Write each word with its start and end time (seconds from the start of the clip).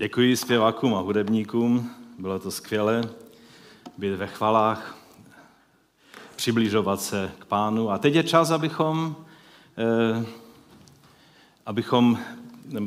Děkuji 0.00 0.36
zpěvákům 0.36 0.94
a 0.94 1.00
hudebníkům, 1.00 1.90
bylo 2.18 2.38
to 2.38 2.50
skvělé 2.50 3.02
být 3.98 4.10
ve 4.10 4.26
chvalách, 4.26 4.96
přibližovat 6.36 7.00
se 7.00 7.30
k 7.38 7.44
pánu. 7.44 7.90
A 7.90 7.98
teď 7.98 8.14
je 8.14 8.22
čas, 8.22 8.50
abychom, 8.50 9.16
eh, 9.78 10.24
abychom 11.66 12.18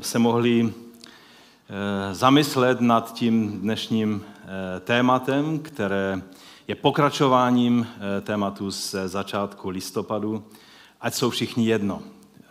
se 0.01 0.19
mohli 0.19 0.73
eh, 0.73 2.13
zamyslet 2.13 2.81
nad 2.81 3.13
tím 3.13 3.61
dnešním 3.61 4.23
eh, 4.25 4.79
tématem, 4.79 5.59
které 5.59 6.21
je 6.67 6.75
pokračováním 6.75 7.87
eh, 7.87 8.21
tématu 8.21 8.71
z 8.71 8.95
začátku 9.05 9.69
listopadu. 9.69 10.43
Ať 11.01 11.13
jsou 11.13 11.29
všichni 11.29 11.67
jedno. 11.67 12.01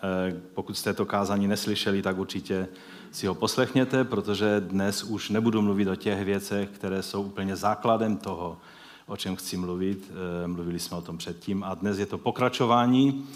Eh, 0.02 0.40
pokud 0.54 0.78
jste 0.78 0.94
to 0.94 1.06
kázání 1.06 1.48
neslyšeli, 1.48 2.02
tak 2.02 2.18
určitě 2.18 2.68
si 3.12 3.26
ho 3.26 3.34
poslechněte, 3.34 4.04
protože 4.04 4.60
dnes 4.60 5.02
už 5.02 5.30
nebudu 5.30 5.62
mluvit 5.62 5.88
o 5.88 5.96
těch 5.96 6.24
věcech, 6.24 6.68
které 6.68 7.02
jsou 7.02 7.22
úplně 7.22 7.56
základem 7.56 8.16
toho, 8.16 8.58
o 9.06 9.16
čem 9.16 9.36
chci 9.36 9.56
mluvit. 9.56 10.10
Eh, 10.44 10.46
mluvili 10.46 10.78
jsme 10.78 10.96
o 10.96 11.02
tom 11.02 11.18
předtím 11.18 11.64
a 11.64 11.74
dnes 11.74 11.98
je 11.98 12.06
to 12.06 12.18
pokračování. 12.18 13.26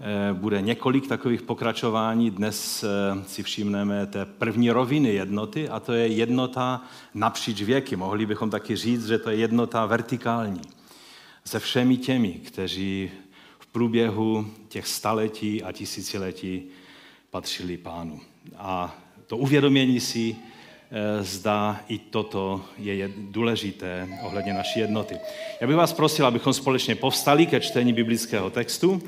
Eh, 0.00 0.32
bude 0.32 0.62
několik 0.62 1.08
takových 1.08 1.42
pokračování. 1.42 2.30
Dnes 2.30 2.84
si 3.26 3.42
všimneme 3.42 4.06
té 4.06 4.24
první 4.24 4.70
roviny 4.70 5.14
jednoty 5.14 5.68
a 5.68 5.80
to 5.80 5.92
je 5.92 6.06
jednota 6.06 6.82
napříč 7.14 7.62
věky. 7.62 7.96
Mohli 7.96 8.26
bychom 8.26 8.50
taky 8.50 8.76
říct, 8.76 9.06
že 9.06 9.18
to 9.18 9.30
je 9.30 9.36
jednota 9.36 9.86
vertikální. 9.86 10.62
Se 11.44 11.58
všemi 11.58 11.96
těmi, 11.96 12.32
kteří 12.32 13.10
v 13.58 13.66
průběhu 13.66 14.46
těch 14.68 14.86
staletí 14.86 15.62
a 15.62 15.72
tisíciletí 15.72 16.62
patřili 17.30 17.76
pánu. 17.76 18.20
A 18.56 18.96
to 19.28 19.36
uvědomění 19.36 20.00
si, 20.00 20.36
eh, 20.90 21.22
zda 21.22 21.80
i 21.88 21.98
toto 21.98 22.64
je 22.78 23.10
důležité 23.16 24.08
ohledně 24.22 24.54
naší 24.54 24.80
jednoty. 24.80 25.16
Já 25.60 25.66
bych 25.66 25.76
vás 25.76 25.92
prosil, 25.92 26.26
abychom 26.26 26.52
společně 26.52 26.94
povstali 26.94 27.46
ke 27.46 27.60
čtení 27.60 27.92
biblického 27.92 28.50
textu. 28.50 29.02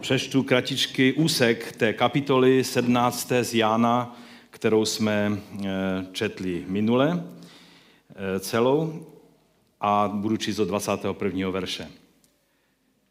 Přečtu 0.00 0.42
kratičky 0.42 1.12
úsek 1.12 1.72
té 1.72 1.92
kapitoly 1.92 2.64
17. 2.64 3.44
z 3.44 3.54
Jána, 3.54 4.20
kterou 4.50 4.84
jsme 4.84 5.32
eh, 5.32 5.66
četli 6.12 6.64
minule 6.66 7.24
eh, 8.10 8.40
celou 8.40 9.06
a 9.80 10.10
budu 10.14 10.36
číst 10.36 10.58
od 10.58 10.68
21. 10.68 11.50
verše. 11.50 11.88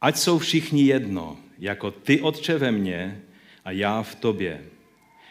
Ať 0.01 0.17
jsou 0.17 0.37
všichni 0.37 0.83
jedno, 0.83 1.37
jako 1.59 1.91
ty, 1.91 2.21
Otče, 2.21 2.57
ve 2.57 2.71
mně 2.71 3.21
a 3.65 3.71
já 3.71 4.01
v 4.01 4.15
tobě 4.15 4.63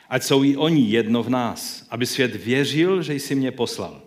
Ať 0.09 0.23
jsou 0.23 0.45
i 0.45 0.57
oni 0.57 0.91
jedno 0.91 1.23
v 1.23 1.31
nás, 1.31 1.87
aby 1.91 2.07
svět 2.07 2.45
věřil, 2.45 3.03
že 3.03 3.15
jsi 3.15 3.35
mě 3.35 3.51
poslal. 3.51 4.03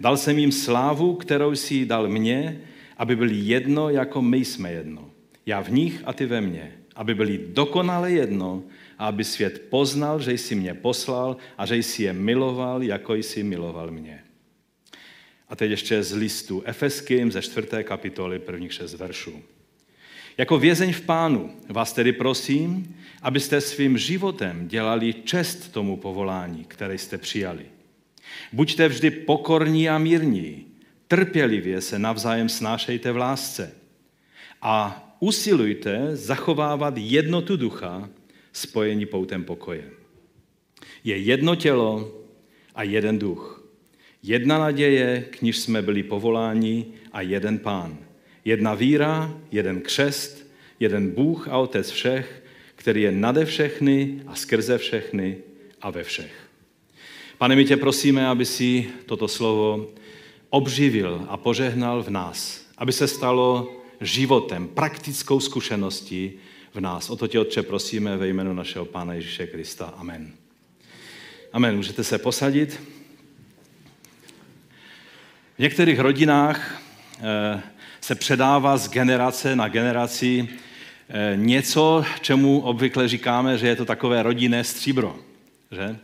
Dal 0.00 0.16
jsem 0.16 0.38
jim 0.38 0.52
slávu, 0.52 1.14
kterou 1.14 1.52
jsi 1.52 1.86
dal 1.86 2.08
mně, 2.08 2.60
aby 2.96 3.16
byli 3.16 3.34
jedno, 3.34 3.90
jako 3.90 4.22
my 4.22 4.44
jsme 4.44 4.72
jedno. 4.72 5.10
Já 5.46 5.60
v 5.60 5.70
nich 5.70 6.02
a 6.04 6.12
ty 6.12 6.26
ve 6.26 6.40
mně. 6.40 6.72
Aby 6.94 7.14
byli 7.14 7.40
dokonale 7.48 8.10
jedno 8.10 8.62
a 8.98 9.06
aby 9.06 9.24
svět 9.24 9.62
poznal, 9.70 10.20
že 10.20 10.32
jsi 10.32 10.54
mě 10.54 10.74
poslal 10.74 11.36
a 11.58 11.66
že 11.66 11.76
jsi 11.76 12.02
je 12.02 12.12
miloval, 12.12 12.82
jako 12.82 13.14
jsi 13.14 13.42
miloval 13.42 13.90
mě. 13.90 14.24
A 15.48 15.56
teď 15.56 15.70
ještě 15.70 16.02
z 16.02 16.12
listu 16.12 16.62
Efeským 16.66 17.32
ze 17.32 17.42
čtvrté 17.42 17.84
kapitoly 17.84 18.38
prvních 18.38 18.72
šest 18.72 18.94
veršů. 18.94 19.42
Jako 20.38 20.58
vězeň 20.58 20.92
v 20.92 21.00
pánu 21.00 21.50
vás 21.68 21.92
tedy 21.92 22.12
prosím, 22.12 22.96
abyste 23.22 23.60
svým 23.60 23.98
životem 23.98 24.68
dělali 24.68 25.14
čest 25.14 25.72
tomu 25.72 25.96
povolání, 25.96 26.64
které 26.64 26.98
jste 26.98 27.18
přijali. 27.18 27.66
Buďte 28.52 28.88
vždy 28.88 29.10
pokorní 29.10 29.88
a 29.88 29.98
mírní, 29.98 30.66
trpělivě 31.08 31.80
se 31.80 31.98
navzájem 31.98 32.48
snášejte 32.48 33.12
v 33.12 33.16
lásce 33.16 33.72
a 34.62 35.04
usilujte 35.20 36.16
zachovávat 36.16 36.94
jednotu 36.96 37.56
ducha 37.56 38.10
spojení 38.52 39.06
poutem 39.06 39.44
pokoje. 39.44 39.90
Je 41.04 41.18
jedno 41.18 41.56
tělo 41.56 42.14
a 42.74 42.82
jeden 42.82 43.18
duch. 43.18 43.64
Jedna 44.22 44.58
naděje, 44.58 45.20
k 45.30 45.42
níž 45.42 45.58
jsme 45.58 45.82
byli 45.82 46.02
povoláni 46.02 46.86
a 47.12 47.20
jeden 47.20 47.58
pán. 47.58 48.07
Jedna 48.48 48.74
víra, 48.74 49.34
jeden 49.50 49.80
křest, 49.80 50.46
jeden 50.80 51.10
Bůh 51.10 51.48
a 51.48 51.58
Otec 51.58 51.90
všech, 51.90 52.42
který 52.76 53.02
je 53.02 53.12
nade 53.12 53.44
všechny 53.44 54.22
a 54.26 54.34
skrze 54.34 54.78
všechny 54.78 55.36
a 55.82 55.90
ve 55.90 56.04
všech. 56.04 56.32
Pane, 57.38 57.56
my 57.56 57.64
tě 57.64 57.76
prosíme, 57.76 58.26
aby 58.26 58.44
si 58.44 58.90
toto 59.06 59.28
slovo 59.28 59.90
obživil 60.50 61.26
a 61.28 61.36
požehnal 61.36 62.02
v 62.02 62.10
nás, 62.10 62.66
aby 62.78 62.92
se 62.92 63.08
stalo 63.08 63.72
životem, 64.00 64.68
praktickou 64.68 65.40
zkušeností 65.40 66.32
v 66.74 66.80
nás. 66.80 67.10
O 67.10 67.16
to 67.16 67.26
tě, 67.26 67.40
Otče, 67.40 67.62
prosíme 67.62 68.16
ve 68.16 68.28
jménu 68.28 68.54
našeho 68.54 68.84
Pána 68.84 69.14
Ježíše 69.14 69.46
Krista. 69.46 69.94
Amen. 69.96 70.32
Amen. 71.52 71.76
Můžete 71.76 72.04
se 72.04 72.18
posadit. 72.18 72.80
V 75.56 75.58
některých 75.58 75.98
rodinách 75.98 76.82
eh, 77.20 77.62
se 78.08 78.14
předává 78.14 78.76
z 78.76 78.88
generace 78.88 79.56
na 79.56 79.68
generaci 79.68 80.48
eh, 81.08 81.36
něco, 81.36 82.04
čemu 82.20 82.60
obvykle 82.60 83.08
říkáme, 83.08 83.58
že 83.58 83.68
je 83.68 83.76
to 83.76 83.84
takové 83.84 84.22
rodinné 84.22 84.64
stříbro. 84.64 85.16
Že? 85.70 85.98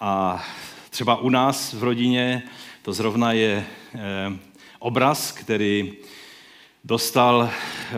A 0.00 0.44
třeba 0.90 1.16
u 1.16 1.28
nás 1.28 1.72
v 1.72 1.82
rodině 1.82 2.42
to 2.82 2.92
zrovna 2.92 3.32
je 3.32 3.64
eh, 3.94 3.98
obraz, 4.78 5.32
který 5.32 5.92
dostal 6.84 7.50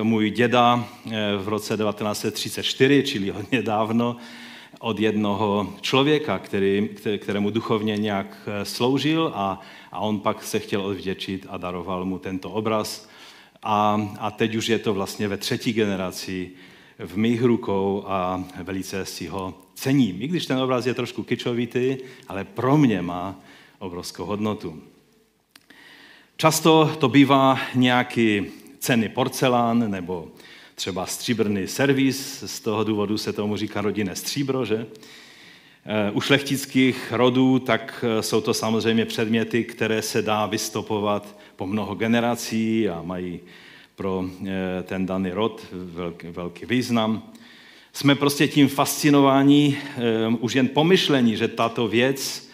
můj 0.02 0.30
děda 0.30 0.84
eh, 1.06 1.10
v 1.36 1.48
roce 1.48 1.76
1934, 1.76 3.02
čili 3.02 3.30
hodně 3.30 3.62
dávno, 3.62 4.16
od 4.78 5.00
jednoho 5.00 5.74
člověka, 5.80 6.38
který, 6.38 6.88
kterému 7.18 7.50
duchovně 7.50 7.96
nějak 7.96 8.48
sloužil 8.62 9.32
a, 9.34 9.60
a 9.92 9.98
on 9.98 10.20
pak 10.20 10.42
se 10.44 10.58
chtěl 10.58 10.82
odvděčit 10.82 11.46
a 11.50 11.56
daroval 11.56 12.04
mu 12.04 12.18
tento 12.18 12.50
obraz. 12.50 13.09
A, 13.62 14.10
a 14.18 14.30
teď 14.30 14.54
už 14.54 14.68
je 14.68 14.78
to 14.78 14.94
vlastně 14.94 15.28
ve 15.28 15.36
třetí 15.36 15.72
generaci 15.72 16.50
v 16.98 17.16
mých 17.16 17.42
rukou 17.42 18.04
a 18.06 18.44
velice 18.62 19.04
si 19.04 19.26
ho 19.26 19.54
cením. 19.74 20.22
I 20.22 20.28
když 20.28 20.46
ten 20.46 20.58
obraz 20.58 20.86
je 20.86 20.94
trošku 20.94 21.22
kičovitý, 21.22 21.96
ale 22.28 22.44
pro 22.44 22.76
mě 22.76 23.02
má 23.02 23.40
obrovskou 23.78 24.24
hodnotu. 24.24 24.82
Často 26.36 26.96
to 26.98 27.08
bývá 27.08 27.58
nějaký 27.74 28.46
ceny 28.78 29.08
porcelán 29.08 29.90
nebo 29.90 30.28
třeba 30.74 31.06
stříbrný 31.06 31.66
servis, 31.66 32.44
z 32.46 32.60
toho 32.60 32.84
důvodu 32.84 33.18
se 33.18 33.32
tomu 33.32 33.56
říká 33.56 33.80
rodinné 33.80 34.16
stříbro, 34.16 34.64
že? 34.64 34.86
Eh, 35.84 36.10
u 36.10 36.20
šlechtických 36.20 37.12
rodů 37.12 37.58
tak 37.58 38.04
eh, 38.08 38.22
jsou 38.22 38.40
to 38.40 38.54
samozřejmě 38.54 39.04
předměty, 39.04 39.64
které 39.64 40.02
se 40.02 40.22
dá 40.22 40.46
vystopovat 40.46 41.36
po 41.60 41.66
mnoho 41.66 41.94
generací 41.94 42.88
a 42.88 43.02
mají 43.02 43.40
pro 43.96 44.24
eh, 44.24 44.82
ten 44.82 45.06
daný 45.06 45.30
rod 45.30 45.66
velký, 45.72 46.26
velký 46.28 46.66
význam. 46.66 47.22
Jsme 47.92 48.14
prostě 48.14 48.48
tím 48.48 48.68
fascinováni 48.68 49.78
už 50.40 50.54
jen 50.54 50.68
pomyšlení, 50.68 51.36
že 51.36 51.48
tato 51.48 51.88
věc 51.88 52.48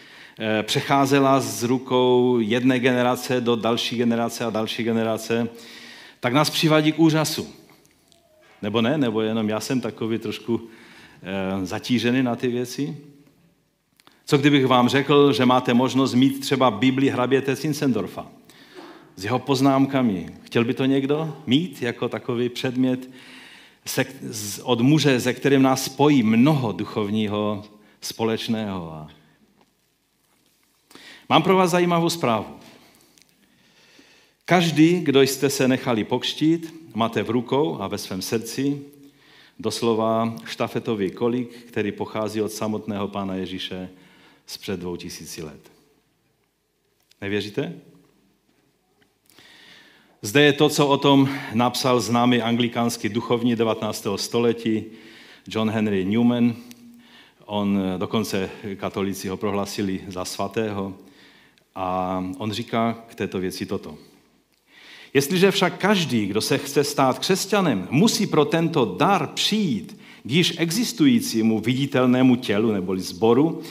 přecházela 0.62 1.40
z 1.40 1.62
rukou 1.62 2.38
jedné 2.40 2.78
generace 2.78 3.40
do 3.40 3.56
další 3.56 3.96
generace 3.96 4.44
a 4.44 4.50
další 4.50 4.82
generace, 4.82 5.48
tak 6.20 6.32
nás 6.32 6.50
přivádí 6.50 6.92
k 6.92 6.98
úžasu. 6.98 7.48
Nebo 8.62 8.82
ne? 8.82 8.98
Nebo 8.98 9.20
jenom 9.20 9.48
já 9.48 9.60
jsem 9.60 9.80
takový 9.80 10.18
trošku 10.18 10.60
zatížený 11.62 12.22
na 12.22 12.36
ty 12.36 12.48
věci? 12.48 12.96
Co 14.26 14.38
kdybych 14.38 14.66
vám 14.66 14.88
řekl, 14.88 15.32
že 15.32 15.46
máte 15.46 15.74
možnost 15.74 16.14
mít 16.14 16.40
třeba 16.40 16.70
Bibli 16.70 17.08
hraběte 17.08 17.54
Zinzendorfa 17.54 18.26
s 19.16 19.24
jeho 19.24 19.38
poznámkami. 19.38 20.26
Chtěl 20.42 20.64
by 20.64 20.74
to 20.74 20.84
někdo 20.84 21.36
mít 21.46 21.82
jako 21.82 22.08
takový 22.08 22.48
předmět 22.48 23.10
od 24.62 24.80
muže, 24.80 25.20
se 25.20 25.34
kterým 25.34 25.62
nás 25.62 25.84
spojí 25.84 26.22
mnoho 26.22 26.72
duchovního 26.72 27.64
společného. 28.00 29.08
Mám 31.28 31.42
pro 31.42 31.56
vás 31.56 31.70
zajímavou 31.70 32.10
zprávu. 32.10 32.46
Každý, 34.44 35.00
kdo 35.00 35.22
jste 35.22 35.50
se 35.50 35.68
nechali 35.68 36.04
pokštít, 36.04 36.74
máte 36.94 37.22
v 37.22 37.30
rukou 37.30 37.80
a 37.80 37.88
ve 37.88 37.98
svém 37.98 38.22
srdci 38.22 38.82
doslova 39.58 40.36
štafetový 40.44 41.10
kolik, 41.10 41.64
který 41.64 41.92
pochází 41.92 42.42
od 42.42 42.52
samotného 42.52 43.08
Pána 43.08 43.34
Ježíše 43.34 43.88
z 44.46 44.56
před 44.56 44.80
dvou 44.80 44.96
tisíci 44.96 45.42
let. 45.42 45.72
Nevěříte? 47.20 47.72
Zde 50.22 50.42
je 50.42 50.52
to, 50.52 50.68
co 50.68 50.86
o 50.86 50.96
tom 50.96 51.28
napsal 51.54 52.00
známý 52.00 52.42
anglikánský 52.42 53.08
duchovní 53.08 53.56
19. 53.56 54.06
století 54.16 54.84
John 55.48 55.70
Henry 55.70 56.04
Newman 56.04 56.54
On 57.44 57.80
dokonce 57.96 58.50
katolíci 58.76 59.28
ho 59.28 59.36
prohlásili 59.36 60.00
za 60.08 60.24
svatého. 60.24 60.94
A 61.74 62.24
on 62.38 62.52
říká 62.52 62.98
k 63.08 63.14
této 63.14 63.38
věci 63.38 63.66
toto. 63.66 63.94
Jestliže 65.14 65.50
však 65.50 65.78
každý, 65.78 66.26
kdo 66.26 66.40
se 66.40 66.58
chce 66.58 66.84
stát 66.84 67.18
křesťanem, 67.18 67.88
musí 67.90 68.26
pro 68.26 68.44
tento 68.44 68.96
dar 68.98 69.26
přijít 69.26 70.00
k 70.22 70.30
již 70.30 70.54
existujícímu 70.58 71.60
viditelnému 71.60 72.36
tělu 72.36 72.72
neboli 72.72 73.00
zboru, 73.00 73.62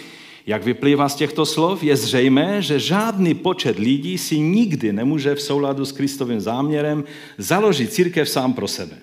jak 0.47 0.63
vyplývá 0.63 1.09
z 1.09 1.15
těchto 1.15 1.45
slov, 1.45 1.83
je 1.83 1.95
zřejmé, 1.95 2.61
že 2.61 2.79
žádný 2.79 3.33
počet 3.33 3.79
lidí 3.79 4.17
si 4.17 4.39
nikdy 4.39 4.93
nemůže 4.93 5.35
v 5.35 5.41
souladu 5.41 5.85
s 5.85 5.91
Kristovým 5.91 6.41
záměrem 6.41 7.03
založit 7.37 7.93
církev 7.93 8.29
sám 8.29 8.53
pro 8.53 8.67
sebe. 8.67 8.97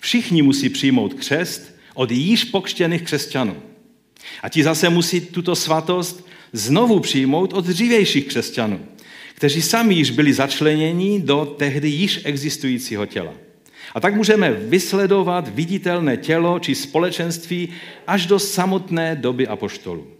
Všichni 0.00 0.42
musí 0.42 0.68
přijmout 0.68 1.14
křest 1.14 1.74
od 1.94 2.10
již 2.10 2.44
pokřtěných 2.44 3.02
křesťanů. 3.02 3.56
A 4.42 4.48
ti 4.48 4.62
zase 4.62 4.88
musí 4.88 5.20
tuto 5.20 5.56
svatost 5.56 6.26
znovu 6.52 7.00
přijmout 7.00 7.52
od 7.52 7.64
dřívějších 7.64 8.26
křesťanů, 8.26 8.80
kteří 9.34 9.62
sami 9.62 9.94
již 9.94 10.10
byli 10.10 10.32
začleněni 10.32 11.20
do 11.20 11.54
tehdy 11.58 11.88
již 11.88 12.20
existujícího 12.24 13.06
těla. 13.06 13.32
A 13.94 14.00
tak 14.00 14.14
můžeme 14.14 14.52
vysledovat 14.52 15.48
viditelné 15.48 16.16
tělo 16.16 16.58
či 16.58 16.74
společenství 16.74 17.68
až 18.06 18.26
do 18.26 18.38
samotné 18.38 19.16
doby 19.16 19.46
apoštolů. 19.46 20.13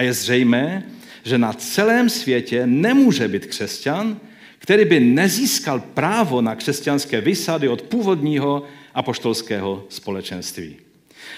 A 0.00 0.02
je 0.02 0.12
zřejmé, 0.12 0.86
že 1.24 1.38
na 1.38 1.52
celém 1.52 2.08
světě 2.08 2.66
nemůže 2.66 3.28
být 3.28 3.46
křesťan, 3.46 4.16
který 4.58 4.84
by 4.84 5.00
nezískal 5.00 5.80
právo 5.80 6.40
na 6.40 6.54
křesťanské 6.54 7.20
vysady 7.20 7.68
od 7.68 7.82
původního 7.82 8.62
apoštolského 8.94 9.84
společenství. 9.88 10.76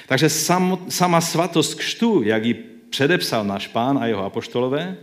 Takže 0.07 0.29
sama 0.89 1.21
svatost 1.21 1.75
křtu, 1.75 2.23
jak 2.23 2.45
ji 2.45 2.55
předepsal 2.91 3.45
náš 3.45 3.67
pán 3.67 3.99
a 3.99 4.07
jeho 4.07 4.25
apoštolové, 4.25 4.97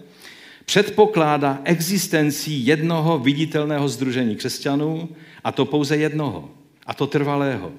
předpokládá 0.65 1.62
existenci 1.63 2.51
jednoho 2.51 3.19
viditelného 3.19 3.89
združení 3.89 4.35
křesťanů, 4.35 5.09
a 5.44 5.51
to 5.51 5.65
pouze 5.65 5.97
jednoho, 5.97 6.50
a 6.85 6.94
to 6.94 7.07
trvalého, 7.07 7.71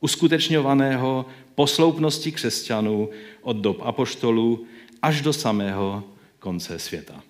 uskutečňovaného 0.00 1.26
posloupnosti 1.54 2.32
křesťanů 2.32 3.08
od 3.42 3.56
dob 3.56 3.80
apoštolů 3.82 4.66
až 5.02 5.20
do 5.20 5.32
samého 5.32 6.04
konce 6.38 6.78
světa. 6.78 7.22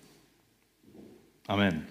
Amen. 1.49 1.87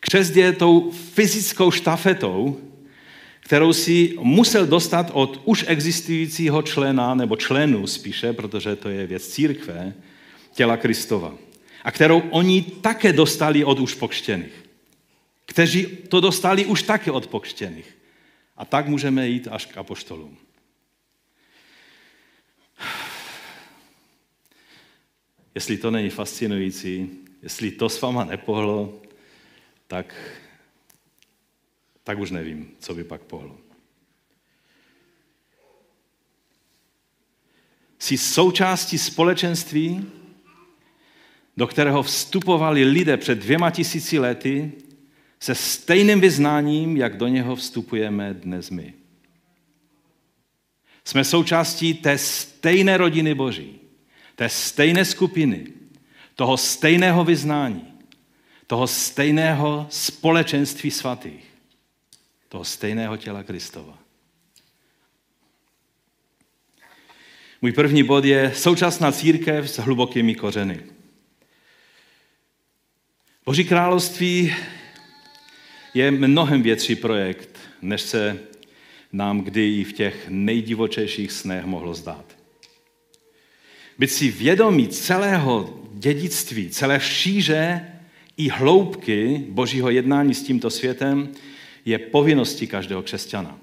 Křest 0.00 0.36
je 0.36 0.52
tou 0.52 0.90
fyzickou 0.90 1.70
štafetou, 1.70 2.60
kterou 3.40 3.72
si 3.72 4.14
musel 4.20 4.66
dostat 4.66 5.10
od 5.12 5.42
už 5.44 5.64
existujícího 5.68 6.62
člena, 6.62 7.14
nebo 7.14 7.36
členů 7.36 7.86
spíše, 7.86 8.32
protože 8.32 8.76
to 8.76 8.88
je 8.88 9.06
věc 9.06 9.28
církve, 9.28 9.94
těla 10.52 10.76
Kristova. 10.76 11.34
A 11.84 11.90
kterou 11.90 12.20
oni 12.20 12.62
také 12.62 13.12
dostali 13.12 13.64
od 13.64 13.80
už 13.80 13.94
pokštěných. 13.94 14.64
Kteří 15.46 15.86
to 15.86 16.20
dostali 16.20 16.66
už 16.66 16.82
také 16.82 17.10
od 17.10 17.26
pokštěných. 17.26 17.98
A 18.56 18.64
tak 18.64 18.88
můžeme 18.88 19.28
jít 19.28 19.48
až 19.50 19.66
k 19.66 19.76
apoštolům. 19.76 20.36
Jestli 25.54 25.76
to 25.76 25.90
není 25.90 26.10
fascinující, 26.10 27.10
jestli 27.42 27.70
to 27.70 27.88
s 27.88 28.00
váma 28.00 28.24
nepohlo, 28.24 29.02
tak 29.86 30.14
tak 32.04 32.18
už 32.18 32.30
nevím, 32.30 32.70
co 32.78 32.94
by 32.94 33.04
pak 33.04 33.22
pohlo. 33.22 33.58
Jsi 37.98 38.18
součástí 38.18 38.98
společenství, 38.98 40.06
do 41.56 41.66
kterého 41.66 42.02
vstupovali 42.02 42.84
lidé 42.84 43.16
před 43.16 43.38
dvěma 43.38 43.70
tisíci 43.70 44.18
lety 44.18 44.72
se 45.40 45.54
stejným 45.54 46.20
vyznáním, 46.20 46.96
jak 46.96 47.16
do 47.16 47.28
něho 47.28 47.56
vstupujeme 47.56 48.34
dnes 48.34 48.70
my. 48.70 48.94
Jsme 51.04 51.24
součástí 51.24 51.94
té 51.94 52.18
stejné 52.18 52.96
rodiny 52.96 53.34
Boží, 53.34 53.80
té 54.36 54.48
stejné 54.48 55.04
skupiny, 55.04 55.66
toho 56.34 56.56
stejného 56.56 57.24
vyznání, 57.24 57.94
toho 58.66 58.86
stejného 58.86 59.86
společenství 59.90 60.90
svatých 60.90 61.52
toho 62.52 62.64
stejného 62.64 63.16
těla 63.16 63.42
Kristova. 63.42 63.98
Můj 67.62 67.72
první 67.72 68.02
bod 68.02 68.24
je 68.24 68.52
současná 68.54 69.12
církev 69.12 69.70
s 69.70 69.78
hlubokými 69.78 70.34
kořeny. 70.34 70.82
Boží 73.44 73.64
království 73.64 74.54
je 75.94 76.10
mnohem 76.10 76.62
větší 76.62 76.96
projekt, 76.96 77.58
než 77.82 78.02
se 78.02 78.38
nám 79.12 79.40
kdy 79.40 79.80
i 79.80 79.84
v 79.84 79.92
těch 79.92 80.28
nejdivočejších 80.28 81.32
snech 81.32 81.64
mohlo 81.64 81.94
zdát. 81.94 82.31
Být 83.98 84.10
si 84.10 84.30
vědomí 84.30 84.88
celého 84.88 85.78
dědictví, 85.92 86.70
celé 86.70 87.00
šíře 87.00 87.86
i 88.36 88.48
hloubky 88.48 89.44
Božího 89.48 89.90
jednání 89.90 90.34
s 90.34 90.42
tímto 90.42 90.70
světem 90.70 91.28
je 91.84 91.98
povinností 91.98 92.66
každého 92.66 93.02
křesťana. 93.02 93.58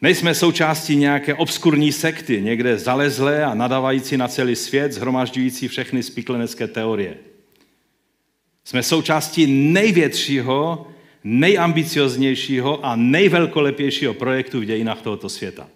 Nejsme 0.00 0.34
součástí 0.34 0.96
nějaké 0.96 1.34
obskurní 1.34 1.92
sekty, 1.92 2.42
někde 2.42 2.78
zalezlé 2.78 3.44
a 3.44 3.54
nadávající 3.54 4.16
na 4.16 4.28
celý 4.28 4.56
svět, 4.56 4.92
zhromažďující 4.92 5.68
všechny 5.68 6.02
spiklenecké 6.02 6.66
teorie. 6.66 7.16
Jsme 8.64 8.82
součástí 8.82 9.46
největšího, 9.46 10.86
nejambicioznějšího 11.24 12.84
a 12.84 12.96
nejvelkolepějšího 12.96 14.14
projektu 14.14 14.60
v 14.60 14.64
dějinách 14.64 15.02
tohoto 15.02 15.28
světa. 15.28 15.68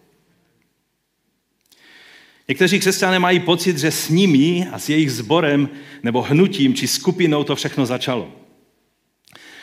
Někteří 2.51 2.79
křesťané 2.79 3.19
mají 3.19 3.41
pocit, 3.41 3.79
že 3.79 3.91
s 3.91 4.09
nimi 4.09 4.67
a 4.73 4.79
s 4.79 4.89
jejich 4.89 5.13
sborem 5.13 5.69
nebo 6.03 6.23
hnutím 6.23 6.75
či 6.75 6.89
skupinou 6.89 7.45
to 7.45 7.57
všechno 7.57 7.87
začalo. 7.87 8.29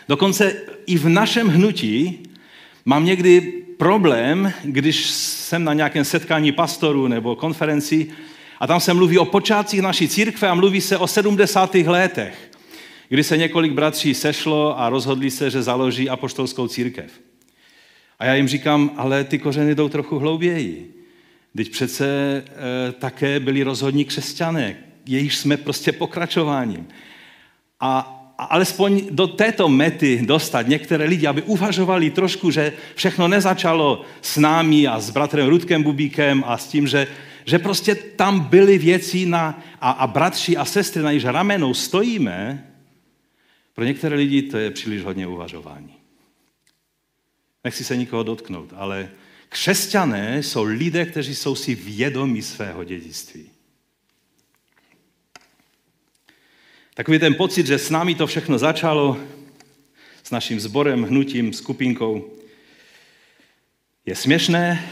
Dokonce 0.10 0.56
i 0.86 0.98
v 0.98 1.10
našem 1.10 1.48
hnutí 1.48 2.20
mám 2.86 3.06
někdy 3.06 3.42
problém, 3.78 4.54
když 4.64 5.06
jsem 5.10 5.64
na 5.64 5.74
nějakém 5.74 6.06
setkání 6.06 6.52
pastorů 6.52 7.08
nebo 7.08 7.36
konferenci 7.36 8.08
a 8.60 8.68
tam 8.68 8.80
se 8.80 8.94
mluví 8.94 9.18
o 9.18 9.26
počátcích 9.26 9.82
naší 9.82 10.08
církve 10.08 10.48
a 10.48 10.54
mluví 10.54 10.82
se 10.82 10.98
o 10.98 11.08
70. 11.08 11.76
letech, 11.76 12.52
kdy 13.10 13.24
se 13.24 13.38
několik 13.38 13.72
bratří 13.72 14.14
sešlo 14.14 14.80
a 14.80 14.90
rozhodli 14.90 15.32
se, 15.32 15.50
že 15.50 15.62
založí 15.62 16.10
apoštolskou 16.10 16.68
církev. 16.68 17.12
A 18.20 18.26
já 18.26 18.36
jim 18.36 18.48
říkám, 18.48 18.92
ale 18.98 19.24
ty 19.24 19.40
kořeny 19.40 19.76
jdou 19.76 19.90
trochu 19.90 20.20
hlouběji. 20.20 20.97
Teď 21.56 21.72
přece 21.72 22.08
e, 22.08 22.92
také 22.92 23.40
byli 23.40 23.64
rozhodní 23.64 24.06
křesťané, 24.06 24.76
jejichž 25.06 25.38
jsme 25.38 25.58
prostě 25.58 25.92
pokračováním. 25.92 26.88
A 27.80 28.14
alespoň 28.38 29.08
do 29.12 29.28
této 29.28 29.70
mety 29.70 30.22
dostat 30.26 30.68
některé 30.68 31.06
lidi, 31.06 31.28
aby 31.28 31.42
uvažovali 31.42 32.10
trošku, 32.10 32.52
že 32.52 32.74
všechno 32.96 33.28
nezačalo 33.28 34.06
s 34.22 34.38
námi 34.38 34.88
a 34.88 35.00
s 35.00 35.10
bratrem 35.10 35.48
Rudkem 35.48 35.84
Bubíkem 35.84 36.44
a 36.48 36.58
s 36.58 36.68
tím, 36.68 36.88
že, 36.88 37.08
že 37.46 37.60
prostě 37.60 37.96
tam 37.96 38.40
byly 38.40 38.78
věci 38.78 39.26
na, 39.26 39.64
a, 39.82 39.92
a 39.92 40.08
bratři 40.08 40.58
a 40.58 40.66
sestry, 40.66 41.04
na 41.04 41.12
již 41.12 41.26
ramenou 41.26 41.74
stojíme, 41.74 42.68
pro 43.74 43.84
některé 43.84 44.16
lidi 44.16 44.42
to 44.42 44.58
je 44.58 44.72
příliš 44.72 45.04
hodně 45.04 45.28
uvažování. 45.28 45.94
Nechci 47.64 47.84
se 47.84 47.98
nikoho 47.98 48.24
dotknout, 48.24 48.74
ale 48.76 49.10
křesťané 49.50 50.44
jsou 50.44 50.64
lidé, 50.64 51.06
kteří 51.06 51.36
jsou 51.36 51.56
si 51.56 51.76
vědomi 51.76 52.42
svého 52.42 52.84
dědictví. 52.84 53.50
Takový 56.94 57.20
ten 57.20 57.36
pocit, 57.36 57.68
že 57.68 57.78
s 57.78 57.90
námi 57.90 58.16
to 58.16 58.28
všechno 58.28 58.58
začalo, 58.58 59.18
s 60.24 60.32
naším 60.32 60.60
sborem, 60.60 61.04
hnutím, 61.04 61.54
skupinkou, 61.54 62.34
je 64.06 64.16
směšné, 64.16 64.90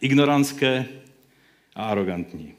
ignorantské 0.00 0.86
a 1.74 1.84
arrogantní. 1.84 2.54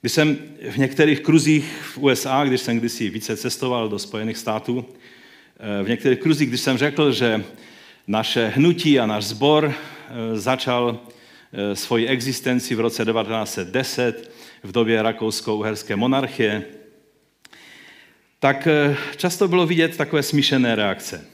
Když 0.00 0.12
jsem 0.12 0.38
v 0.70 0.76
některých 0.76 1.20
kruzích 1.20 1.64
v 1.82 1.98
USA, 1.98 2.44
když 2.44 2.60
jsem 2.60 2.78
kdysi 2.78 3.10
více 3.10 3.36
cestoval 3.36 3.88
do 3.88 3.98
Spojených 3.98 4.36
států, 4.36 4.84
eh, 4.88 5.82
v 5.82 5.88
některých 5.88 6.18
kruzích, 6.18 6.48
když 6.48 6.60
jsem 6.60 6.78
řekl, 6.78 7.12
že 7.12 7.44
naše 8.06 8.48
hnutí 8.48 9.00
a 9.00 9.06
náš 9.06 9.24
sbor 9.24 9.72
eh, 9.74 10.38
začal 10.38 11.00
eh, 11.52 11.76
svoji 11.76 12.06
existenci 12.06 12.74
v 12.74 12.80
roce 12.80 13.04
1910 13.04 14.30
v 14.62 14.72
době 14.72 15.02
rakousko-uherské 15.02 15.96
monarchie, 15.96 16.64
tak 18.38 18.66
eh, 18.66 18.96
často 19.16 19.48
bylo 19.48 19.66
vidět 19.66 19.96
takové 19.96 20.22
smíšené 20.22 20.74
reakce. 20.74 21.26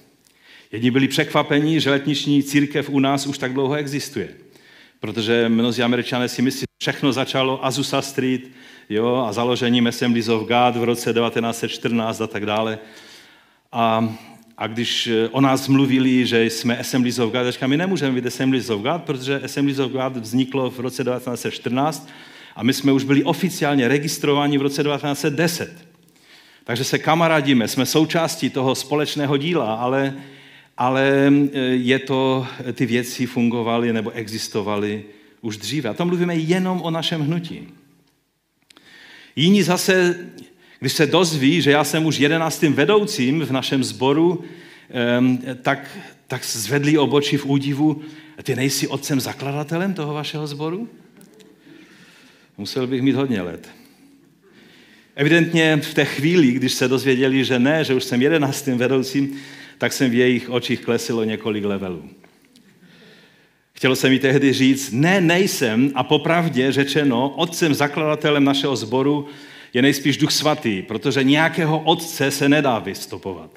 Jedni 0.72 0.90
byli 0.90 1.08
překvapení, 1.08 1.80
že 1.80 1.90
letniční 1.90 2.42
církev 2.42 2.90
u 2.90 2.98
nás 2.98 3.26
už 3.26 3.38
tak 3.38 3.52
dlouho 3.52 3.74
existuje. 3.74 4.28
Protože 5.00 5.48
mnozí 5.48 5.82
američané 5.82 6.28
si 6.28 6.42
myslí, 6.42 6.60
že 6.60 6.66
všechno 6.80 7.12
začalo 7.12 7.66
Azusa 7.66 8.02
Street 8.02 8.42
jo, 8.88 9.24
a 9.28 9.32
založením 9.32 9.86
Assemblies 9.86 10.28
of 10.28 10.48
God 10.48 10.76
v 10.76 10.84
roce 10.84 11.12
1914 11.12 12.20
a 12.20 12.26
tak 12.26 12.46
dále. 12.46 12.78
A, 13.72 14.14
a 14.60 14.66
když 14.66 15.06
eh, 15.06 15.28
o 15.28 15.40
nás 15.40 15.68
mluvili, 15.68 16.26
že 16.26 16.44
jsme 16.44 16.78
Assemblies 16.78 17.18
of 17.18 17.32
God, 17.32 17.46
říkám, 17.50 17.70
my 17.70 17.76
nemůžeme 17.76 18.14
být 18.14 18.26
Assemblies 18.26 18.70
of 18.70 18.82
God, 18.82 19.02
protože 19.02 19.40
Assemblies 19.40 19.78
of 19.78 19.92
God 19.92 20.16
vzniklo 20.16 20.70
v 20.70 20.80
roce 20.80 21.04
1914 21.04 22.08
a 22.56 22.62
my 22.62 22.72
jsme 22.72 22.92
už 22.92 23.04
byli 23.04 23.24
oficiálně 23.24 23.88
registrováni 23.88 24.58
v 24.58 24.62
roce 24.62 24.82
1910. 24.82 25.86
Takže 26.64 26.84
se 26.84 26.98
kamarádíme, 26.98 27.68
jsme 27.68 27.86
součástí 27.86 28.50
toho 28.50 28.74
společného 28.74 29.36
díla, 29.36 29.74
ale, 29.74 30.14
ale 30.76 31.32
eh, 31.52 31.58
je 31.60 31.98
to, 31.98 32.46
ty 32.72 32.86
věci 32.86 33.26
fungovaly 33.26 33.92
nebo 33.92 34.10
existovaly 34.10 35.04
už 35.40 35.56
dříve. 35.56 35.88
A 35.88 35.94
to 35.94 36.04
mluvíme 36.04 36.36
jenom 36.36 36.82
o 36.82 36.90
našem 36.90 37.20
hnutí. 37.20 37.68
Jiní 39.36 39.62
zase, 39.62 40.16
když 40.80 40.92
se 40.92 41.06
dozví, 41.06 41.62
že 41.62 41.70
já 41.70 41.84
jsem 41.84 42.06
už 42.06 42.18
jedenáctým 42.18 42.72
vedoucím 42.72 43.40
v 43.40 43.52
našem 43.52 43.84
sboru, 43.84 44.44
tak, 45.62 45.98
tak 46.26 46.44
zvedli 46.44 46.98
obočí 46.98 47.36
v 47.36 47.46
údivu. 47.46 48.02
Ty 48.42 48.56
nejsi 48.56 48.88
otcem 48.88 49.20
zakladatelem 49.20 49.94
toho 49.94 50.14
vašeho 50.14 50.46
sboru? 50.46 50.88
Musel 52.58 52.86
bych 52.86 53.02
mít 53.02 53.14
hodně 53.14 53.42
let. 53.42 53.68
Evidentně 55.14 55.76
v 55.76 55.94
té 55.94 56.04
chvíli, 56.04 56.52
když 56.52 56.72
se 56.72 56.88
dozvěděli, 56.88 57.44
že 57.44 57.58
ne, 57.58 57.84
že 57.84 57.94
už 57.94 58.04
jsem 58.04 58.22
jedenáctým 58.22 58.78
vedoucím, 58.78 59.36
tak 59.78 59.92
jsem 59.92 60.10
v 60.10 60.14
jejich 60.14 60.50
očích 60.50 60.80
klesilo 60.80 61.24
několik 61.24 61.64
levelů. 61.64 62.10
Chtělo 63.72 63.96
se 63.96 64.08
mi 64.08 64.18
tehdy 64.18 64.52
říct, 64.52 64.92
ne, 64.92 65.20
nejsem 65.20 65.92
a 65.94 66.04
popravdě 66.04 66.72
řečeno, 66.72 67.28
otcem 67.36 67.74
zakladatelem 67.74 68.44
našeho 68.44 68.76
sboru 68.76 69.26
je 69.74 69.82
nejspíš 69.82 70.16
duch 70.16 70.32
svatý, 70.32 70.82
protože 70.82 71.24
nějakého 71.24 71.80
otce 71.80 72.30
se 72.30 72.48
nedá 72.48 72.78
vystupovat. 72.78 73.50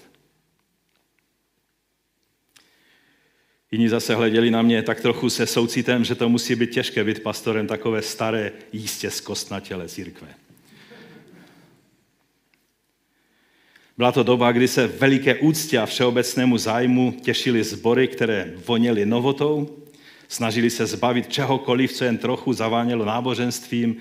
Jiní 3.71 3.89
zase 3.89 4.15
hleděli 4.15 4.51
na 4.51 4.61
mě 4.61 4.83
tak 4.83 5.01
trochu 5.01 5.29
se 5.29 5.45
soucitem, 5.45 6.03
že 6.03 6.15
to 6.15 6.29
musí 6.29 6.55
být 6.55 6.69
těžké 6.69 7.03
být 7.03 7.23
pastorem 7.23 7.67
takové 7.67 8.01
staré, 8.01 8.51
jistě 8.73 9.11
zkostnatělé 9.11 9.89
církve. 9.89 10.27
Byla 13.97 14.11
to 14.11 14.23
doba, 14.23 14.51
kdy 14.51 14.67
se 14.67 14.87
veliké 14.87 15.35
úctě 15.35 15.79
a 15.79 15.85
všeobecnému 15.85 16.57
zájmu 16.57 17.11
těšili 17.21 17.63
sbory, 17.63 18.07
které 18.07 18.53
voněly 18.65 19.05
novotou, 19.05 19.77
snažili 20.27 20.69
se 20.69 20.85
zbavit 20.85 21.29
čehokoliv, 21.29 21.93
co 21.93 22.03
jen 22.03 22.17
trochu 22.17 22.53
zavánělo 22.53 23.05
náboženstvím 23.05 23.95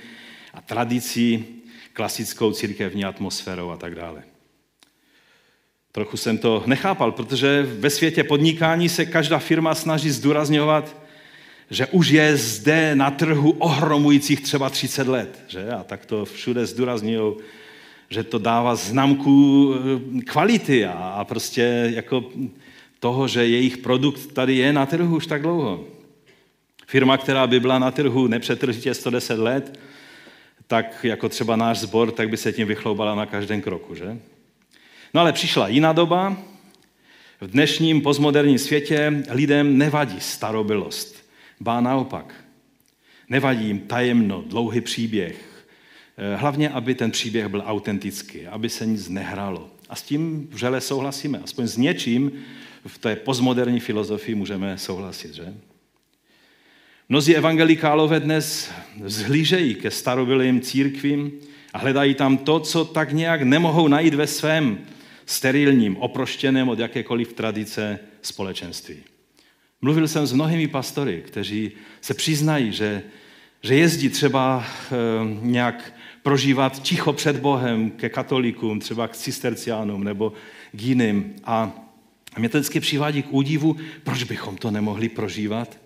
a 0.54 0.61
tradicí, 0.61 1.62
klasickou 1.92 2.52
církevní 2.52 3.04
atmosférou 3.04 3.70
a 3.70 3.76
tak 3.76 3.94
dále. 3.94 4.22
Trochu 5.92 6.16
jsem 6.16 6.38
to 6.38 6.62
nechápal, 6.66 7.12
protože 7.12 7.62
ve 7.62 7.90
světě 7.90 8.25
podnikání 8.25 8.88
se 8.88 9.06
každá 9.06 9.38
firma 9.38 9.75
snaží 9.75 10.11
zdůrazňovat, 10.11 10.96
že 11.70 11.87
už 11.87 12.08
je 12.08 12.37
zde 12.37 12.94
na 12.94 13.11
trhu 13.11 13.50
ohromujících 13.50 14.40
třeba 14.40 14.70
30 14.70 15.08
let. 15.08 15.44
Že? 15.49 15.70
A 15.70 15.84
tak 15.84 16.06
to 16.06 16.25
všude 16.25 16.66
zdůrazňují, 16.66 17.34
že 18.08 18.25
to 18.25 18.38
dává 18.38 18.75
známku 18.75 19.75
eh, 19.75 20.22
kvality 20.22 20.87
a, 20.87 20.92
a 20.92 21.25
prostě 21.25 21.90
jako 21.94 22.25
toho, 23.00 23.28
že 23.28 23.46
jejich 23.46 23.78
produkt 23.78 24.32
tady 24.32 24.56
je 24.56 24.72
na 24.72 24.87
trhu 24.87 25.16
už 25.16 25.26
tak 25.26 25.42
dlouho. 25.42 25.84
Firma, 26.87 27.16
která 27.16 27.46
by 27.46 27.61
byla 27.61 27.78
na 27.78 27.90
trhu 27.90 28.26
nepřetržitě 28.26 28.94
110 28.94 29.38
let, 29.38 29.78
tak 30.66 31.04
jako 31.04 31.28
třeba 31.28 31.57
náš 31.57 31.78
sbor, 31.78 32.11
tak 32.11 32.28
by 32.28 32.37
se 32.37 32.52
tím 32.52 32.69
vychloubala 32.69 33.14
na 33.14 33.26
každém 33.26 33.62
kroku, 33.62 33.95
že? 33.95 34.19
No 35.14 35.21
ale 35.21 35.33
přišla 35.33 35.69
jiná 35.69 35.92
doba. 35.92 36.37
V 37.40 37.47
dnešním 37.47 38.00
postmoderním 38.00 38.59
světě 38.59 39.23
lidem 39.31 39.78
nevadí 39.78 40.21
starobilost. 40.21 41.26
Bá 41.61 41.81
naopak. 41.81 42.35
Nevadí 43.28 43.66
jim 43.66 43.81
tajemno, 43.81 44.45
dlouhý 44.47 44.81
příběh. 44.81 45.66
Eh, 46.16 46.37
hlavně, 46.37 46.69
aby 46.69 46.95
ten 46.95 47.11
příběh 47.11 47.49
byl 47.49 47.62
autentický, 47.66 48.47
aby 48.47 48.69
se 48.69 48.87
nic 48.87 49.09
nehrálo. 49.09 49.71
A 49.88 49.97
s 49.97 50.02
tím 50.02 50.49
vřele 50.50 50.81
souhlasíme. 50.81 51.40
Aspoň 51.45 51.66
s 51.66 51.76
něčím 51.76 52.33
v 52.87 52.99
té 52.99 53.16
postmoderní 53.16 53.81
filozofii 53.81 54.35
můžeme 54.35 54.78
souhlasit, 54.78 55.35
že? 55.35 55.54
Mnozí 57.09 57.37
evangelikálové 57.37 58.21
dnes 58.21 58.71
zhlížejí 59.04 59.75
ke 59.75 59.90
starobilým 59.90 60.61
církvím 60.61 61.32
a 61.73 61.78
hledají 61.78 62.14
tam 62.14 62.37
to, 62.37 62.61
co 62.61 62.85
tak 62.85 63.12
nějak 63.12 63.42
nemohou 63.42 63.88
najít 63.88 64.14
ve 64.14 64.26
svém 64.26 64.78
sterilním, 65.26 65.97
oproštěném 65.97 66.68
od 66.68 66.78
jakékoliv 66.78 67.32
tradice 67.32 67.99
společenství. 68.23 68.97
Mluvil 69.82 70.09
jsem 70.09 70.26
s 70.26 70.32
mnohými 70.32 70.68
pastory, 70.68 71.23
kteří 71.26 71.73
se 72.00 72.14
přiznají, 72.14 72.73
že, 72.73 73.02
že 73.62 73.75
jezdí 73.75 74.09
třeba 74.09 74.64
e, 74.66 74.94
nějak 75.40 75.94
prožívat 76.23 76.82
ticho 76.82 77.12
před 77.12 77.37
Bohem 77.37 77.90
ke 77.90 78.09
katolikům, 78.09 78.80
třeba 78.80 79.09
k 79.09 79.16
cisterciánům 79.16 80.04
nebo 80.04 80.32
k 80.73 80.82
jiným. 80.82 81.35
A 81.44 81.73
mě 82.38 82.49
to 82.49 82.59
vždycky 82.59 82.80
přivádí 82.80 83.23
k 83.23 83.32
údivu, 83.32 83.76
proč 84.02 84.23
bychom 84.23 84.56
to 84.56 84.71
nemohli 84.71 85.09
prožívat 85.09 85.81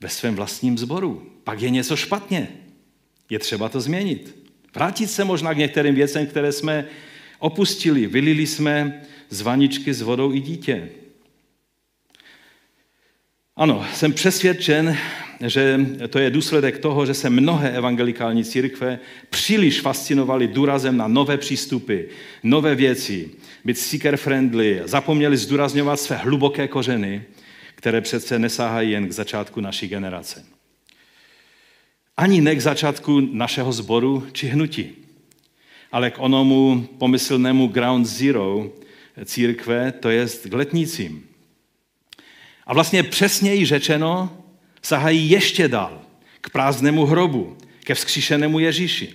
ve 0.00 0.08
svém 0.08 0.36
vlastním 0.36 0.78
zboru. 0.78 1.26
Pak 1.44 1.62
je 1.62 1.70
něco 1.70 1.96
špatně. 1.96 2.48
Je 3.30 3.38
třeba 3.38 3.68
to 3.68 3.80
změnit. 3.80 4.36
Vrátit 4.74 5.10
se 5.10 5.24
možná 5.24 5.54
k 5.54 5.58
některým 5.58 5.94
věcem, 5.94 6.26
které 6.26 6.52
jsme 6.52 6.84
opustili. 7.38 8.06
Vylili 8.06 8.46
jsme 8.46 9.02
z 9.30 9.40
vaničky 9.40 9.94
s 9.94 10.02
vodou 10.02 10.34
i 10.34 10.40
dítě. 10.40 10.88
Ano, 13.56 13.86
jsem 13.94 14.12
přesvědčen, 14.12 14.96
že 15.46 15.80
to 16.10 16.18
je 16.18 16.30
důsledek 16.30 16.78
toho, 16.78 17.06
že 17.06 17.14
se 17.14 17.30
mnohé 17.30 17.70
evangelikální 17.70 18.44
církve 18.44 18.98
příliš 19.30 19.80
fascinovaly 19.80 20.48
důrazem 20.48 20.96
na 20.96 21.08
nové 21.08 21.36
přístupy, 21.36 22.00
nové 22.42 22.74
věci, 22.74 23.30
být 23.64 23.78
seeker 23.78 24.16
friendly, 24.16 24.82
zapomněli 24.84 25.36
zdůrazňovat 25.36 26.00
své 26.00 26.16
hluboké 26.16 26.68
kořeny 26.68 27.22
které 27.80 28.00
přece 28.00 28.38
nesáhají 28.38 28.90
jen 28.90 29.08
k 29.08 29.12
začátku 29.12 29.60
naší 29.60 29.88
generace. 29.88 30.44
Ani 32.16 32.40
ne 32.40 32.56
k 32.56 32.60
začátku 32.60 33.20
našeho 33.20 33.72
sboru 33.72 34.26
či 34.32 34.48
hnutí, 34.48 34.90
ale 35.92 36.10
k 36.10 36.18
onomu 36.18 36.88
pomyslnému 36.98 37.66
ground 37.66 38.06
zero 38.06 38.72
církve, 39.24 39.92
to 39.92 40.10
je 40.10 40.26
k 40.48 40.52
letnicím. 40.52 41.24
A 42.66 42.74
vlastně 42.74 43.02
přesněji 43.02 43.66
řečeno, 43.66 44.44
sahají 44.82 45.30
ještě 45.30 45.68
dál 45.68 46.02
k 46.40 46.50
prázdnému 46.50 47.06
hrobu, 47.06 47.56
ke 47.84 47.94
vzkříšenému 47.94 48.58
Ježíši. 48.58 49.14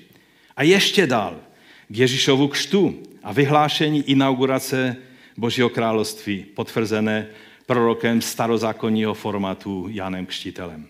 A 0.55 0.63
ještě 0.63 1.07
dál 1.07 1.39
k 1.87 1.97
Ježíšovu 1.97 2.47
kštu 2.47 3.03
a 3.23 3.33
vyhlášení 3.33 4.09
inaugurace 4.09 4.97
Božího 5.37 5.69
království, 5.69 6.45
potvrzené 6.53 7.27
prorokem 7.65 8.21
starozákonního 8.21 9.13
formátu 9.13 9.87
Janem 9.89 10.25
Kštitelem. 10.25 10.87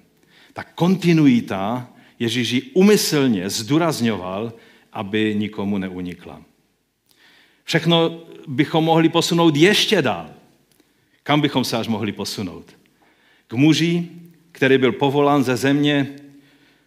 Ta 0.54 0.64
kontinuita 0.64 1.88
Ježíš 2.20 2.72
umyslně 2.74 3.50
zdůrazňoval, 3.50 4.54
aby 4.94 5.36
nikomu 5.36 5.78
neunikla. 5.78 6.42
Všechno 7.64 8.22
bychom 8.48 8.84
mohli 8.84 9.10
posunout 9.10 9.56
ještě 9.56 10.02
dál. 10.02 10.30
Kam 11.24 11.42
bychom 11.42 11.64
se 11.64 11.78
až 11.78 11.88
mohli 11.88 12.12
posunout? 12.12 12.78
K 13.48 13.54
muži, 13.54 14.08
který 14.52 14.78
byl 14.78 14.92
povolán 14.92 15.44
ze 15.44 15.56
země, 15.58 16.16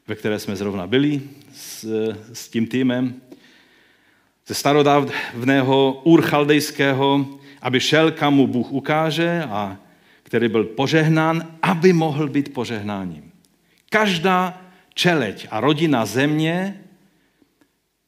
ve 0.06 0.14
které 0.14 0.38
jsme 0.38 0.56
zrovna 0.56 0.86
byli 0.86 1.22
s, 1.52 1.84
s 2.32 2.48
tím 2.48 2.66
týmem, 2.66 3.20
ze 4.46 4.54
starodávného 4.54 6.00
urchaldejského 6.04 7.37
aby 7.62 7.80
šel, 7.80 8.12
kam 8.12 8.34
mu 8.34 8.46
Bůh 8.46 8.72
ukáže 8.72 9.44
a 9.48 9.76
který 10.22 10.48
byl 10.48 10.64
požehnán, 10.64 11.58
aby 11.62 11.92
mohl 11.92 12.28
být 12.28 12.54
požehnáním. 12.54 13.32
Každá 13.90 14.62
čeleť 14.94 15.46
a 15.50 15.60
rodina 15.60 16.06
země 16.06 16.84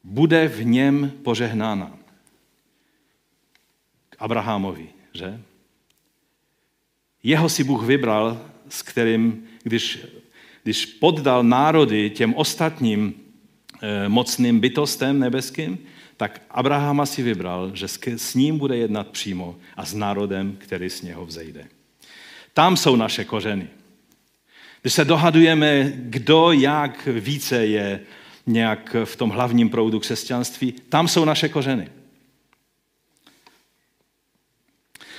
bude 0.03 0.47
v 0.47 0.65
něm 0.65 1.11
požehnána. 1.23 1.97
K 4.09 4.15
Abrahamovi, 4.19 4.87
že? 5.13 5.41
Jeho 7.23 7.49
si 7.49 7.63
Bůh 7.63 7.83
vybral, 7.83 8.41
s 8.69 8.81
kterým, 8.81 9.47
když, 9.63 10.05
když 10.63 10.85
poddal 10.85 11.43
národy 11.43 12.09
těm 12.09 12.33
ostatním 12.33 13.13
eh, 13.81 14.09
mocným 14.09 14.59
bytostem 14.59 15.19
nebeským, 15.19 15.79
tak 16.21 16.41
Abrahama 16.49 17.05
si 17.05 17.23
vybral, 17.23 17.71
že 17.73 17.87
s 18.17 18.35
ním 18.35 18.57
bude 18.57 18.77
jednat 18.77 19.07
přímo 19.07 19.55
a 19.77 19.85
s 19.85 19.93
národem, 19.93 20.55
který 20.57 20.89
z 20.89 21.01
něho 21.01 21.25
vzejde. 21.25 21.65
Tam 22.53 22.77
jsou 22.77 22.95
naše 22.95 23.25
kořeny. 23.25 23.67
Když 24.81 24.93
se 24.93 25.05
dohadujeme, 25.05 25.93
kdo 25.95 26.51
jak 26.51 27.07
více 27.11 27.65
je 27.65 27.99
nějak 28.45 28.95
v 29.03 29.15
tom 29.15 29.29
hlavním 29.29 29.69
proudu 29.69 29.99
křesťanství, 29.99 30.71
tam 30.89 31.07
jsou 31.07 31.25
naše 31.25 31.49
kořeny. 31.49 31.89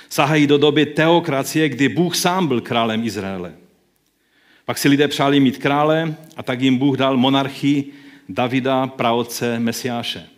Sahají 0.09 0.47
do 0.47 0.57
doby 0.57 0.85
teokracie, 0.85 1.69
kdy 1.69 1.89
Bůh 1.89 2.15
sám 2.15 2.47
byl 2.47 2.61
králem 2.61 3.03
Izraele. 3.03 3.53
Pak 4.65 4.77
si 4.77 4.89
lidé 4.89 5.07
přáli 5.07 5.39
mít 5.39 5.57
krále 5.57 6.15
a 6.35 6.43
tak 6.43 6.61
jim 6.61 6.77
Bůh 6.77 6.97
dal 6.97 7.17
monarchii 7.17 7.93
Davida, 8.29 8.87
praotce 8.87 9.59
Mesiáše. 9.59 10.32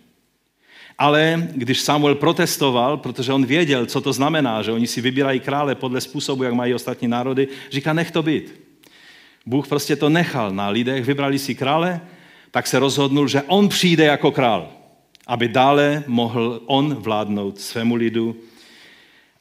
Ale 0.97 1.47
když 1.53 1.81
Samuel 1.81 2.15
protestoval, 2.15 2.97
protože 2.97 3.33
on 3.33 3.45
věděl, 3.45 3.85
co 3.85 4.01
to 4.01 4.13
znamená, 4.13 4.61
že 4.61 4.71
oni 4.71 4.87
si 4.87 5.01
vybírají 5.01 5.39
krále 5.39 5.75
podle 5.75 6.01
způsobu, 6.01 6.43
jak 6.43 6.53
mají 6.53 6.73
ostatní 6.73 7.07
národy, 7.07 7.47
říká, 7.71 7.93
nech 7.93 8.11
to 8.11 8.23
být. 8.23 8.61
Bůh 9.45 9.67
prostě 9.67 9.95
to 9.95 10.09
nechal 10.09 10.51
na 10.51 10.69
lidech, 10.69 11.05
vybrali 11.05 11.39
si 11.39 11.55
krále, 11.55 12.01
tak 12.51 12.67
se 12.67 12.79
rozhodnul, 12.79 13.27
že 13.27 13.41
on 13.41 13.69
přijde 13.69 14.05
jako 14.05 14.31
král, 14.31 14.69
aby 15.27 15.47
dále 15.47 16.03
mohl 16.07 16.61
on 16.65 16.95
vládnout 16.95 17.59
svému 17.59 17.95
lidu 17.95 18.35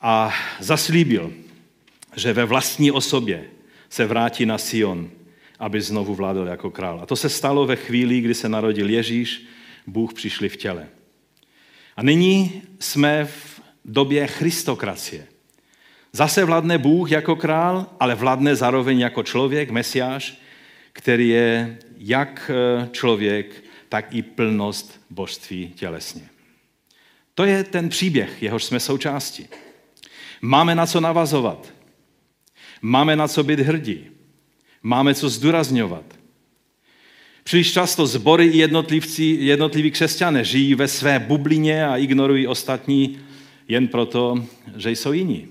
a 0.01 0.33
zaslíbil, 0.61 1.33
že 2.17 2.33
ve 2.33 2.45
vlastní 2.45 2.91
osobě 2.91 3.45
se 3.91 4.07
vrátí 4.07 4.47
na 4.47 4.59
Sion, 4.59 5.11
aby 5.59 5.81
znovu 5.81 6.15
vládl 6.15 6.47
jako 6.47 6.71
král. 6.71 7.01
A 7.03 7.07
to 7.07 7.17
se 7.17 7.29
stalo 7.29 7.67
ve 7.67 7.77
chvíli, 7.77 8.21
kdy 8.21 8.35
se 8.35 8.49
narodil 8.49 8.91
Ježíš, 8.91 9.47
Bůh 9.87 10.15
přišli 10.15 10.49
v 10.49 10.57
těle. 10.57 10.87
A 11.97 12.03
nyní 12.03 12.63
jsme 12.81 13.25
v 13.25 13.61
době 13.85 14.27
Christokracie. 14.27 15.27
Zase 16.13 16.45
vládne 16.45 16.79
Bůh 16.79 17.11
jako 17.11 17.37
král, 17.37 17.87
ale 18.01 18.15
vládne 18.15 18.57
zároveň 18.57 18.99
jako 18.99 19.23
člověk, 19.23 19.71
mesiáš, 19.71 20.41
který 20.93 21.29
je 21.29 21.79
jak 21.97 22.51
eh, 22.51 22.89
člověk, 22.93 23.65
tak 23.89 24.15
i 24.15 24.23
plnost 24.23 25.01
božství 25.11 25.73
tělesně. 25.75 26.29
To 27.35 27.45
je 27.45 27.65
ten 27.65 27.89
příběh, 27.89 28.43
jehož 28.43 28.65
jsme 28.65 28.81
součástí. 28.81 29.49
Máme 30.43 30.75
na 30.75 30.87
co 30.87 31.01
navazovat. 31.01 31.73
Máme 32.83 33.17
na 33.17 33.29
co 33.29 33.45
být 33.45 33.61
hrdí. 33.61 34.11
Máme 34.83 35.15
co 35.15 35.29
zdůrazňovat. 35.29 36.05
Příliš 37.45 37.73
často 37.73 38.07
zbory 38.07 38.47
i 38.47 38.59
jednotlivci, 38.59 39.23
jednotliví 39.41 39.91
křesťané 39.91 40.45
žijí 40.45 40.75
ve 40.75 40.89
své 40.89 41.19
bublině 41.19 41.87
a 41.87 41.97
ignorují 41.97 42.47
ostatní 42.47 43.19
jen 43.69 43.89
proto, 43.89 44.45
že 44.77 44.91
jsou 44.91 45.13
jiní. 45.13 45.49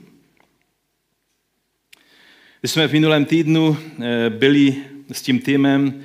Když 2.59 2.71
jsme 2.71 2.87
v 2.87 2.93
minulém 2.93 3.25
týdnu 3.25 3.77
eh, 3.77 4.29
byli 4.29 4.75
s 5.11 5.21
tím 5.21 5.39
týmem 5.39 6.03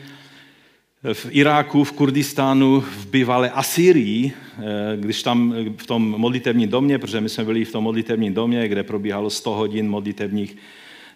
v 1.13 1.27
Iráku, 1.31 1.85
v 1.85 1.93
Kurdistánu, 1.93 2.81
v 2.81 3.07
bývalé 3.07 3.51
Asýrii, 3.51 4.33
eh, 4.33 4.63
když 4.97 5.23
tam 5.23 5.55
v 5.77 5.87
tom 5.87 6.03
modlitevním 6.03 6.69
domě, 6.69 6.99
protože 6.99 7.21
my 7.21 7.29
jsme 7.29 7.45
byli 7.45 7.65
v 7.65 7.73
tom 7.73 7.85
modlitevním 7.85 8.35
domě, 8.35 8.69
kde 8.69 8.83
probíhalo 8.83 9.31
100 9.31 9.51
hodin 9.51 9.89
modlitevních 9.89 10.57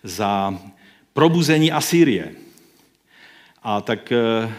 za 0.02 0.60
probuzení 1.12 1.72
Asýrie. 1.72 2.32
A 3.64 3.80
tak 3.80 4.12
eh, 4.12 4.50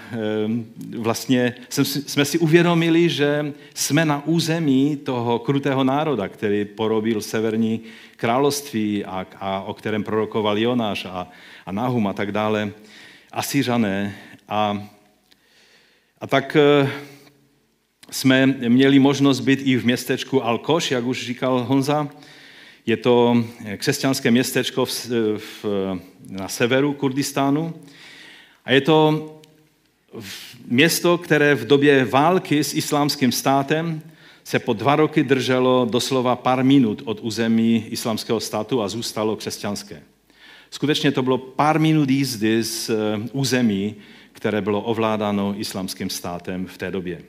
vlastně 0.97 1.55
jsme 1.75 2.25
si 2.25 2.39
uvědomili, 2.39 3.09
že 3.09 3.53
jsme 3.73 4.05
na 4.05 4.25
území 4.25 4.97
toho 4.97 5.39
krutého 5.39 5.83
národa, 5.83 6.27
který 6.27 6.65
porobil 6.65 7.21
severní 7.21 7.81
království 8.15 9.05
a, 9.05 9.27
a 9.39 9.61
o 9.61 9.73
kterém 9.73 10.03
prorokoval 10.03 10.57
Jonáš 10.57 11.05
a, 11.05 11.27
a 11.65 11.71
Nahum 11.71 12.07
a 12.07 12.13
tak 12.13 12.31
dále, 12.31 12.71
Asířané. 13.31 14.15
A, 14.49 14.87
a 16.21 16.27
tak 16.27 16.55
eh, 16.59 16.89
jsme 18.11 18.45
měli 18.45 18.99
možnost 18.99 19.39
být 19.39 19.59
i 19.63 19.77
v 19.77 19.85
městečku 19.85 20.43
Alkoš, 20.43 20.91
jak 20.91 21.05
už 21.05 21.25
říkal 21.25 21.63
Honza. 21.63 22.07
Je 22.85 22.97
to 22.97 23.43
křesťanské 23.77 24.31
městečko 24.31 24.85
v, 24.85 25.09
v, 25.37 25.65
na 26.29 26.47
severu 26.47 26.93
Kurdistánu. 26.93 27.73
A 28.65 28.71
je 28.71 28.81
to 28.81 29.29
město, 30.65 31.17
které 31.17 31.55
v 31.55 31.67
době 31.67 32.05
války 32.05 32.63
s 32.63 32.73
islámským 32.73 33.31
státem 33.31 34.01
se 34.43 34.59
po 34.59 34.73
dva 34.73 34.95
roky 34.95 35.23
drželo 35.23 35.87
doslova 35.91 36.35
pár 36.35 36.63
minut 36.63 37.01
od 37.05 37.19
území 37.19 37.85
islamského 37.89 38.39
státu 38.39 38.81
a 38.81 38.89
zůstalo 38.89 39.35
křesťanské. 39.35 40.03
Skutečně 40.71 41.11
to 41.11 41.21
bylo 41.21 41.37
pár 41.37 41.79
minut 41.79 42.09
jízdy 42.09 42.63
z 42.63 42.89
eh, 42.89 42.95
území, 43.31 43.95
které 44.31 44.61
bylo 44.61 44.81
ovládáno 44.81 45.55
islamským 45.57 46.09
státem 46.09 46.65
v 46.65 46.77
té 46.77 46.91
době. 46.91 47.21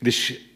Když 0.00 0.51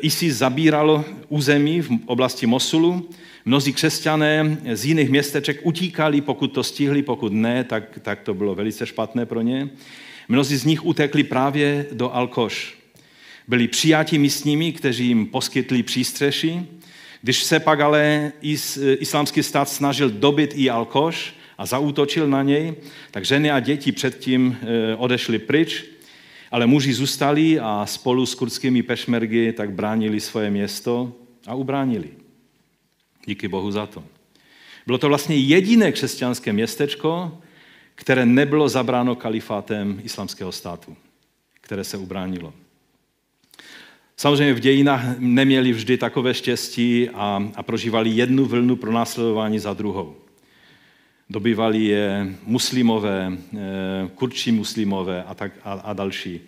ISIS 0.00 0.36
zabíralo 0.36 1.04
území 1.28 1.80
v 1.80 1.90
oblasti 2.06 2.46
Mosulu, 2.46 3.08
mnozí 3.44 3.72
křesťané 3.72 4.58
z 4.72 4.84
jiných 4.84 5.10
městeček 5.10 5.60
utíkali, 5.62 6.20
pokud 6.20 6.48
to 6.48 6.62
stihli, 6.62 7.02
pokud 7.02 7.32
ne, 7.32 7.64
tak, 7.64 7.98
tak 8.02 8.20
to 8.20 8.34
bylo 8.34 8.54
velice 8.54 8.86
špatné 8.86 9.26
pro 9.26 9.40
ně. 9.40 9.68
Mnozí 10.28 10.56
z 10.56 10.64
nich 10.64 10.84
utekli 10.86 11.24
právě 11.24 11.86
do 11.92 12.14
Alkoš. 12.14 12.78
Byli 13.48 13.68
přijati 13.68 14.18
místními, 14.18 14.72
kteří 14.72 15.06
jim 15.06 15.26
poskytli 15.26 15.82
přístřeší. 15.82 16.66
Když 17.22 17.42
se 17.42 17.60
pak 17.60 17.80
ale 17.80 18.32
is, 18.42 18.78
islámský 18.98 19.42
stát 19.42 19.68
snažil 19.68 20.10
dobit 20.10 20.54
i 20.56 20.70
Alkoš 20.70 21.34
a 21.58 21.66
zaútočil 21.66 22.28
na 22.28 22.42
něj, 22.42 22.74
tak 23.10 23.24
ženy 23.24 23.50
a 23.50 23.60
děti 23.60 23.92
předtím 23.92 24.56
eh, 24.62 24.96
odešly 24.96 25.38
pryč, 25.38 25.84
ale 26.50 26.66
muži 26.66 26.92
zůstali 26.92 27.60
a 27.60 27.86
spolu 27.86 28.26
s 28.26 28.34
kurdskými 28.34 28.82
pešmergy 28.82 29.52
tak 29.52 29.72
bránili 29.72 30.20
svoje 30.20 30.50
město 30.50 31.12
a 31.46 31.54
ubránili. 31.54 32.08
Díky 33.26 33.48
Bohu 33.48 33.70
za 33.70 33.86
to. 33.86 34.04
Bylo 34.86 34.98
to 34.98 35.08
vlastně 35.08 35.36
jediné 35.36 35.92
křesťanské 35.92 36.52
městečko, 36.52 37.38
které 37.94 38.26
nebylo 38.26 38.68
zabráno 38.68 39.16
kalifátem 39.16 40.00
islamského 40.04 40.52
státu, 40.52 40.96
které 41.60 41.84
se 41.84 41.96
ubránilo. 41.96 42.52
Samozřejmě 44.16 44.54
v 44.54 44.60
dějinách 44.60 45.18
neměli 45.18 45.72
vždy 45.72 45.98
takové 45.98 46.34
štěstí 46.34 47.08
a, 47.14 47.50
a 47.54 47.62
prožívali 47.62 48.10
jednu 48.10 48.44
vlnu 48.44 48.76
pro 48.76 48.92
následování 48.92 49.58
za 49.58 49.74
druhou. 49.74 50.16
Dobývali 51.30 51.84
je 51.84 52.34
muslimové, 52.46 53.32
eh, 53.32 53.58
kurčí 54.14 54.52
muslimové 54.52 55.24
a, 55.24 55.34
tak, 55.34 55.52
a, 55.64 55.72
a 55.72 55.92
další. 55.92 56.40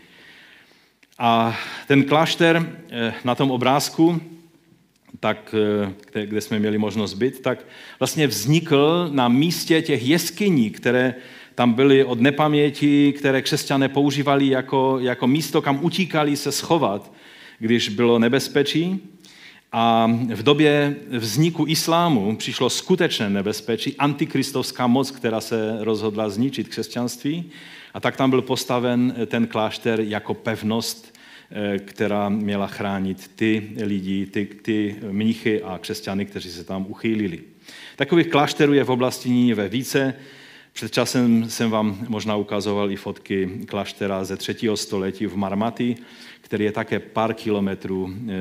A 1.18 1.58
ten 1.86 2.04
klášter 2.04 2.76
eh, 2.90 3.14
na 3.24 3.34
tom 3.34 3.50
obrázku, 3.50 4.20
tak, 5.20 5.54
eh, 5.54 5.92
kde, 6.10 6.26
kde 6.26 6.40
jsme 6.40 6.58
měli 6.58 6.78
možnost 6.78 7.14
být, 7.14 7.40
tak 7.40 7.66
vlastně 7.98 8.26
vznikl 8.26 9.08
na 9.12 9.28
místě 9.28 9.82
těch 9.82 10.06
jeskyní, 10.06 10.70
které 10.70 11.14
tam 11.54 11.72
byly 11.72 12.04
od 12.04 12.20
nepaměti, 12.20 13.12
které 13.12 13.42
křesťané 13.42 13.88
používali 13.88 14.46
jako, 14.48 14.98
jako 15.00 15.26
místo, 15.26 15.62
kam 15.62 15.84
utíkali 15.84 16.36
se 16.36 16.52
schovat 16.52 17.12
když 17.60 17.88
bylo 17.88 18.18
nebezpečí. 18.18 19.00
A 19.72 20.10
v 20.34 20.42
době 20.42 20.96
vzniku 21.10 21.64
islámu 21.68 22.36
přišlo 22.36 22.70
skutečné 22.70 23.30
nebezpečí, 23.30 23.96
antikristovská 23.96 24.86
moc, 24.86 25.10
která 25.10 25.40
se 25.40 25.76
rozhodla 25.80 26.28
zničit 26.28 26.68
křesťanství. 26.68 27.50
A 27.94 28.00
tak 28.00 28.16
tam 28.16 28.30
byl 28.30 28.42
postaven 28.42 29.14
ten 29.26 29.46
klášter 29.46 30.00
jako 30.00 30.34
pevnost, 30.34 31.18
eh, 31.50 31.78
která 31.78 32.28
měla 32.28 32.66
chránit 32.66 33.30
ty 33.34 33.70
lidi, 33.82 34.26
ty, 34.26 34.46
ty 34.62 34.96
mnichy 35.10 35.62
a 35.62 35.78
křesťany, 35.78 36.26
kteří 36.26 36.50
se 36.50 36.64
tam 36.64 36.86
uchýlili. 36.88 37.40
Takových 37.96 38.28
klášterů 38.28 38.72
je 38.72 38.84
v 38.84 38.90
oblasti 38.90 39.30
Nínive 39.30 39.68
více. 39.68 40.14
Před 40.80 40.92
časem 40.92 41.50
jsem 41.50 41.70
vám 41.70 42.06
možná 42.08 42.36
ukazoval 42.36 42.90
i 42.90 42.96
fotky 42.96 43.50
kláštera 43.66 44.24
ze 44.24 44.36
třetího 44.36 44.76
století 44.76 45.26
v 45.26 45.36
Marmati, 45.36 45.96
který 46.40 46.64
je 46.64 46.72
také 46.72 46.98
pár 46.98 47.34
kilometrů 47.34 48.10
eh, 48.12 48.32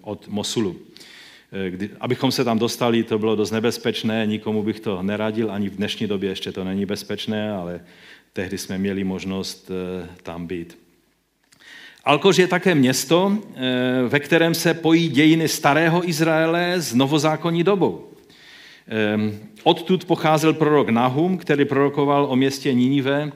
od 0.00 0.28
Mosulu. 0.28 0.76
Eh, 1.52 1.70
kdy, 1.70 1.90
abychom 2.00 2.32
se 2.32 2.44
tam 2.44 2.58
dostali, 2.58 3.02
to 3.02 3.18
bylo 3.18 3.36
dost 3.36 3.50
nebezpečné, 3.50 4.26
nikomu 4.26 4.62
bych 4.62 4.80
to 4.80 5.02
neradil, 5.02 5.50
ani 5.50 5.68
v 5.68 5.76
dnešní 5.76 6.06
době 6.06 6.30
ještě 6.30 6.52
to 6.52 6.64
není 6.64 6.86
bezpečné, 6.86 7.52
ale 7.52 7.80
tehdy 8.32 8.58
jsme 8.58 8.78
měli 8.78 9.04
možnost 9.04 9.70
eh, 9.70 10.08
tam 10.22 10.46
být. 10.46 10.78
Alkož 12.04 12.36
je 12.36 12.46
také 12.46 12.74
město, 12.74 13.38
ve 14.08 14.20
kterém 14.20 14.54
se 14.54 14.74
pojí 14.74 15.08
dějiny 15.08 15.48
starého 15.48 16.08
Izraele 16.08 16.74
s 16.76 16.94
novozákonní 16.94 17.64
dobou. 17.64 18.10
Odtud 19.62 20.04
pocházel 20.04 20.52
prorok 20.52 20.88
Nahum, 20.88 21.38
který 21.38 21.64
prorokoval 21.64 22.26
o 22.30 22.36
městě 22.36 22.74
Ninive 22.74 23.32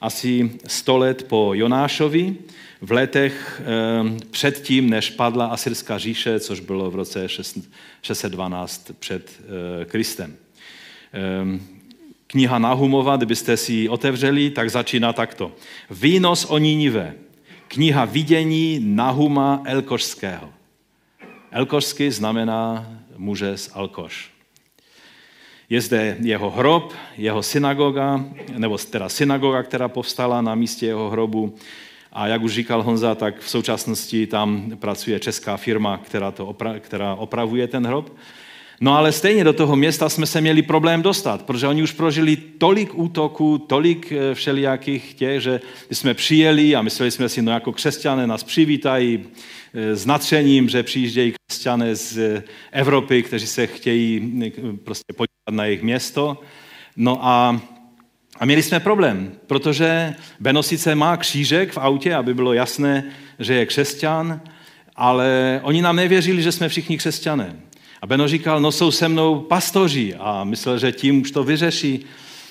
asi 0.00 0.50
100 0.66 0.96
let 0.96 1.26
po 1.28 1.54
Jonášovi, 1.54 2.36
v 2.80 2.92
letech 2.92 3.62
eh, 3.64 4.26
předtím, 4.30 4.90
než 4.90 5.10
padla 5.10 5.46
asyrská 5.46 5.98
říše, 5.98 6.40
což 6.40 6.60
bylo 6.60 6.90
v 6.90 6.94
roce 6.94 7.28
612 8.02 8.90
před 8.98 9.40
eh, 9.40 9.84
Kristem. 9.84 10.36
Eh, 11.14 11.60
kniha 12.26 12.58
Nahumova, 12.58 13.16
kdybyste 13.16 13.56
si 13.56 13.72
ji 13.72 13.88
otevřeli, 13.88 14.50
tak 14.50 14.70
začíná 14.70 15.12
takto. 15.12 15.52
Výnos 15.90 16.44
o 16.44 16.58
Nínive. 16.58 17.14
Kniha 17.68 18.04
vidění 18.04 18.80
Nahuma 18.82 19.62
Elkošského. 19.64 20.52
Elkošský 21.50 22.10
znamená 22.10 22.92
muže 23.16 23.56
z 23.56 23.70
Alkoš. 23.74 24.37
Je 25.70 25.80
zde 25.80 26.16
jeho 26.20 26.50
hrob, 26.50 26.92
jeho 27.16 27.42
synagoga, 27.42 28.24
nebo 28.58 28.78
teda 28.78 29.08
synagoga, 29.08 29.62
která 29.62 29.88
povstala 29.88 30.42
na 30.42 30.54
místě 30.54 30.86
jeho 30.86 31.10
hrobu. 31.10 31.54
A 32.12 32.26
jak 32.26 32.42
už 32.42 32.52
říkal 32.52 32.82
Honza, 32.82 33.14
tak 33.14 33.40
v 33.40 33.50
současnosti 33.50 34.26
tam 34.26 34.72
pracuje 34.78 35.20
česká 35.20 35.56
firma, 35.56 35.98
která, 35.98 36.30
to 36.30 36.46
opra- 36.46 36.80
která 36.80 37.14
opravuje 37.14 37.68
ten 37.68 37.86
hrob. 37.86 38.16
No 38.80 38.96
ale 38.96 39.12
stejně 39.12 39.44
do 39.44 39.52
toho 39.52 39.76
města 39.76 40.08
jsme 40.08 40.26
se 40.26 40.40
měli 40.40 40.62
problém 40.62 41.02
dostat, 41.02 41.42
protože 41.42 41.66
oni 41.68 41.82
už 41.82 41.92
prožili 41.92 42.36
tolik 42.36 42.98
útoků, 42.98 43.58
tolik 43.58 44.12
eh, 44.12 44.34
všelijakých 44.34 45.14
těch, 45.14 45.40
že 45.42 45.60
jsme 45.90 46.14
přijeli 46.14 46.74
a 46.74 46.82
mysleli 46.82 47.10
jsme 47.10 47.28
si, 47.28 47.42
no 47.42 47.52
jako 47.52 47.72
křesťané 47.72 48.26
nás 48.26 48.44
přivítají 48.44 49.24
s 49.74 50.06
nadšením, 50.06 50.68
že 50.68 50.82
přijíždějí 50.82 51.34
křesťané 51.46 51.94
z 51.94 52.18
eh, 52.18 52.42
Evropy, 52.72 53.22
kteří 53.22 53.46
se 53.46 53.66
chtějí 53.66 54.42
prostě 54.84 55.12
podívat 55.12 55.50
na 55.50 55.64
jejich 55.64 55.82
město. 55.82 56.40
No 56.96 57.26
a 57.26 57.60
a 58.40 58.44
měli 58.44 58.62
jsme 58.62 58.80
problém, 58.80 59.32
protože 59.46 60.14
Beno 60.40 60.62
sice 60.62 60.94
má 60.94 61.16
křížek 61.16 61.72
v 61.72 61.78
autě, 61.78 62.14
aby 62.14 62.34
bylo 62.34 62.52
jasné, 62.52 63.04
že 63.38 63.54
je 63.54 63.66
křesťan, 63.66 64.40
ale 64.96 65.60
oni 65.62 65.82
nám 65.82 65.96
nevěřili, 65.96 66.42
že 66.42 66.52
jsme 66.52 66.68
všichni 66.68 66.98
křesťané. 66.98 67.56
A 68.02 68.06
Beno 68.06 68.28
říkal, 68.28 68.60
no 68.60 68.72
jsou 68.72 68.90
se 68.90 69.08
mnou 69.08 69.40
pastoři 69.40 70.14
a 70.18 70.44
myslel, 70.44 70.78
že 70.78 70.92
tím 70.92 71.22
už 71.22 71.30
to 71.30 71.44
vyřeší. 71.44 72.06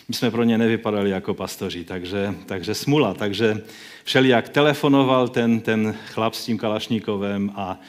My 0.08 0.13
jsme 0.13 0.32
pro 0.32 0.43
ně 0.43 0.58
nevypadali 0.58 1.10
jako 1.10 1.34
pastoři, 1.34 1.84
takže, 1.84 2.36
takže 2.46 2.76
smula. 2.76 3.13
Takže 3.13 3.63
všelijak 4.04 4.50
telefonoval 4.50 5.28
ten, 5.28 5.60
ten 5.60 5.96
chlap 6.08 6.34
s 6.34 6.46
tím 6.46 6.58
Kalašníkovem 6.58 7.52
a, 7.56 7.80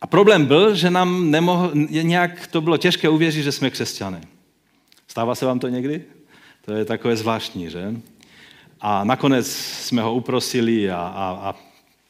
a 0.00 0.06
problém 0.06 0.46
byl, 0.46 0.74
že 0.74 0.90
nám 0.90 1.30
nemohl, 1.30 1.70
nějak 1.88 2.46
to 2.46 2.60
bylo 2.60 2.76
těžké 2.76 3.08
uvěřit, 3.08 3.42
že 3.42 3.52
jsme 3.52 3.70
křesťané. 3.70 4.20
Stává 5.08 5.34
se 5.34 5.46
vám 5.46 5.58
to 5.58 5.68
někdy? 5.68 6.04
To 6.64 6.72
je 6.72 6.84
takové 6.84 7.16
zvláštní, 7.16 7.70
že? 7.70 7.94
A 8.80 9.04
nakonec 9.04 9.52
jsme 9.56 10.02
ho 10.02 10.14
uprosili 10.14 10.90
a, 10.90 10.96
a, 10.96 11.48
a 11.48 11.54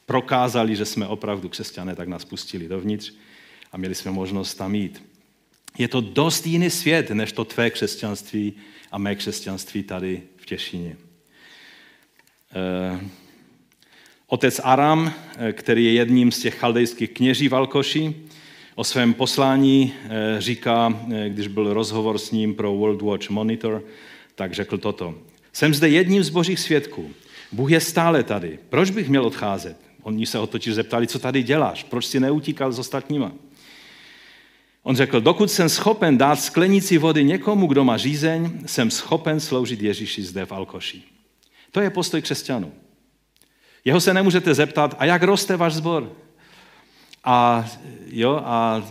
prokázali, 0.05 0.75
že 0.75 0.85
jsme 0.85 1.07
opravdu 1.07 1.49
křesťané, 1.49 1.95
tak 1.95 2.07
nás 2.07 2.25
pustili 2.25 2.67
dovnitř 2.67 3.13
a 3.71 3.77
měli 3.77 3.95
jsme 3.95 4.11
možnost 4.11 4.55
tam 4.55 4.75
jít. 4.75 5.03
Je 5.77 5.87
to 5.87 6.01
dost 6.01 6.47
jiný 6.47 6.69
svět, 6.69 7.09
než 7.09 7.31
to 7.31 7.45
tvé 7.45 7.69
křesťanství 7.69 8.53
a 8.95 8.97
mé 8.97 9.15
křesťanství 9.15 9.83
tady 9.83 10.21
v 10.37 10.45
Těšině. 10.45 10.97
Eh, 12.55 12.99
otec 14.27 14.61
Aram, 14.63 15.13
eh, 15.37 15.53
který 15.53 15.85
je 15.85 15.93
jedním 15.93 16.31
z 16.31 16.39
těch 16.39 16.55
chaldejských 16.55 17.09
kněží 17.09 17.47
Valkoši, 17.47 18.15
o 18.75 18.83
svém 18.83 19.13
poslání 19.13 19.93
eh, 20.03 20.41
říká, 20.41 20.99
když 21.27 21.47
byl 21.47 21.73
rozhovor 21.73 22.17
s 22.17 22.31
ním 22.31 22.55
pro 22.55 22.75
World 22.75 23.01
Watch 23.01 23.29
Monitor, 23.29 23.83
tak 24.35 24.53
řekl 24.53 24.77
toto. 24.77 25.15
Jsem 25.53 25.73
zde 25.73 25.89
jedním 25.89 26.23
z 26.23 26.29
božích 26.29 26.59
svědků. 26.59 27.11
Bůh 27.51 27.71
je 27.71 27.79
stále 27.79 28.23
tady. 28.23 28.59
Proč 28.69 28.89
bych 28.89 29.09
měl 29.09 29.25
odcházet? 29.25 29.77
Oni 30.03 30.25
se 30.25 30.37
ho 30.37 30.47
totiž 30.47 30.73
zeptali, 30.73 31.07
co 31.07 31.19
tady 31.19 31.43
děláš? 31.43 31.83
Proč 31.83 32.05
si 32.05 32.19
neutíkal 32.19 32.71
s 32.71 32.79
ostatníma? 32.79 33.31
On 34.87 34.95
řekl, 34.95 35.21
dokud 35.21 35.51
jsem 35.51 35.69
schopen 35.69 36.17
dát 36.17 36.35
sklenici 36.35 36.97
vody 36.97 37.23
někomu, 37.23 37.67
kdo 37.67 37.83
má 37.83 37.97
řízeň, 37.97 38.59
jsem 38.65 38.91
schopen 38.91 39.39
sloužit 39.39 39.81
Ježíši 39.81 40.23
zde 40.23 40.45
v 40.45 40.51
Alkoši. 40.51 41.03
To 41.71 41.81
je 41.81 41.89
postoj 41.89 42.21
křesťanů. 42.21 42.73
Jeho 43.85 44.01
se 44.01 44.13
nemůžete 44.13 44.53
zeptat, 44.53 44.95
a 44.99 45.05
jak 45.05 45.23
roste 45.23 45.57
váš 45.57 45.73
sbor? 45.73 46.11
A, 47.23 47.67
jo, 48.07 48.41
a, 48.45 48.83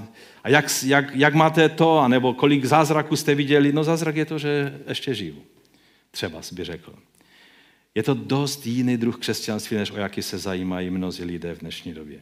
a 0.45 0.49
jak, 0.49 0.65
jak, 0.85 1.17
jak 1.17 1.35
máte 1.35 1.69
to, 1.69 1.99
anebo 1.99 2.35
kolik 2.35 2.65
zázraků 2.65 3.17
jste 3.17 3.35
viděli? 3.35 3.73
No 3.73 3.85
zázrak 3.85 4.17
je 4.17 4.25
to, 4.25 4.39
že 4.39 4.81
ještě 4.89 5.15
žiju. 5.15 5.43
Třeba 6.11 6.41
by 6.53 6.65
řekl. 6.65 6.95
Je 7.95 8.03
to 8.03 8.15
dost 8.15 8.67
jiný 8.67 8.97
druh 8.97 9.19
křesťanství, 9.19 9.77
než 9.77 9.91
o 9.91 9.97
jaký 9.97 10.23
se 10.23 10.39
zajímají 10.39 10.91
mnozí 10.91 11.25
lidé 11.25 11.55
v 11.55 11.59
dnešní 11.59 11.95
době. 11.95 12.21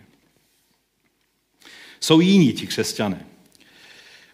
Jsou 2.00 2.20
jiní 2.20 2.52
ti 2.52 2.66
křesťané 2.66 3.31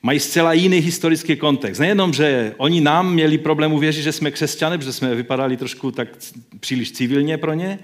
mají 0.02 0.20
zcela 0.20 0.52
jiný 0.52 0.78
historický 0.78 1.36
kontext. 1.36 1.80
Nejenom, 1.80 2.12
že 2.12 2.54
oni 2.56 2.80
nám 2.80 3.12
měli 3.12 3.38
problém 3.38 3.72
uvěřit, 3.72 4.02
že 4.02 4.12
jsme 4.12 4.30
křesťané, 4.30 4.78
protože 4.78 4.92
jsme 4.92 5.14
vypadali 5.14 5.56
trošku 5.56 5.90
tak 5.90 6.08
příliš 6.60 6.92
civilně 6.92 7.38
pro 7.38 7.54
ně. 7.54 7.78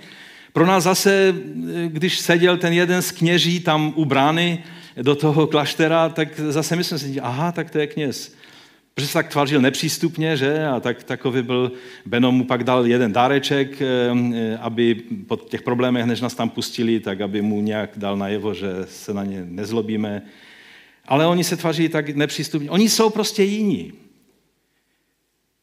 Pro 0.52 0.66
nás 0.66 0.84
zase, 0.84 1.34
když 1.86 2.18
seděl 2.18 2.56
ten 2.56 2.72
jeden 2.72 3.02
z 3.02 3.10
kněží 3.10 3.60
tam 3.60 3.92
u 3.96 4.04
brány 4.04 4.64
do 5.02 5.14
toho 5.14 5.46
kláštera, 5.46 6.08
tak 6.08 6.40
zase 6.40 6.76
myslím 6.76 6.98
si, 6.98 7.20
aha, 7.20 7.52
tak 7.52 7.70
to 7.70 7.78
je 7.78 7.86
kněz. 7.86 8.34
Protože 8.94 9.06
se 9.06 9.12
tak 9.12 9.28
tvářil 9.28 9.60
nepřístupně, 9.60 10.36
že? 10.36 10.66
A 10.66 10.80
tak, 10.80 11.04
takový 11.04 11.42
byl, 11.42 11.72
Beno 12.06 12.32
mu 12.32 12.44
pak 12.44 12.64
dal 12.64 12.86
jeden 12.86 13.12
dáreček, 13.12 13.82
eh, 13.82 14.58
aby 14.60 14.94
po 15.26 15.36
těch 15.36 15.62
problémech, 15.62 16.04
než 16.04 16.20
nás 16.20 16.34
tam 16.34 16.50
pustili, 16.50 17.00
tak 17.00 17.20
aby 17.20 17.42
mu 17.42 17.60
nějak 17.60 17.90
dal 17.96 18.16
najevo, 18.16 18.54
že 18.54 18.68
se 18.86 19.14
na 19.14 19.24
ně 19.24 19.44
nezlobíme 19.48 20.22
ale 21.06 21.26
oni 21.26 21.44
se 21.44 21.56
tvaří 21.56 21.88
tak 21.88 22.08
nepřístupně. 22.08 22.70
Oni 22.70 22.88
jsou 22.88 23.10
prostě 23.10 23.42
jiní. 23.42 23.92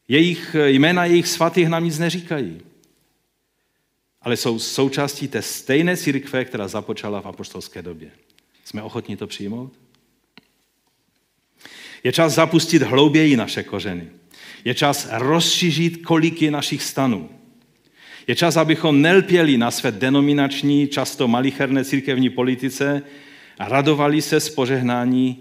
Jejich 0.08 0.56
jména 0.66 1.04
jejich 1.04 1.28
svatých 1.28 1.68
nám 1.68 1.84
nic 1.84 1.98
neříkají. 1.98 2.60
Ale 4.22 4.36
jsou 4.36 4.58
součástí 4.58 5.28
té 5.28 5.42
stejné 5.42 5.96
církve, 5.96 6.44
která 6.44 6.68
započala 6.68 7.20
v 7.20 7.26
apostolské 7.26 7.82
době. 7.82 8.10
Jsme 8.64 8.82
ochotní 8.82 9.16
to 9.16 9.26
přijmout? 9.26 9.72
Je 12.04 12.12
čas 12.12 12.34
zapustit 12.34 12.82
hlouběji 12.82 13.36
naše 13.36 13.62
kořeny. 13.62 14.08
Je 14.64 14.74
čas 14.74 15.08
rozšířit 15.10 16.06
koliky 16.06 16.50
našich 16.50 16.82
stanů. 16.82 17.28
Je 18.26 18.34
čas, 18.34 18.56
abychom 18.56 19.02
nelpěli 19.02 19.58
na 19.58 19.70
své 19.70 19.92
denominační, 19.92 20.88
často 20.88 21.28
malicherné 21.28 21.84
církevní 21.84 22.30
politice, 22.30 23.02
a 23.58 23.68
radovali 23.68 24.22
se 24.22 24.40
z 24.40 24.50
požehnání, 24.50 25.38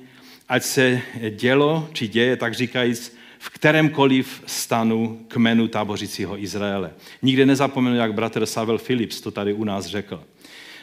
ať 0.50 0.64
se 0.64 1.02
dělo, 1.30 1.90
či 1.94 2.08
děje, 2.08 2.36
tak 2.36 2.54
říkajíc, 2.54 3.18
v 3.40 3.50
kterémkoliv 3.50 4.44
stanu 4.46 5.20
kmenu 5.28 5.68
tábořícího 5.68 6.44
Izraele. 6.44 6.92
Nikdy 7.22 7.46
nezapomenu, 7.46 7.96
jak 7.96 8.14
bratr 8.14 8.46
Savel 8.46 8.78
Philips 8.78 9.22
to 9.22 9.32
tady 9.32 9.54
u 9.54 9.64
nás 9.64 9.86
řekl. 9.86 10.24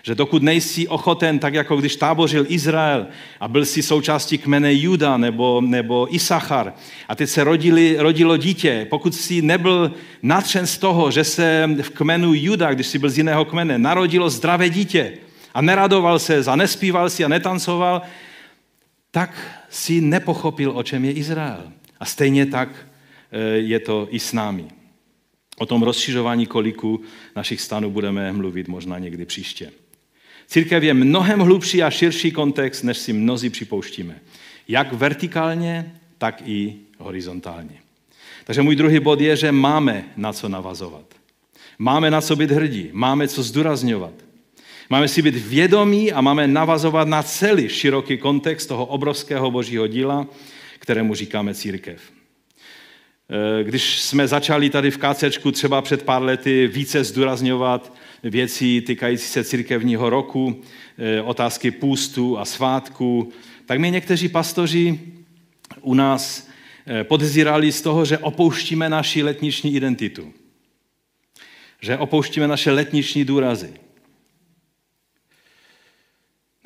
Že 0.02 0.14
dokud 0.14 0.42
nejsi 0.42 0.88
ochoten, 0.88 1.38
tak 1.38 1.54
jako 1.54 1.76
když 1.76 1.96
tábořil 1.96 2.46
Izrael 2.48 3.06
a 3.40 3.48
byl 3.48 3.64
si 3.64 3.82
součástí 3.82 4.38
kmene 4.38 4.74
Juda 4.74 5.16
nebo, 5.16 5.60
nebo 5.60 6.14
Isachar 6.14 6.72
a 7.08 7.14
teď 7.14 7.28
se 7.28 7.44
rodili, 7.44 7.96
rodilo 7.98 8.36
dítě, 8.36 8.86
pokud 8.90 9.14
si 9.14 9.42
nebyl 9.42 9.92
natřen 10.22 10.66
z 10.66 10.78
toho, 10.78 11.10
že 11.10 11.24
se 11.24 11.70
v 11.82 11.90
kmenu 11.90 12.34
Juda, 12.34 12.74
když 12.74 12.86
si 12.86 12.98
byl 12.98 13.10
z 13.10 13.18
jiného 13.18 13.44
kmene, 13.44 13.78
narodilo 13.78 14.30
zdravé 14.30 14.70
dítě, 14.70 15.12
a 15.59 15.61
neradoval 15.61 16.18
se, 16.18 16.38
a 16.38 16.57
nespíval 16.57 17.11
si 17.11 17.25
a 17.25 17.29
netancoval, 17.29 18.03
tak 19.11 19.64
si 19.71 20.01
nepochopil, 20.01 20.71
o 20.71 20.83
čem 20.83 21.05
je 21.05 21.12
Izrael. 21.12 21.73
A 22.01 22.05
stejně 22.05 22.47
tak 22.47 22.68
e, 23.33 23.40
je 23.59 23.81
to 23.81 24.09
i 24.11 24.18
s 24.18 24.33
námi. 24.33 24.64
O 25.59 25.66
tom 25.66 25.83
rozšiřování 25.83 26.47
koliku 26.47 27.01
našich 27.37 27.61
stanů 27.61 27.90
budeme 27.90 28.33
mluvit 28.33 28.68
možná 28.68 28.99
někdy 28.99 29.25
příště. 29.25 29.73
Církev 30.47 30.83
je 30.83 30.94
mnohem 30.94 31.40
hlubší 31.40 31.83
a 31.83 31.90
širší 31.90 32.31
kontext, 32.31 32.85
než 32.85 32.99
si 32.99 33.12
mnozí 33.12 33.51
připouštíme. 33.51 34.21
Jak 34.68 34.92
vertikálně, 34.92 35.94
tak 36.18 36.42
i 36.47 36.75
horizontálně. 36.99 37.83
Takže 38.44 38.62
můj 38.62 38.77
druhý 38.77 39.01
bod 39.01 39.21
je, 39.21 39.37
že 39.37 39.53
máme 39.53 40.05
na 40.16 40.33
co 40.33 40.49
navazovat. 40.49 41.14
Máme 41.79 42.11
na 42.11 42.21
co 42.21 42.37
být 42.37 42.51
hrdí, 42.51 42.90
máme 42.92 43.29
co 43.29 43.42
zdůrazňovat. 43.42 44.27
Máme 44.90 45.09
si 45.09 45.22
být 45.22 45.35
vědomí 45.35 46.12
a 46.12 46.20
máme 46.20 46.46
navazovat 46.46 47.09
na 47.09 47.22
celý 47.22 47.68
široký 47.68 48.18
kontext 48.18 48.68
toho 48.68 48.87
obrovského 48.87 49.51
božího 49.51 49.87
díla, 49.87 50.27
kterému 50.79 51.14
říkáme 51.14 51.55
církev. 51.55 52.01
Eh, 53.31 53.64
když 53.64 54.01
jsme 54.01 54.29
začali 54.29 54.70
tady 54.70 54.90
v 54.90 54.98
KCčku 54.98 55.53
třeba 55.53 55.83
před 55.83 56.03
pár 56.03 56.22
lety 56.22 56.66
více 56.66 57.05
zdůrazňovat 57.05 57.94
věci 58.22 58.81
týkající 58.81 59.27
se 59.27 59.44
církevního 59.44 60.11
roku, 60.11 60.62
eh, 60.98 61.22
otázky 61.22 61.70
půstu 61.70 62.38
a 62.38 62.44
svátku, 62.44 63.33
tak 63.66 63.79
mě 63.79 63.90
někteří 63.90 64.29
pastoři 64.29 65.01
u 65.81 65.94
nás 65.94 66.48
eh, 66.87 67.05
podezírali 67.05 67.72
z 67.72 67.83
toho, 67.83 68.05
že 68.05 68.18
opouštíme 68.18 68.88
naši 68.88 69.22
letniční 69.22 69.74
identitu. 69.74 70.33
že 71.81 71.98
opouštíme 71.98 72.48
naše 72.48 72.70
letniční 72.70 73.24
důrazy. 73.24 73.88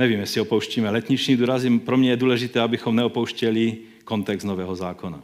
Nevím, 0.02 0.20
jestli 0.20 0.40
opouštíme 0.40 0.90
letniční 0.90 1.36
důrazy. 1.36 1.78
Pro 1.78 1.96
mě 1.96 2.10
je 2.10 2.16
důležité, 2.16 2.60
abychom 2.60 2.96
neopouštěli 2.96 3.78
kontext 4.04 4.46
Nového 4.46 4.76
zákona. 4.76 5.22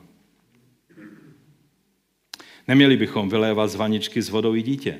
Neměli 2.68 2.96
bychom 2.96 3.28
vylévat 3.28 3.70
z 3.70 3.74
vaničky 3.74 4.22
s 4.22 4.28
vodou 4.28 4.54
i 4.54 4.62
dítě. 4.62 4.98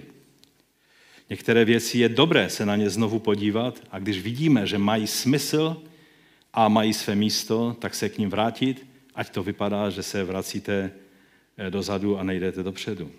Některé 1.30 1.64
věci 1.64 1.98
je 1.98 2.08
dobré 2.08 2.50
se 2.50 2.66
na 2.66 2.76
ně 2.76 2.90
znovu 2.90 3.18
podívat 3.18 3.82
a 3.90 3.98
když 3.98 4.22
vidíme, 4.22 4.66
že 4.66 4.78
mají 4.78 5.06
smysl 5.06 5.82
a 6.52 6.68
mají 6.68 6.92
své 6.94 7.14
místo, 7.14 7.76
tak 7.78 7.94
se 7.94 8.08
k 8.08 8.18
ním 8.18 8.30
vrátit, 8.30 8.86
ať 9.14 9.30
to 9.30 9.42
vypadá, 9.42 9.90
že 9.90 10.02
se 10.02 10.24
vracíte 10.24 10.90
eh, 11.56 11.70
dozadu 11.70 12.18
a 12.18 12.22
nejdete 12.22 12.62
dopředu. 12.62 13.10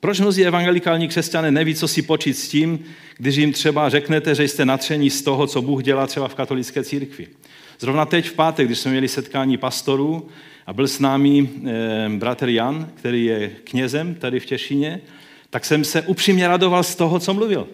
Proč 0.00 0.20
mnozí 0.20 0.46
evangelikální 0.46 1.08
křesťané 1.08 1.50
neví, 1.50 1.74
co 1.74 1.88
si 1.88 2.02
počít 2.02 2.38
s 2.38 2.48
tím, 2.48 2.84
když 3.18 3.36
jim 3.36 3.52
třeba 3.52 3.88
řeknete, 3.88 4.34
že 4.34 4.44
jste 4.44 4.64
natření 4.64 5.10
z 5.10 5.22
toho, 5.22 5.46
co 5.46 5.62
Bůh 5.62 5.82
dělá 5.82 6.06
třeba 6.06 6.28
v 6.28 6.34
katolické 6.34 6.84
církvi? 6.84 7.26
Zrovna 7.78 8.06
teď 8.06 8.28
v 8.28 8.32
pátek, 8.32 8.66
když 8.66 8.78
jsme 8.78 8.90
měli 8.90 9.08
setkání 9.08 9.56
pastorů 9.56 10.28
a 10.66 10.72
byl 10.72 10.88
s 10.88 10.98
námi 10.98 11.48
e, 11.66 12.08
bratr 12.08 12.48
Jan, 12.48 12.88
který 12.94 13.24
je 13.24 13.48
knězem 13.64 14.14
tady 14.14 14.40
v 14.40 14.46
Těšině, 14.46 15.00
tak 15.50 15.64
jsem 15.64 15.84
se 15.84 16.02
upřímně 16.02 16.48
radoval 16.48 16.82
z 16.82 16.94
toho, 16.94 17.18
co 17.18 17.34
mluvil. 17.34 17.68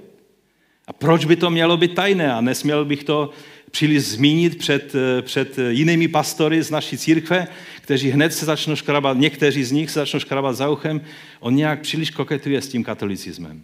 A 0.86 0.92
proč 0.92 1.24
by 1.24 1.36
to 1.36 1.50
mělo 1.50 1.76
být 1.76 1.94
tajné 1.94 2.32
a 2.32 2.40
nesměl 2.40 2.84
bych 2.84 3.04
to 3.04 3.30
příliš 3.72 4.02
zmínit 4.02 4.58
před, 4.58 4.94
eh, 4.94 5.22
před 5.22 5.56
jinými 5.68 6.08
pastory 6.08 6.62
z 6.62 6.70
naší 6.70 6.98
církve, 6.98 7.48
kteří 7.80 8.10
hned 8.10 8.32
se 8.32 8.46
začnou 8.46 8.76
škrabat, 8.76 9.18
někteří 9.18 9.64
z 9.64 9.72
nich 9.72 9.90
se 9.90 10.00
začnou 10.00 10.20
škrabat 10.20 10.56
za 10.56 10.68
uchem, 10.68 11.00
on 11.40 11.56
nějak 11.56 11.80
příliš 11.80 12.10
koketuje 12.10 12.62
s 12.62 12.68
tím 12.68 12.84
katolicismem. 12.84 13.62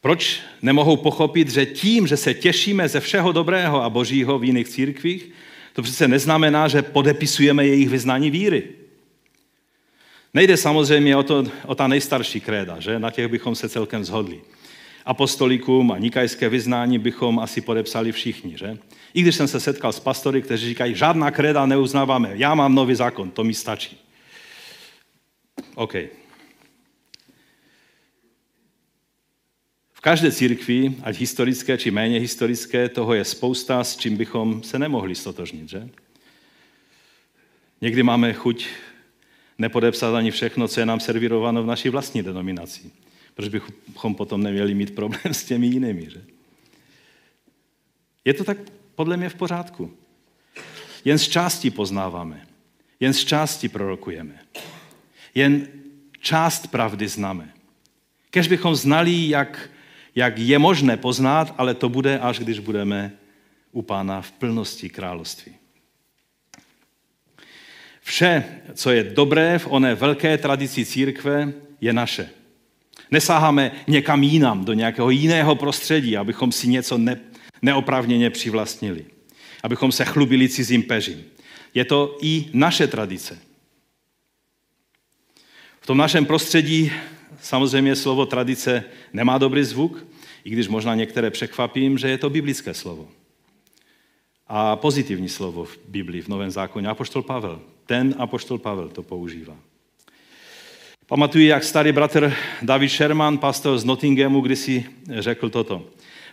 Proč 0.00 0.40
nemohou 0.62 0.96
pochopit, 0.96 1.48
že 1.48 1.66
tím, 1.66 2.06
že 2.06 2.16
se 2.16 2.34
těšíme 2.34 2.88
ze 2.88 3.00
všeho 3.00 3.32
dobrého 3.32 3.82
a 3.82 3.90
božího 3.90 4.38
v 4.38 4.44
jiných 4.44 4.68
církvích, 4.68 5.30
to 5.72 5.82
přece 5.82 6.08
neznamená, 6.08 6.68
že 6.68 6.82
podepisujeme 6.82 7.66
jejich 7.66 7.88
vyznání 7.88 8.30
víry. 8.30 8.62
Nejde 10.34 10.56
samozřejmě 10.56 11.16
o, 11.16 11.22
to, 11.22 11.44
o 11.66 11.74
ta 11.74 11.88
nejstarší 11.88 12.40
kréda, 12.40 12.80
že? 12.80 12.98
Na 12.98 13.10
těch 13.10 13.28
bychom 13.28 13.54
se 13.54 13.68
celkem 13.68 14.04
zhodli. 14.04 14.40
Apostolikum 15.04 15.92
a 15.92 15.98
nikajské 15.98 16.48
vyznání 16.48 16.98
bychom 16.98 17.38
asi 17.38 17.60
podepsali 17.60 18.12
všichni, 18.12 18.58
že? 18.58 18.78
I 19.14 19.22
když 19.22 19.34
jsem 19.34 19.48
se 19.48 19.60
setkal 19.60 19.92
s 19.92 20.00
pastory, 20.00 20.42
kteří 20.42 20.66
říkají, 20.66 20.94
žádná 20.94 21.30
kréda 21.30 21.66
neuznáváme, 21.66 22.30
já 22.34 22.54
mám 22.54 22.74
nový 22.74 22.94
zákon, 22.94 23.30
to 23.30 23.44
mi 23.44 23.54
stačí. 23.54 23.98
OK. 25.74 25.94
V 29.92 30.00
každé 30.00 30.32
církvi, 30.32 30.96
ať 31.02 31.18
historické 31.20 31.78
či 31.78 31.90
méně 31.90 32.18
historické, 32.18 32.88
toho 32.88 33.14
je 33.14 33.24
spousta, 33.24 33.84
s 33.84 33.96
čím 33.96 34.16
bychom 34.16 34.62
se 34.62 34.78
nemohli 34.78 35.14
stotožnit, 35.14 35.68
že? 35.68 35.88
Někdy 37.80 38.02
máme 38.02 38.32
chuť 38.32 38.66
nepodepsat 39.58 40.14
ani 40.14 40.30
všechno, 40.30 40.68
co 40.68 40.80
je 40.80 40.86
nám 40.86 41.00
servírováno 41.00 41.62
v 41.62 41.66
naší 41.66 41.88
vlastní 41.88 42.22
denominaci. 42.22 42.90
Proč 43.34 43.48
bychom 43.48 44.14
potom 44.14 44.42
neměli 44.42 44.74
mít 44.74 44.94
problém 44.94 45.34
s 45.34 45.44
těmi 45.44 45.66
jinými, 45.66 46.10
že? 46.10 46.22
Je 48.24 48.34
to 48.34 48.44
tak 48.44 48.58
podle 48.94 49.16
mě 49.16 49.28
v 49.28 49.34
pořádku. 49.34 49.96
Jen 51.04 51.18
z 51.18 51.28
části 51.28 51.70
poznáváme. 51.70 52.46
Jen 53.00 53.12
z 53.12 53.24
části 53.24 53.68
prorokujeme. 53.68 54.38
Jen 55.34 55.68
část 56.20 56.66
pravdy 56.66 57.08
známe. 57.08 57.52
Kež 58.30 58.48
bychom 58.48 58.74
znali, 58.74 59.28
jak, 59.28 59.70
jak 60.14 60.38
je 60.38 60.58
možné 60.58 60.96
poznat, 60.96 61.54
ale 61.58 61.74
to 61.74 61.88
bude, 61.88 62.18
až 62.18 62.38
když 62.38 62.58
budeme 62.58 63.12
u 63.72 63.82
Pána 63.82 64.22
v 64.22 64.32
plnosti 64.32 64.90
království. 64.90 65.54
Vše, 68.00 68.44
co 68.74 68.90
je 68.90 69.04
dobré 69.04 69.58
v 69.58 69.66
oné 69.70 69.94
velké 69.94 70.38
tradici 70.38 70.84
církve, 70.84 71.52
je 71.80 71.92
naše. 71.92 72.30
Nesáháme 73.10 73.72
někam 73.86 74.22
jinam, 74.22 74.64
do 74.64 74.72
nějakého 74.72 75.10
jiného 75.10 75.54
prostředí, 75.54 76.16
abychom 76.16 76.52
si 76.52 76.68
něco 76.68 76.98
ne, 76.98 77.20
neopravněně 77.62 78.30
přivlastnili. 78.30 79.04
Abychom 79.62 79.92
se 79.92 80.04
chlubili 80.04 80.48
cizím 80.48 80.82
peřím. 80.82 81.24
Je 81.74 81.84
to 81.84 82.18
i 82.20 82.46
naše 82.52 82.86
tradice. 82.86 83.38
V 85.80 85.86
tom 85.86 85.98
našem 85.98 86.26
prostředí 86.26 86.92
samozřejmě 87.40 87.96
slovo 87.96 88.26
tradice 88.26 88.84
nemá 89.12 89.38
dobrý 89.38 89.64
zvuk, 89.64 90.06
i 90.44 90.50
když 90.50 90.68
možná 90.68 90.94
některé 90.94 91.30
překvapím, 91.30 91.98
že 91.98 92.08
je 92.08 92.18
to 92.18 92.30
biblické 92.30 92.74
slovo. 92.74 93.08
A 94.46 94.76
pozitivní 94.76 95.28
slovo 95.28 95.64
v 95.64 95.78
Biblii, 95.88 96.22
v 96.22 96.28
Novém 96.28 96.50
zákoně. 96.50 96.88
Apoštol 96.88 97.22
Pavel. 97.22 97.60
Ten 97.86 98.14
apoštol 98.18 98.58
Pavel 98.58 98.88
to 98.88 99.02
používá. 99.02 99.56
Pamatuji, 101.06 101.46
jak 101.46 101.64
starý 101.64 101.92
bratr 101.92 102.32
David 102.62 102.90
Sherman, 102.90 103.38
pastor 103.38 103.78
z 103.78 103.84
Nottinghamu, 103.84 104.40
kdysi 104.40 104.84
řekl 105.08 105.50
toto. 105.50 105.86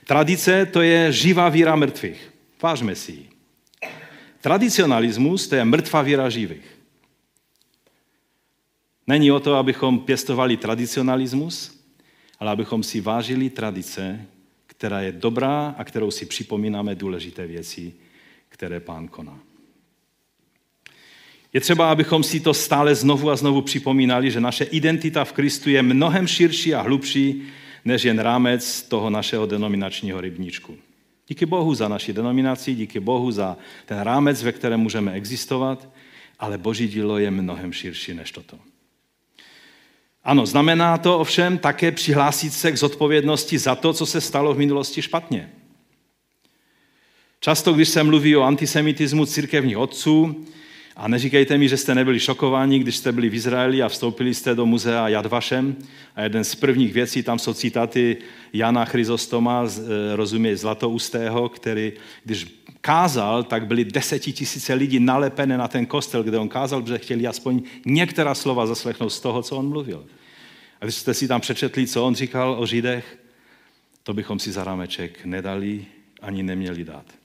Tradice 0.06 0.66
to 0.66 0.82
je 0.82 1.12
živá 1.12 1.50
víra 1.50 1.76
mrtvých. 1.76 2.34
Vážme 2.62 2.96
si 2.96 3.12
ji. 3.12 3.30
Tradicionalismus 4.42 5.48
to 5.48 5.56
je 5.56 5.66
mrtvá 5.66 6.02
víra 6.02 6.30
živých. 6.30 6.80
Není 9.08 9.32
o 9.32 9.40
to, 9.40 9.56
abychom 9.56 10.00
pěstovali 10.00 10.58
tradicionalismus, 10.58 11.80
ale 12.40 12.52
abychom 12.52 12.84
si 12.84 13.02
vážili 13.02 13.50
tradice, 13.50 14.26
která 14.68 15.02
je 15.02 15.12
dobrá 15.12 15.76
a 15.78 15.84
kterou 15.84 16.12
si 16.12 16.26
připomínáme 16.26 16.96
důležité 16.96 17.48
věci, 17.48 17.94
které 18.50 18.80
pán 18.80 19.08
koná. 19.08 19.40
Je 21.54 21.62
třeba, 21.62 21.92
abychom 21.92 22.24
si 22.24 22.40
to 22.40 22.54
stále 22.54 22.96
znovu 22.96 23.30
a 23.30 23.36
znovu 23.36 23.62
připomínali, 23.62 24.32
že 24.32 24.40
naše 24.40 24.64
identita 24.64 25.26
v 25.26 25.34
Kristu 25.34 25.70
je 25.70 25.82
mnohem 25.82 26.28
širší 26.28 26.76
a 26.76 26.82
hlubší, 26.82 27.44
než 27.86 28.04
jen 28.04 28.20
rámec 28.20 28.82
toho 28.82 29.10
našeho 29.10 29.46
denominačního 29.46 30.22
rybníčku. 30.22 30.78
Díky 31.28 31.46
Bohu 31.46 31.74
za 31.74 31.88
naši 31.88 32.14
denominaci, 32.14 32.76
díky 32.76 33.00
Bohu 33.00 33.32
za 33.32 33.58
ten 33.86 34.00
rámec, 34.00 34.44
ve 34.44 34.52
kterém 34.52 34.80
můžeme 34.80 35.12
existovat, 35.12 35.90
ale 36.40 36.58
Boží 36.58 36.88
dílo 36.88 37.18
je 37.18 37.32
mnohem 37.32 37.74
širší 37.74 38.14
než 38.14 38.32
toto. 38.32 38.58
Ano, 40.24 40.46
znamená 40.46 40.98
to 40.98 41.20
ovšem 41.20 41.58
také 41.58 41.92
přihlásit 41.92 42.54
se 42.54 42.72
k 42.72 42.78
zodpovědnosti 42.78 43.58
za 43.58 43.76
to, 43.76 43.94
co 43.94 44.06
se 44.06 44.22
stalo 44.22 44.54
v 44.54 44.58
minulosti 44.58 45.02
špatně. 45.02 45.50
Často, 47.40 47.74
když 47.74 47.90
se 47.90 48.04
mluví 48.04 48.36
o 48.36 48.42
antisemitismu 48.42 49.26
církevních 49.26 49.78
otců, 49.78 50.46
a 51.02 51.08
neříkejte 51.08 51.58
mi, 51.58 51.70
že 51.70 51.78
jste 51.78 51.96
nebyli 51.96 52.20
šokováni, 52.20 52.80
když 52.80 52.96
jste 52.96 53.12
byli 53.12 53.30
v 53.30 53.34
Izraeli 53.34 53.84
a 53.84 53.90
vstoupili 53.90 54.34
jste 54.34 54.56
do 54.56 54.66
muzea 54.66 55.08
Yad 55.08 55.26
Vashem. 55.26 55.76
A 56.16 56.22
jeden 56.22 56.44
z 56.44 56.56
prvních 56.56 56.94
věcí, 56.94 57.24
tam 57.24 57.40
jsou 57.40 57.54
citáty 57.54 58.18
Jana 58.54 58.86
Chryzostoma, 58.86 59.66
eh, 59.66 60.16
rozumě 60.16 60.58
Zlatoustého, 60.58 61.50
který, 61.50 61.94
když 62.24 62.64
kázal, 62.82 63.44
tak 63.44 63.68
byly 63.68 63.86
desetitisíce 63.86 64.74
lidí 64.74 65.00
nalepené 65.00 65.58
na 65.58 65.68
ten 65.68 65.86
kostel, 65.86 66.24
kde 66.24 66.38
on 66.38 66.50
kázal, 66.50 66.82
protože 66.82 66.98
chtěli 66.98 67.28
aspoň 67.28 67.62
některá 67.86 68.36
slova 68.36 68.66
zaslechnout 68.66 69.10
z 69.10 69.20
toho, 69.20 69.42
co 69.42 69.58
on 69.58 69.70
mluvil. 69.70 70.06
A 70.82 70.86
když 70.86 70.96
jste 70.96 71.14
si 71.14 71.28
tam 71.28 71.42
přečetli, 71.42 71.88
co 71.88 72.06
on 72.06 72.16
říkal 72.16 72.56
o 72.60 72.66
Židech, 72.66 73.18
to 74.04 74.14
bychom 74.14 74.40
si 74.40 74.52
za 74.52 74.64
rámeček 74.64 75.26
nedali 75.26 75.86
ani 76.22 76.44
neměli 76.44 76.84
dát. 76.84 77.21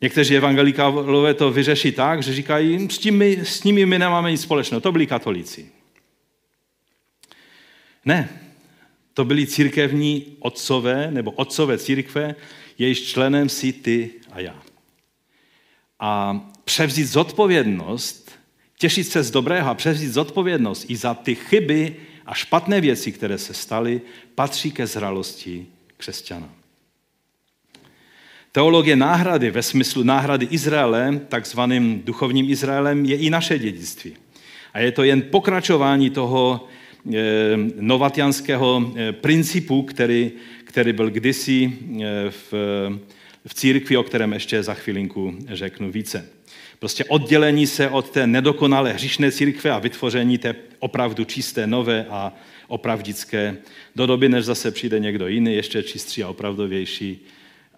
Někteří 0.00 0.36
evangelikálové 0.36 1.34
to 1.34 1.50
vyřeší 1.50 1.92
tak, 1.92 2.22
že 2.22 2.34
říkají, 2.34 2.88
s, 2.90 2.98
tím 2.98 3.18
my, 3.18 3.40
s 3.42 3.64
nimi 3.64 3.86
my 3.86 3.98
nemáme 3.98 4.30
nic 4.30 4.40
společného. 4.40 4.80
To 4.80 4.92
byli 4.92 5.06
katolíci. 5.06 5.66
Ne, 8.04 8.28
to 9.14 9.24
byli 9.24 9.46
církevní 9.46 10.36
otcové, 10.38 11.10
nebo 11.10 11.30
otcové 11.30 11.78
církve, 11.78 12.34
jejíž 12.78 13.02
členem 13.02 13.48
si 13.48 13.72
ty 13.72 14.10
a 14.32 14.40
já. 14.40 14.62
A 16.00 16.40
převzít 16.64 17.04
zodpovědnost, 17.04 18.30
těšit 18.78 19.08
se 19.08 19.22
z 19.22 19.30
dobrého 19.30 19.70
a 19.70 19.74
převzít 19.74 20.12
zodpovědnost 20.12 20.84
i 20.88 20.96
za 20.96 21.14
ty 21.14 21.34
chyby 21.34 21.96
a 22.26 22.34
špatné 22.34 22.80
věci, 22.80 23.12
které 23.12 23.38
se 23.38 23.54
staly, 23.54 24.00
patří 24.34 24.72
ke 24.72 24.86
zralosti 24.86 25.66
křesťana. 25.96 26.59
Teologie 28.52 28.96
náhrady 28.96 29.50
ve 29.50 29.62
smyslu 29.62 30.02
náhrady 30.02 30.48
Izraele, 30.50 31.20
takzvaným 31.28 32.02
duchovním 32.04 32.50
Izraelem, 32.50 33.04
je 33.04 33.16
i 33.16 33.30
naše 33.30 33.58
dědictví. 33.58 34.16
A 34.74 34.78
je 34.78 34.92
to 34.92 35.02
jen 35.02 35.22
pokračování 35.22 36.10
toho 36.10 36.68
eh, 37.14 37.18
novatianského 37.80 38.92
eh, 38.96 39.12
principu, 39.12 39.82
který, 39.82 40.32
který 40.64 40.92
byl 40.92 41.10
kdysi 41.10 41.72
eh, 41.72 42.30
v, 42.30 42.52
v 43.46 43.54
církvi, 43.54 43.96
o 43.96 44.02
kterém 44.02 44.32
ještě 44.32 44.62
za 44.62 44.74
chvilinku 44.74 45.34
řeknu 45.48 45.92
více. 45.92 46.28
Prostě 46.78 47.04
oddělení 47.04 47.66
se 47.66 47.88
od 47.88 48.10
té 48.10 48.26
nedokonalé 48.26 48.92
hříšné 48.92 49.32
církve 49.32 49.70
a 49.70 49.78
vytvoření 49.78 50.38
té 50.38 50.54
opravdu 50.78 51.24
čisté, 51.24 51.66
nové 51.66 52.06
a 52.10 52.32
opravdické 52.68 53.56
do 53.96 54.06
doby, 54.06 54.28
než 54.28 54.44
zase 54.44 54.70
přijde 54.70 54.98
někdo 54.98 55.28
jiný, 55.28 55.54
ještě 55.54 55.82
čistší 55.82 56.22
a 56.22 56.28
opravdovější 56.28 57.26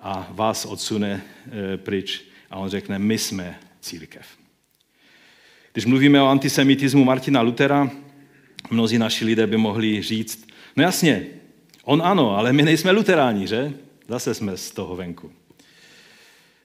a 0.02 0.28
vás 0.30 0.64
odsune 0.64 1.22
e, 1.72 1.76
pryč 1.76 2.24
a 2.50 2.56
on 2.56 2.68
řekne, 2.68 2.98
my 2.98 3.18
jsme 3.18 3.60
církev. 3.80 4.26
Když 5.72 5.84
mluvíme 5.84 6.22
o 6.22 6.26
antisemitismu 6.26 7.04
Martina 7.04 7.40
Lutera, 7.40 7.90
mnozí 8.70 8.98
naši 8.98 9.24
lidé 9.24 9.46
by 9.46 9.56
mohli 9.56 10.02
říct, 10.02 10.48
no 10.76 10.82
jasně, 10.82 11.26
on 11.84 12.02
ano, 12.04 12.36
ale 12.36 12.52
my 12.52 12.62
nejsme 12.62 12.90
luteráni, 12.90 13.46
že? 13.46 13.72
Zase 14.08 14.34
jsme 14.34 14.56
z 14.56 14.70
toho 14.70 14.96
venku. 14.96 15.32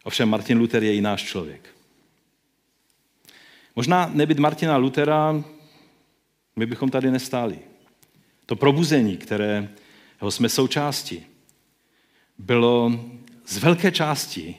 Ovšem 0.04 0.30
Martin 0.30 0.58
Luther 0.58 0.84
je 0.84 0.96
i 0.96 1.02
náš 1.02 1.24
člověk. 1.24 1.70
Možná 3.76 4.12
nebyt 4.14 4.40
Martina 4.40 4.78
Lutera, 4.78 5.44
my 6.56 6.66
bychom 6.66 6.90
tady 6.90 7.12
nestáli. 7.12 7.60
To 8.46 8.56
probuzení, 8.56 9.18
kterého 9.18 9.68
jsme 10.30 10.50
součástí, 10.50 11.26
bylo 12.38 13.00
z 13.48 13.58
velké 13.58 13.92
části 13.92 14.56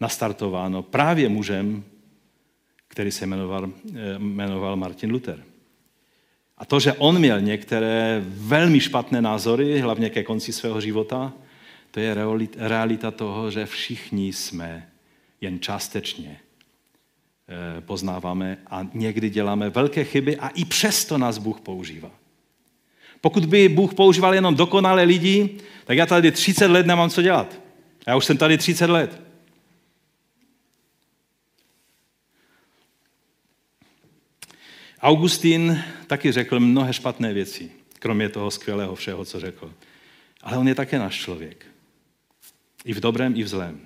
nastartováno 0.00 0.82
právě 0.82 1.28
mužem, 1.28 1.84
který 2.88 3.10
se 3.10 3.26
jmenoval, 3.26 3.70
eh, 3.94 4.18
jmenoval 4.18 4.76
Martin 4.76 5.10
Luther. 5.10 5.44
A 6.58 6.64
to, 6.64 6.80
že 6.80 6.92
on 6.92 7.18
měl 7.18 7.40
některé 7.40 8.24
velmi 8.26 8.80
špatné 8.80 9.22
názory, 9.22 9.80
hlavně 9.80 10.10
ke 10.10 10.22
konci 10.22 10.52
svého 10.52 10.80
života, 10.80 11.32
to 11.90 12.00
je 12.00 12.16
realita 12.56 13.10
toho, 13.10 13.50
že 13.50 13.66
všichni 13.66 14.32
jsme 14.32 14.88
jen 15.40 15.60
částečně 15.60 16.40
eh, 17.48 17.80
poznáváme 17.80 18.58
a 18.66 18.86
někdy 18.94 19.30
děláme 19.30 19.70
velké 19.70 20.04
chyby 20.04 20.36
a 20.36 20.48
i 20.48 20.64
přesto 20.64 21.18
nás 21.18 21.38
Bůh 21.38 21.60
používá. 21.60 22.10
Pokud 23.20 23.46
by 23.46 23.68
Bůh 23.68 23.94
používal 23.94 24.34
jenom 24.34 24.54
dokonalé 24.54 25.02
lidi, 25.02 25.58
tak 25.84 25.96
já 25.96 26.06
tady 26.06 26.32
30 26.32 26.66
let 26.66 26.86
nemám 26.86 27.10
co 27.10 27.22
dělat. 27.22 27.67
Já 28.06 28.16
už 28.16 28.24
jsem 28.24 28.36
tady 28.36 28.58
30 28.58 28.90
let. 28.90 29.20
Augustín 35.00 35.84
taky 36.06 36.32
řekl 36.32 36.60
mnohé 36.60 36.92
špatné 36.92 37.32
věci, 37.32 37.70
kromě 37.98 38.28
toho 38.28 38.50
skvělého 38.50 38.94
všeho, 38.94 39.24
co 39.24 39.40
řekl. 39.40 39.74
Ale 40.42 40.58
on 40.58 40.68
je 40.68 40.74
také 40.74 40.98
náš 40.98 41.20
člověk. 41.20 41.66
I 42.84 42.92
v 42.92 43.00
dobrém, 43.00 43.36
i 43.36 43.42
v 43.42 43.48
zlém. 43.48 43.80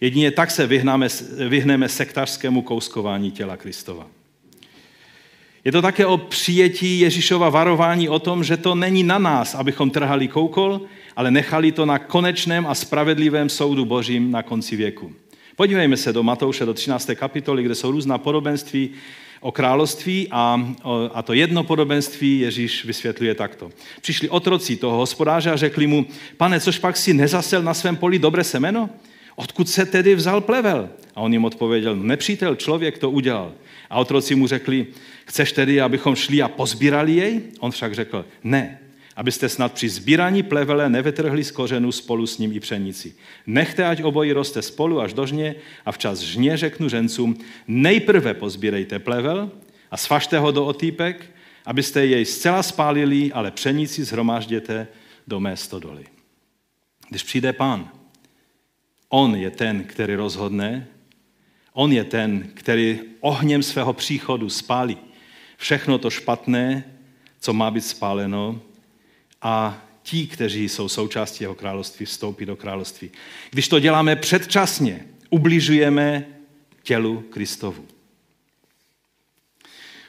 Jedině 0.00 0.30
tak 0.30 0.50
se 0.50 0.66
vyhnáme, 0.66 1.08
vyhneme 1.48 1.88
sektařskému 1.88 2.62
kouskování 2.62 3.30
těla 3.30 3.56
Kristova. 3.56 4.10
Je 5.64 5.72
to 5.72 5.82
také 5.82 6.06
o 6.06 6.16
přijetí 6.16 7.00
Ježíšova 7.00 7.48
varování 7.48 8.08
o 8.08 8.18
tom, 8.18 8.44
že 8.44 8.56
to 8.56 8.74
není 8.74 9.02
na 9.02 9.18
nás, 9.18 9.54
abychom 9.54 9.90
trhali 9.90 10.28
koukol, 10.28 10.80
ale 11.16 11.30
nechali 11.30 11.72
to 11.72 11.86
na 11.86 11.98
konečném 11.98 12.66
a 12.66 12.74
spravedlivém 12.74 13.48
soudu 13.48 13.84
Božím 13.84 14.30
na 14.30 14.42
konci 14.42 14.76
věku. 14.76 15.12
Podívejme 15.56 15.96
se 15.96 16.12
do 16.12 16.22
Matouše, 16.22 16.64
do 16.64 16.74
13. 16.74 17.10
kapitoly, 17.14 17.62
kde 17.62 17.74
jsou 17.74 17.90
různá 17.90 18.18
podobenství 18.18 18.90
o 19.40 19.52
království 19.52 20.28
a, 20.30 20.74
a 21.14 21.22
to 21.22 21.32
jedno 21.32 21.64
podobenství 21.64 22.40
Ježíš 22.40 22.84
vysvětluje 22.84 23.34
takto. 23.34 23.70
Přišli 24.00 24.28
otroci 24.28 24.76
toho 24.76 24.96
hospodáře 24.96 25.50
a 25.50 25.56
řekli 25.56 25.86
mu, 25.86 26.06
pane, 26.36 26.60
což 26.60 26.78
pak 26.78 26.96
si 26.96 27.14
nezasel 27.14 27.62
na 27.62 27.74
svém 27.74 27.96
poli 27.96 28.18
dobré 28.18 28.44
semeno? 28.44 28.90
Odkud 29.36 29.68
se 29.68 29.86
tedy 29.86 30.14
vzal 30.14 30.40
plevel? 30.40 30.88
A 31.14 31.20
on 31.20 31.32
jim 31.32 31.44
odpověděl, 31.44 31.96
no, 31.96 32.02
nepřítel, 32.02 32.56
člověk 32.56 32.98
to 32.98 33.10
udělal. 33.10 33.52
A 33.90 33.98
otroci 33.98 34.34
mu 34.34 34.46
řekli, 34.46 34.86
chceš 35.30 35.52
tedy, 35.52 35.80
abychom 35.80 36.16
šli 36.18 36.42
a 36.42 36.48
pozbírali 36.48 37.12
jej? 37.12 37.40
On 37.62 37.70
však 37.70 37.94
řekl, 37.94 38.26
ne, 38.44 38.78
abyste 39.16 39.48
snad 39.48 39.72
při 39.72 39.88
sbírání 39.88 40.42
plevele 40.42 40.90
nevytrhli 40.90 41.44
z 41.44 41.50
kořenu 41.50 41.92
spolu 41.92 42.26
s 42.26 42.38
ním 42.38 42.52
i 42.52 42.60
pšenici. 42.60 43.14
Nechte, 43.46 43.86
ať 43.86 44.02
obojí 44.02 44.32
roste 44.32 44.62
spolu 44.62 45.00
až 45.00 45.12
do 45.12 45.26
žně 45.26 45.54
a 45.86 45.92
včas 45.92 46.18
žně 46.18 46.56
řeknu 46.56 46.88
žencům, 46.88 47.38
nejprve 47.68 48.34
pozbírejte 48.34 48.98
plevel 48.98 49.50
a 49.90 49.96
svažte 49.96 50.38
ho 50.38 50.50
do 50.50 50.66
otýpek, 50.66 51.30
abyste 51.66 52.06
jej 52.06 52.24
zcela 52.24 52.62
spálili, 52.62 53.32
ale 53.32 53.50
pšenici 53.50 54.04
zhromážděte 54.04 54.88
do 55.26 55.40
mé 55.40 55.56
stodoly. 55.56 56.04
Když 57.08 57.22
přijde 57.22 57.52
pán, 57.52 57.88
on 59.08 59.34
je 59.36 59.50
ten, 59.50 59.84
který 59.84 60.14
rozhodne, 60.14 60.86
on 61.72 61.92
je 61.92 62.04
ten, 62.04 62.50
který 62.54 63.00
ohněm 63.20 63.62
svého 63.62 63.92
příchodu 63.92 64.50
spálí 64.50 65.09
všechno 65.60 65.98
to 65.98 66.10
špatné, 66.10 66.84
co 67.40 67.52
má 67.52 67.70
být 67.70 67.84
spáleno 67.84 68.60
a 69.42 69.82
ti, 70.02 70.26
kteří 70.26 70.68
jsou 70.68 70.88
součástí 70.88 71.44
jeho 71.44 71.54
království, 71.54 72.06
vstoupí 72.06 72.46
do 72.46 72.56
království. 72.56 73.10
Když 73.50 73.68
to 73.68 73.80
děláme 73.80 74.16
předčasně, 74.16 75.06
ubližujeme 75.30 76.26
tělu 76.82 77.20
Kristovu. 77.20 77.86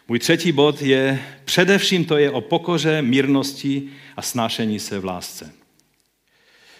Můj 0.07 0.19
třetí 0.19 0.51
bod 0.51 0.81
je, 0.81 1.23
především 1.45 2.05
to 2.05 2.17
je 2.17 2.31
o 2.31 2.41
pokoře, 2.41 3.01
mírnosti 3.01 3.89
a 4.17 4.21
snášení 4.21 4.79
se 4.79 4.99
v 4.99 5.05
lásce. 5.05 5.53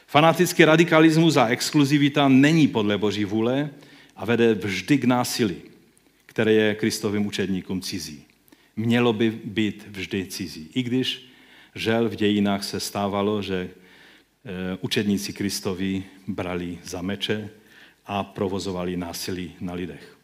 Fanatický 0.08 0.66
radikalismus 0.66 1.38
a 1.38 1.48
exkluzivita 1.48 2.28
není 2.28 2.68
podle 2.68 2.98
Boží 2.98 3.26
vůle 3.26 3.70
a 4.16 4.26
vede 4.26 4.54
vždy 4.54 4.98
k 4.98 5.04
násilí, 5.04 5.62
které 6.26 6.54
je 6.54 6.76
Kristovým 6.76 7.28
učedníkům 7.28 7.82
cizí. 7.82 8.31
Mělo 8.76 9.14
by 9.14 9.32
být 9.32 9.88
vždy 9.88 10.26
cizí. 10.26 10.70
I 10.74 10.84
když 10.84 11.32
žel 11.76 12.10
v 12.10 12.16
dějinách 12.16 12.64
se 12.64 12.80
stávalo, 12.80 13.42
že 13.42 13.70
eh, 13.70 14.78
učedníci 14.82 15.34
Kristovi 15.34 16.04
brali 16.28 16.80
za 16.84 17.02
meče 17.02 17.50
a 18.06 18.24
provozovali 18.24 18.98
násilí 18.98 19.56
na 19.62 19.74
lidech. 19.74 20.18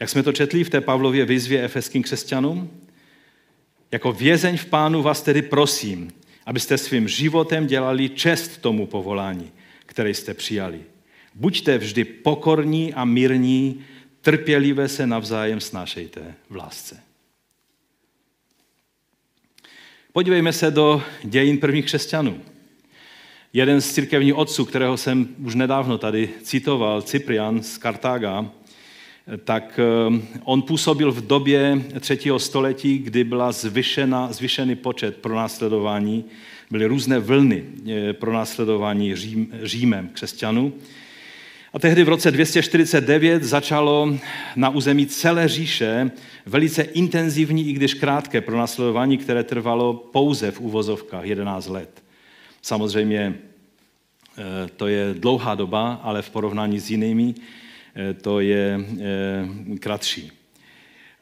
Jak 0.00 0.10
jsme 0.10 0.22
to 0.22 0.32
četli 0.32 0.64
v 0.64 0.70
té 0.70 0.80
Pavlově 0.80 1.24
výzvě 1.24 1.64
efeským 1.64 2.02
křesťanům? 2.02 2.70
Jako 3.92 4.12
vězeň 4.12 4.56
v 4.56 4.66
pánu 4.66 5.02
vás 5.02 5.22
tedy 5.22 5.42
prosím, 5.42 6.10
abyste 6.46 6.78
svým 6.78 7.08
životem 7.08 7.66
dělali 7.66 8.08
čest 8.08 8.58
tomu 8.58 8.86
povolání, 8.86 9.52
které 9.86 10.10
jste 10.10 10.34
přijali. 10.34 10.80
Buďte 11.34 11.78
vždy 11.78 12.04
pokorní 12.04 12.94
a 12.94 13.04
mírní, 13.04 13.84
trpělivé 14.20 14.88
se 14.88 15.06
navzájem 15.06 15.60
snášejte 15.60 16.34
v 16.50 16.56
lásce. 16.56 17.07
Podívejme 20.18 20.52
se 20.52 20.70
do 20.70 21.02
dějin 21.24 21.58
prvních 21.58 21.84
křesťanů. 21.84 22.40
Jeden 23.52 23.80
z 23.80 23.92
církevních 23.92 24.34
otců, 24.34 24.64
kterého 24.64 24.96
jsem 24.96 25.28
už 25.44 25.54
nedávno 25.54 25.98
tady 25.98 26.28
citoval, 26.42 27.02
Cyprian 27.02 27.62
z 27.62 27.78
Kartága, 27.78 28.50
tak 29.44 29.80
eh, 29.82 30.20
on 30.44 30.62
působil 30.62 31.12
v 31.12 31.26
době 31.26 31.82
třetího 32.00 32.38
století, 32.38 32.98
kdy 32.98 33.24
byla 33.24 33.52
zvyšena, 33.52 34.32
zvyšený 34.32 34.76
počet 34.76 35.16
pronásledování, 35.16 36.24
byly 36.70 36.86
různé 36.86 37.18
vlny 37.18 37.64
eh, 37.88 38.12
pronásledování 38.12 39.16
Řím, 39.16 39.52
Římem 39.62 40.08
křesťanů. 40.12 40.72
A 41.72 41.78
tehdy 41.78 42.04
v 42.04 42.08
roce 42.08 42.30
249 42.30 43.44
začalo 43.44 44.16
na 44.56 44.70
území 44.70 45.06
celé 45.06 45.48
říše 45.48 46.10
velice 46.46 46.82
intenzivní, 46.82 47.68
i 47.68 47.72
když 47.72 47.94
krátké 47.94 48.40
pronásledování, 48.40 49.18
které 49.18 49.44
trvalo 49.44 49.94
pouze 49.94 50.50
v 50.50 50.60
úvozovkách 50.60 51.24
11 51.24 51.68
let. 51.68 52.02
Samozřejmě 52.62 53.34
eh, 54.38 54.42
to 54.76 54.86
je 54.86 55.14
dlouhá 55.14 55.54
doba, 55.54 56.00
ale 56.02 56.22
v 56.22 56.30
porovnání 56.30 56.80
s 56.80 56.90
jinými 56.90 57.34
eh, 57.96 58.14
to 58.14 58.40
je 58.40 58.80
eh, 58.80 59.78
kratší. 59.78 60.32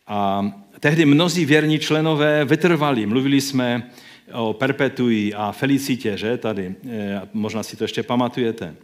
A 0.06 0.50
tehdy 0.80 1.04
mnozí 1.04 1.44
věrní 1.44 1.78
členové 1.78 2.44
vytrvali. 2.44 3.06
Mluvili 3.06 3.40
jsme 3.40 3.90
o 4.32 4.52
Perpetui 4.52 5.34
a 5.34 5.52
Felicitě, 5.52 6.16
že 6.16 6.36
tady, 6.36 6.74
možná 7.32 7.62
si 7.62 7.76
to 7.76 7.84
ještě 7.84 8.02
pamatujete. 8.02 8.74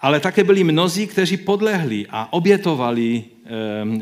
Ale 0.00 0.20
také 0.20 0.44
byli 0.44 0.64
mnozí, 0.64 1.06
kteří 1.06 1.36
podlehli 1.36 2.06
a 2.10 2.32
obětovali 2.32 3.24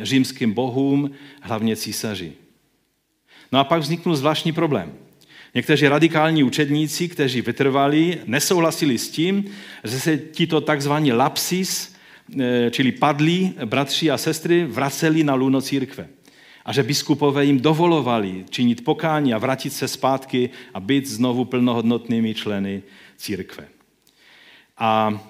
římským 0.03 0.53
bohům, 0.53 1.11
hlavně 1.41 1.77
císaři. 1.77 2.33
No 3.53 3.59
a 3.59 3.65
pak 3.65 3.81
vzniknul 3.81 4.17
zvláštní 4.17 4.53
problém. 4.53 4.93
Někteří 5.55 5.89
radikální 5.89 6.45
učedníci, 6.45 7.09
kteří 7.09 7.41
vytrvali, 7.41 8.19
nesouhlasili 8.27 8.99
s 8.99 9.11
tím, 9.11 9.45
že 9.85 10.01
se 10.01 10.19
tito 10.19 10.61
takzvaní 10.61 11.13
lapsis, 11.13 11.97
eh, 12.41 12.71
čili 12.71 12.93
padlí 12.93 13.55
bratři 13.65 14.11
a 14.11 14.19
sestry, 14.19 14.65
vraceli 14.65 15.25
na 15.25 15.35
luno 15.35 15.61
církve. 15.61 16.09
A 16.65 16.73
že 16.73 16.83
biskupové 16.83 17.45
jim 17.45 17.61
dovolovali 17.61 18.45
činit 18.51 18.85
pokání 18.85 19.35
a 19.35 19.39
vrátit 19.39 19.73
se 19.73 19.89
zpátky 19.89 20.51
a 20.75 20.81
být 20.81 21.07
znovu 21.07 21.45
plnohodnotnými 21.45 22.35
členy 22.35 22.83
církve. 23.17 23.69
A 24.79 25.21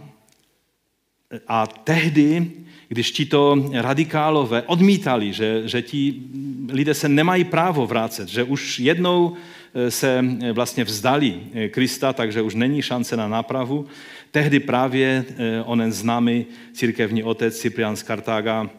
A 1.49 1.66
tehdy, 1.66 2.51
když 2.89 3.11
tito 3.11 3.70
radikálové 3.72 4.62
odmítali, 4.62 5.33
že, 5.33 5.68
že 5.68 5.83
ti 5.83 6.22
lidé 6.68 6.95
se 6.95 7.09
nemají 7.09 7.45
právo 7.45 7.87
vrátit, 7.87 8.29
že 8.29 8.43
už 8.43 8.79
jednou 8.79 9.37
eh, 9.74 9.91
se 9.91 10.24
vlastně 10.53 10.85
vzdali 10.85 11.41
Krista, 11.70 12.12
takže 12.12 12.43
už 12.43 12.55
není 12.55 12.83
šance 12.83 13.16
na 13.16 13.29
nápravu, 13.29 13.87
tehdy 14.31 14.61
právě 14.61 15.24
onen 15.64 15.93
známý 15.93 16.47
církevní 16.72 17.22
otec 17.22 17.59
Cyprian 17.59 17.97
z 17.97 18.03
Kartága 18.03 18.70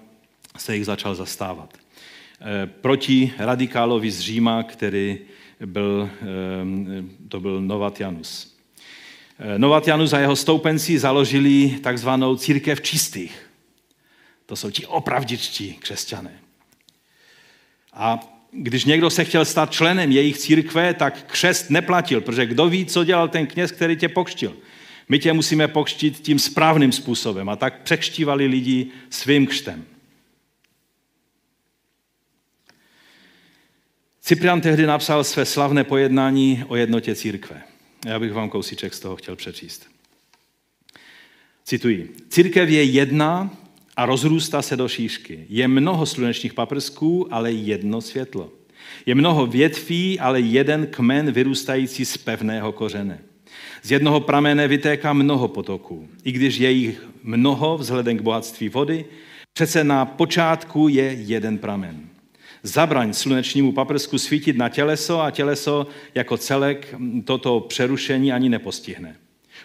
se 0.58 0.76
jich 0.76 0.86
začal 0.86 1.16
zastávat. 1.16 1.74
Proti 2.82 3.34
radikálovi 3.38 4.12
z 4.12 4.20
Říma, 4.20 4.64
který 4.64 5.18
byl, 5.66 6.10
to 7.30 7.40
byl 7.40 7.62
Novatianus. 7.62 8.57
Novatianus 9.58 10.14
a 10.14 10.20
jeho 10.20 10.36
stoupenci 10.36 11.00
založili 11.00 11.80
takzvanou 11.84 12.36
církev 12.36 12.82
čistých. 12.82 13.50
To 14.46 14.56
jsou 14.56 14.72
ti 14.72 14.86
opravdičtí 14.86 15.74
křesťané. 15.74 16.40
A 17.94 18.20
když 18.52 18.86
někdo 18.86 19.10
se 19.10 19.26
chtěl 19.26 19.46
stát 19.46 19.72
členem 19.72 20.12
jejich 20.12 20.38
církve, 20.38 20.94
tak 20.94 21.24
křest 21.24 21.70
neplatil, 21.70 22.22
protože 22.22 22.46
kdo 22.46 22.70
ví, 22.70 22.86
co 22.86 23.04
dělal 23.04 23.28
ten 23.28 23.48
kněz, 23.48 23.72
který 23.72 23.96
tě 23.96 24.10
pokštil. 24.10 24.58
My 25.10 25.20
tě 25.20 25.34
musíme 25.34 25.68
pokštit 25.68 26.20
tím 26.20 26.40
správným 26.40 26.92
způsobem. 26.92 27.50
A 27.50 27.56
tak 27.56 27.82
překštívali 27.82 28.46
lidi 28.46 28.88
svým 29.10 29.48
křtem. 29.48 29.86
Cyprian 34.22 34.62
tehdy 34.62 34.86
napsal 34.86 35.24
své 35.24 35.46
slavné 35.46 35.84
pojednání 35.84 36.64
o 36.68 36.76
jednotě 36.76 37.16
církve. 37.16 37.62
Já 38.06 38.20
bych 38.20 38.34
vám 38.34 38.50
kousíček 38.50 38.94
z 38.94 39.00
toho 39.00 39.16
chtěl 39.16 39.36
přečíst. 39.36 39.88
Cituji. 41.64 42.16
Církev 42.30 42.70
je 42.70 42.84
jedna 42.84 43.58
a 43.96 44.06
rozrůstá 44.06 44.62
se 44.62 44.76
do 44.76 44.88
šířky. 44.88 45.46
Je 45.50 45.68
mnoho 45.68 46.06
slunečních 46.06 46.54
paprsků, 46.54 47.34
ale 47.34 47.52
jedno 47.52 48.02
světlo. 48.02 48.52
Je 49.06 49.16
mnoho 49.16 49.48
větví, 49.48 50.20
ale 50.20 50.40
jeden 50.42 50.88
kmen 50.88 51.32
vyrůstající 51.32 52.06
z 52.06 52.18
pevného 52.18 52.72
kořene. 52.72 53.20
Z 53.84 53.92
jednoho 53.92 54.20
pramene 54.20 54.68
vytéká 54.68 55.14
mnoho 55.14 55.48
potoků. 55.48 56.10
I 56.24 56.32
když 56.32 56.58
je 56.58 56.72
jich 56.72 57.06
mnoho 57.24 57.78
vzhledem 57.78 58.18
k 58.18 58.22
bohatství 58.22 58.70
vody, 58.70 59.06
přece 59.54 59.84
na 59.84 60.06
počátku 60.06 60.88
je 60.88 61.04
jeden 61.04 61.58
pramen. 61.58 62.10
Zabraň 62.64 63.14
slunečnímu 63.14 63.72
paprsku 63.72 64.18
svítit 64.18 64.58
na 64.58 64.70
těleso 64.70 65.22
a 65.22 65.32
těleso 65.32 65.88
jako 66.16 66.38
celek 66.38 66.96
toto 67.26 67.60
přerušení 67.60 68.32
ani 68.32 68.50
nepostihne. 68.50 69.16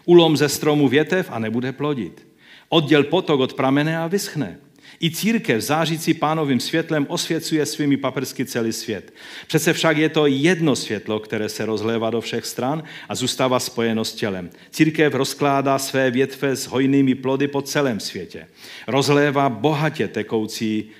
Ulom 0.05 0.37
ze 0.37 0.49
stromu 0.49 0.89
větev 0.89 1.31
a 1.31 1.39
nebude 1.39 1.73
plodit. 1.73 2.27
Odděl 2.69 3.05
potok 3.05 3.41
od 3.41 3.55
pramene 3.55 3.99
a 3.99 4.07
vyschne. 4.07 4.59
I 5.03 5.11
církev 5.11 5.61
zářící 5.63 6.15
pánovým 6.15 6.61
světlem 6.61 7.07
osvěcuje 7.09 7.67
svými 7.67 7.97
paprsky 7.97 8.45
celý 8.45 8.73
svět. 8.73 9.15
Přece 9.47 9.73
však 9.73 9.97
je 9.97 10.09
to 10.09 10.27
jedno 10.27 10.77
světlo, 10.77 11.21
které 11.21 11.49
se 11.49 11.67
rozlévá 11.67 12.11
do 12.11 12.21
všech 12.21 12.47
stran 12.47 12.83
a 13.09 13.15
zůstává 13.15 13.61
spojeno 13.61 14.05
s 14.05 14.13
tělem. 14.13 14.51
Církev 14.71 15.15
rozkládá 15.15 15.79
své 15.79 16.11
větve 16.11 16.57
s 16.57 16.67
hojnými 16.67 17.15
plody 17.15 17.49
po 17.49 17.63
celém 17.63 18.01
světě. 18.01 18.49
Rozlévá 18.87 19.49
bohatě 19.49 20.09
tekoucí 20.09 20.91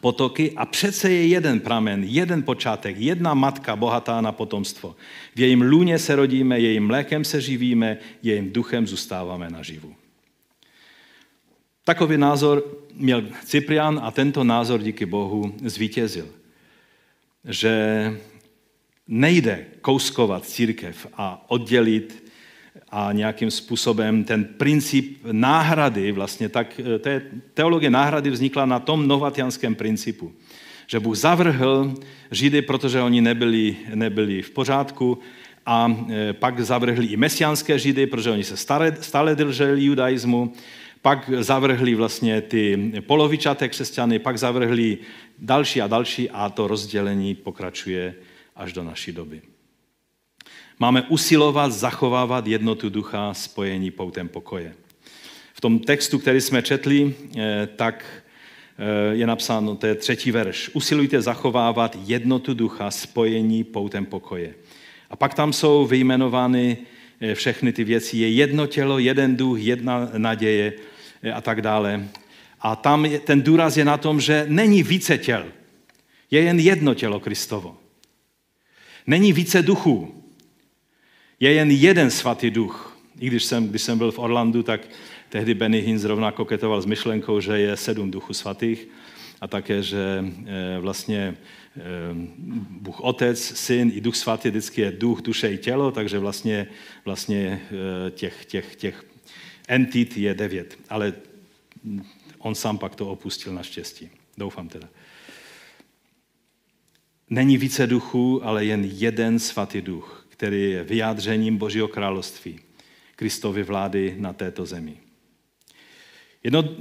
potoky 0.00 0.52
a 0.56 0.66
přece 0.66 1.10
je 1.10 1.26
jeden 1.26 1.60
pramen, 1.60 2.04
jeden 2.04 2.42
počátek, 2.42 2.96
jedna 2.98 3.34
matka 3.34 3.76
bohatá 3.76 4.20
na 4.20 4.32
potomstvo. 4.32 4.96
V 5.34 5.40
jejím 5.40 5.62
lůně 5.62 5.98
se 5.98 6.16
rodíme, 6.16 6.60
jejím 6.60 6.86
mlékem 6.86 7.24
se 7.24 7.40
živíme, 7.40 7.98
jejím 8.22 8.52
duchem 8.52 8.86
zůstáváme 8.86 9.50
naživu. 9.50 9.94
Takový 11.84 12.18
názor 12.18 12.78
měl 12.94 13.24
Cyprian 13.44 14.00
a 14.02 14.10
tento 14.10 14.44
názor 14.44 14.82
díky 14.82 15.06
Bohu 15.06 15.54
zvítězil. 15.64 16.28
Že 17.44 17.72
nejde 19.08 19.66
kouskovat 19.80 20.46
církev 20.46 21.06
a 21.16 21.44
oddělit 21.48 22.21
a 22.92 23.12
nějakým 23.12 23.50
způsobem 23.50 24.24
ten 24.24 24.44
princip 24.44 25.18
náhrady, 25.32 26.12
vlastně 26.12 26.48
tak, 26.48 26.80
te, 26.98 27.22
teologie 27.54 27.90
náhrady 27.90 28.30
vznikla 28.30 28.66
na 28.66 28.78
tom 28.78 29.08
novatianském 29.08 29.74
principu, 29.74 30.32
že 30.86 31.00
Bůh 31.00 31.16
zavrhl 31.16 31.94
Židy, 32.30 32.62
protože 32.62 33.00
oni 33.00 33.20
nebyli, 33.20 33.76
nebyli 33.94 34.42
v 34.42 34.50
pořádku 34.50 35.18
a 35.66 35.96
e, 36.10 36.32
pak 36.32 36.60
zavrhli 36.60 37.06
i 37.06 37.16
mesiánské 37.16 37.78
Židy, 37.78 38.06
protože 38.06 38.30
oni 38.30 38.44
se 38.44 38.56
stále, 38.56 38.96
stále 39.00 39.34
drželi 39.34 39.84
judaismu, 39.84 40.52
pak 41.02 41.30
zavrhli 41.38 41.94
vlastně 41.94 42.40
ty 42.40 42.92
polovičaté 43.00 43.68
křesťany, 43.68 44.18
pak 44.18 44.38
zavrhli 44.38 44.98
další 45.38 45.82
a 45.82 45.86
další 45.86 46.30
a 46.30 46.48
to 46.48 46.66
rozdělení 46.66 47.34
pokračuje 47.34 48.14
až 48.56 48.72
do 48.72 48.84
naší 48.84 49.12
doby. 49.12 49.51
Máme 50.82 51.02
usilovat 51.02 51.72
zachovávat 51.72 52.46
jednotu 52.46 52.90
ducha 52.90 53.34
spojení 53.34 53.90
poutem 53.90 54.28
pokoje. 54.28 54.74
V 55.54 55.60
tom 55.60 55.78
textu, 55.78 56.18
který 56.18 56.40
jsme 56.40 56.62
četli, 56.62 57.14
eh, 57.36 57.68
tak 57.76 58.04
eh, 58.78 59.14
je 59.14 59.26
napsáno, 59.26 59.76
to 59.76 59.86
je 59.86 59.94
třetí 59.94 60.30
verš. 60.30 60.70
Usilujte 60.72 61.22
zachovávat 61.22 61.98
jednotu 62.06 62.54
ducha 62.54 62.90
spojení 62.90 63.64
poutem 63.64 64.06
pokoje. 64.06 64.54
A 65.10 65.16
pak 65.16 65.34
tam 65.34 65.52
jsou 65.52 65.86
vyjmenovány 65.86 66.78
eh, 67.20 67.34
všechny 67.34 67.72
ty 67.72 67.84
věci. 67.84 68.16
Je 68.16 68.28
jedno 68.30 68.66
tělo, 68.66 68.98
jeden 68.98 69.36
duch, 69.36 69.58
jedna 69.60 70.10
naděje 70.16 70.72
a 71.34 71.40
tak 71.40 71.62
dále. 71.62 72.08
A 72.60 72.76
tam 72.76 73.04
je, 73.04 73.18
ten 73.18 73.42
důraz 73.42 73.76
je 73.76 73.84
na 73.84 73.96
tom, 73.96 74.20
že 74.20 74.46
není 74.48 74.82
více 74.82 75.18
těl. 75.18 75.46
Je 76.30 76.42
jen 76.42 76.60
jedno 76.60 76.94
tělo 76.94 77.20
Kristovo. 77.20 77.76
Není 79.06 79.32
více 79.32 79.62
duchů 79.62 80.21
je 81.42 81.52
jen 81.52 81.70
jeden 81.70 82.10
svatý 82.10 82.50
duch. 82.50 82.96
I 83.20 83.26
když 83.26 83.44
jsem, 83.44 83.68
když 83.68 83.82
jsem 83.82 83.98
byl 83.98 84.12
v 84.12 84.18
Orlandu, 84.18 84.62
tak 84.62 84.80
tehdy 85.28 85.54
Benny 85.54 85.80
Hinn 85.80 85.98
zrovna 85.98 86.32
koketoval 86.32 86.82
s 86.82 86.86
myšlenkou, 86.86 87.40
že 87.40 87.58
je 87.58 87.76
sedm 87.76 88.10
duchů 88.10 88.34
svatých 88.34 88.88
a 89.40 89.48
také, 89.48 89.82
že 89.82 90.24
eh, 90.46 90.78
vlastně 90.80 91.36
eh, 91.76 91.80
Bůh 92.70 93.00
Otec, 93.00 93.38
Syn 93.42 93.92
i 93.94 94.00
Duch 94.00 94.16
Svatý 94.16 94.50
vždycky 94.50 94.80
je 94.80 94.92
duch, 94.92 95.22
duše 95.22 95.52
i 95.52 95.58
tělo, 95.58 95.90
takže 95.90 96.18
vlastně, 96.18 96.66
vlastně 97.04 97.62
eh, 98.06 98.10
těch, 98.10 98.44
těch, 98.44 98.76
těch 98.76 99.04
entit 99.68 100.16
je 100.16 100.34
devět. 100.34 100.78
Ale 100.88 101.12
on 102.38 102.54
sám 102.54 102.78
pak 102.78 102.94
to 102.94 103.10
opustil 103.10 103.52
naštěstí. 103.52 104.10
Doufám 104.38 104.68
teda. 104.68 104.88
Není 107.30 107.56
více 107.56 107.86
duchů, 107.86 108.40
ale 108.44 108.64
jen 108.64 108.84
jeden 108.84 109.38
svatý 109.38 109.80
duch 109.80 110.21
který 110.42 110.70
je 110.70 110.84
vyjádřením 110.84 111.56
Božího 111.56 111.88
království, 111.88 112.60
Kristovy 113.16 113.62
vlády 113.62 114.14
na 114.18 114.32
této 114.32 114.66
zemi. 114.66 114.96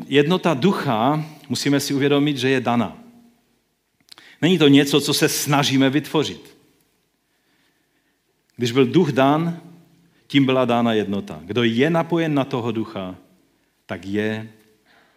Jednota 0.07 0.53
ducha 0.53 1.26
musíme 1.49 1.80
si 1.80 1.93
uvědomit, 1.93 2.38
že 2.38 2.49
je 2.49 2.62
dana. 2.62 2.97
Není 4.41 4.57
to 4.57 4.68
něco, 4.68 5.01
co 5.01 5.14
se 5.14 5.30
snažíme 5.30 5.89
vytvořit. 5.89 6.57
Když 8.57 8.72
byl 8.72 8.86
duch 8.86 9.12
dán, 9.12 9.62
tím 10.28 10.45
byla 10.45 10.66
dána 10.66 10.93
jednota. 10.93 11.39
Kdo 11.45 11.64
je 11.64 11.89
napojen 11.89 12.34
na 12.34 12.43
toho 12.43 12.72
ducha, 12.72 13.16
tak 13.86 14.05
je 14.05 14.49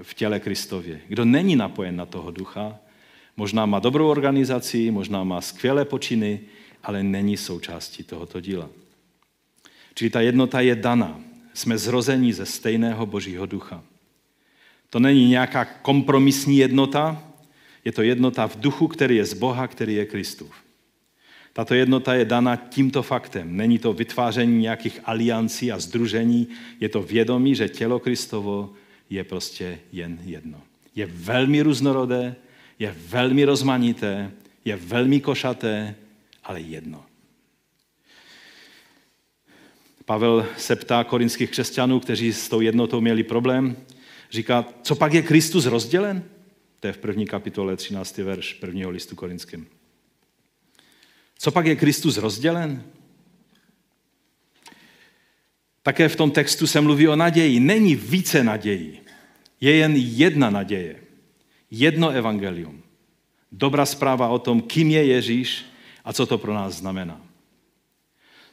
v 0.03 0.15
těle 0.15 0.41
Kristově. 0.41 1.01
Kdo 1.09 1.25
není 1.25 1.57
napojen 1.57 1.97
na 1.97 2.07
toho 2.07 2.31
ducha, 2.31 2.77
možná 3.37 3.67
má 3.67 3.79
dobrou 3.79 4.09
organizaci, 4.09 4.91
možná 4.91 5.25
má 5.25 5.41
skvělé 5.41 5.85
počiny, 5.85 6.41
ale 6.85 7.03
není 7.03 7.37
součástí 7.37 8.03
tohoto 8.03 8.41
díla. 8.41 8.69
Čili 9.95 10.11
ta 10.11 10.21
jednota 10.21 10.61
je 10.61 10.75
dana. 10.75 11.21
Jsme 11.55 11.79
zrození 11.79 12.33
ze 12.33 12.47
stejného 12.47 13.07
Božího 13.07 13.47
ducha. 13.47 13.83
To 14.91 15.01
není 15.01 15.29
nějaká 15.29 15.65
kompromisní 15.65 16.59
jednota, 16.59 17.23
je 17.85 17.93
to 17.93 18.03
jednota 18.03 18.49
v 18.49 18.61
duchu, 18.61 18.89
který 18.89 19.17
je 19.17 19.25
z 19.25 19.35
Boha, 19.35 19.67
který 19.67 19.95
je 19.95 20.07
Kristův. 20.07 20.55
Tato 21.53 21.75
jednota 21.75 22.15
je 22.15 22.25
dana 22.25 22.57
tímto 22.57 23.03
faktem. 23.03 23.57
Není 23.57 23.79
to 23.79 23.93
vytváření 23.93 24.61
nějakých 24.61 25.01
aliancí 25.05 25.73
a 25.73 25.79
združení, 25.79 26.49
je 26.81 26.89
to 26.89 27.03
vědomí, 27.03 27.55
že 27.55 27.69
tělo 27.69 27.99
Kristovo 27.99 28.73
je 29.11 29.25
prostě 29.25 29.79
jen 29.93 30.19
jedno. 30.25 30.61
Je 30.95 31.07
velmi 31.07 31.63
různorodé, 31.63 32.37
je 32.79 32.97
velmi 33.09 33.45
rozmanité, 33.45 34.31
je 34.65 34.77
velmi 34.77 35.21
košaté, 35.21 35.95
ale 36.45 36.61
jedno. 36.61 37.05
Pavel 40.05 40.47
se 40.57 40.77
ptá 40.77 41.05
korinských 41.05 41.51
křesťanů, 41.51 42.01
kteří 42.01 42.33
s 42.33 42.49
tou 42.49 42.61
jednotou 42.61 43.01
měli 43.01 43.23
problém. 43.23 43.77
Říká, 44.31 44.65
co 44.83 44.95
pak 44.95 45.13
je 45.13 45.23
Kristus 45.23 45.67
rozdělen? 45.67 46.25
To 46.81 46.87
je 46.87 46.93
v 46.93 46.99
první 46.99 47.27
kapitole 47.27 47.77
13. 47.77 48.19
verš 48.19 48.55
prvního 48.55 48.91
listu 48.91 49.17
korinským. 49.17 49.67
Co 51.39 51.51
pak 51.51 51.67
je 51.67 51.77
Kristus 51.77 52.17
rozdělen? 52.17 52.85
Také 55.83 56.09
v 56.09 56.17
tom 56.17 56.31
textu 56.31 56.67
se 56.67 56.81
mluví 56.81 57.09
o 57.09 57.17
naději. 57.17 57.61
Není 57.61 57.97
více 57.97 58.45
naději. 58.45 59.01
Je 59.61 59.77
jen 59.77 59.93
jedna 59.97 60.51
naděje. 60.51 61.01
Jedno 61.71 62.11
evangelium. 62.11 62.83
Dobrá 63.53 63.87
zpráva 63.87 64.29
o 64.29 64.39
tom, 64.39 64.63
kým 64.63 64.91
je 64.91 65.05
Ježíš 65.05 65.65
a 66.05 66.13
co 66.13 66.27
to 66.27 66.39
pro 66.39 66.55
nás 66.55 66.75
znamená. 66.75 67.21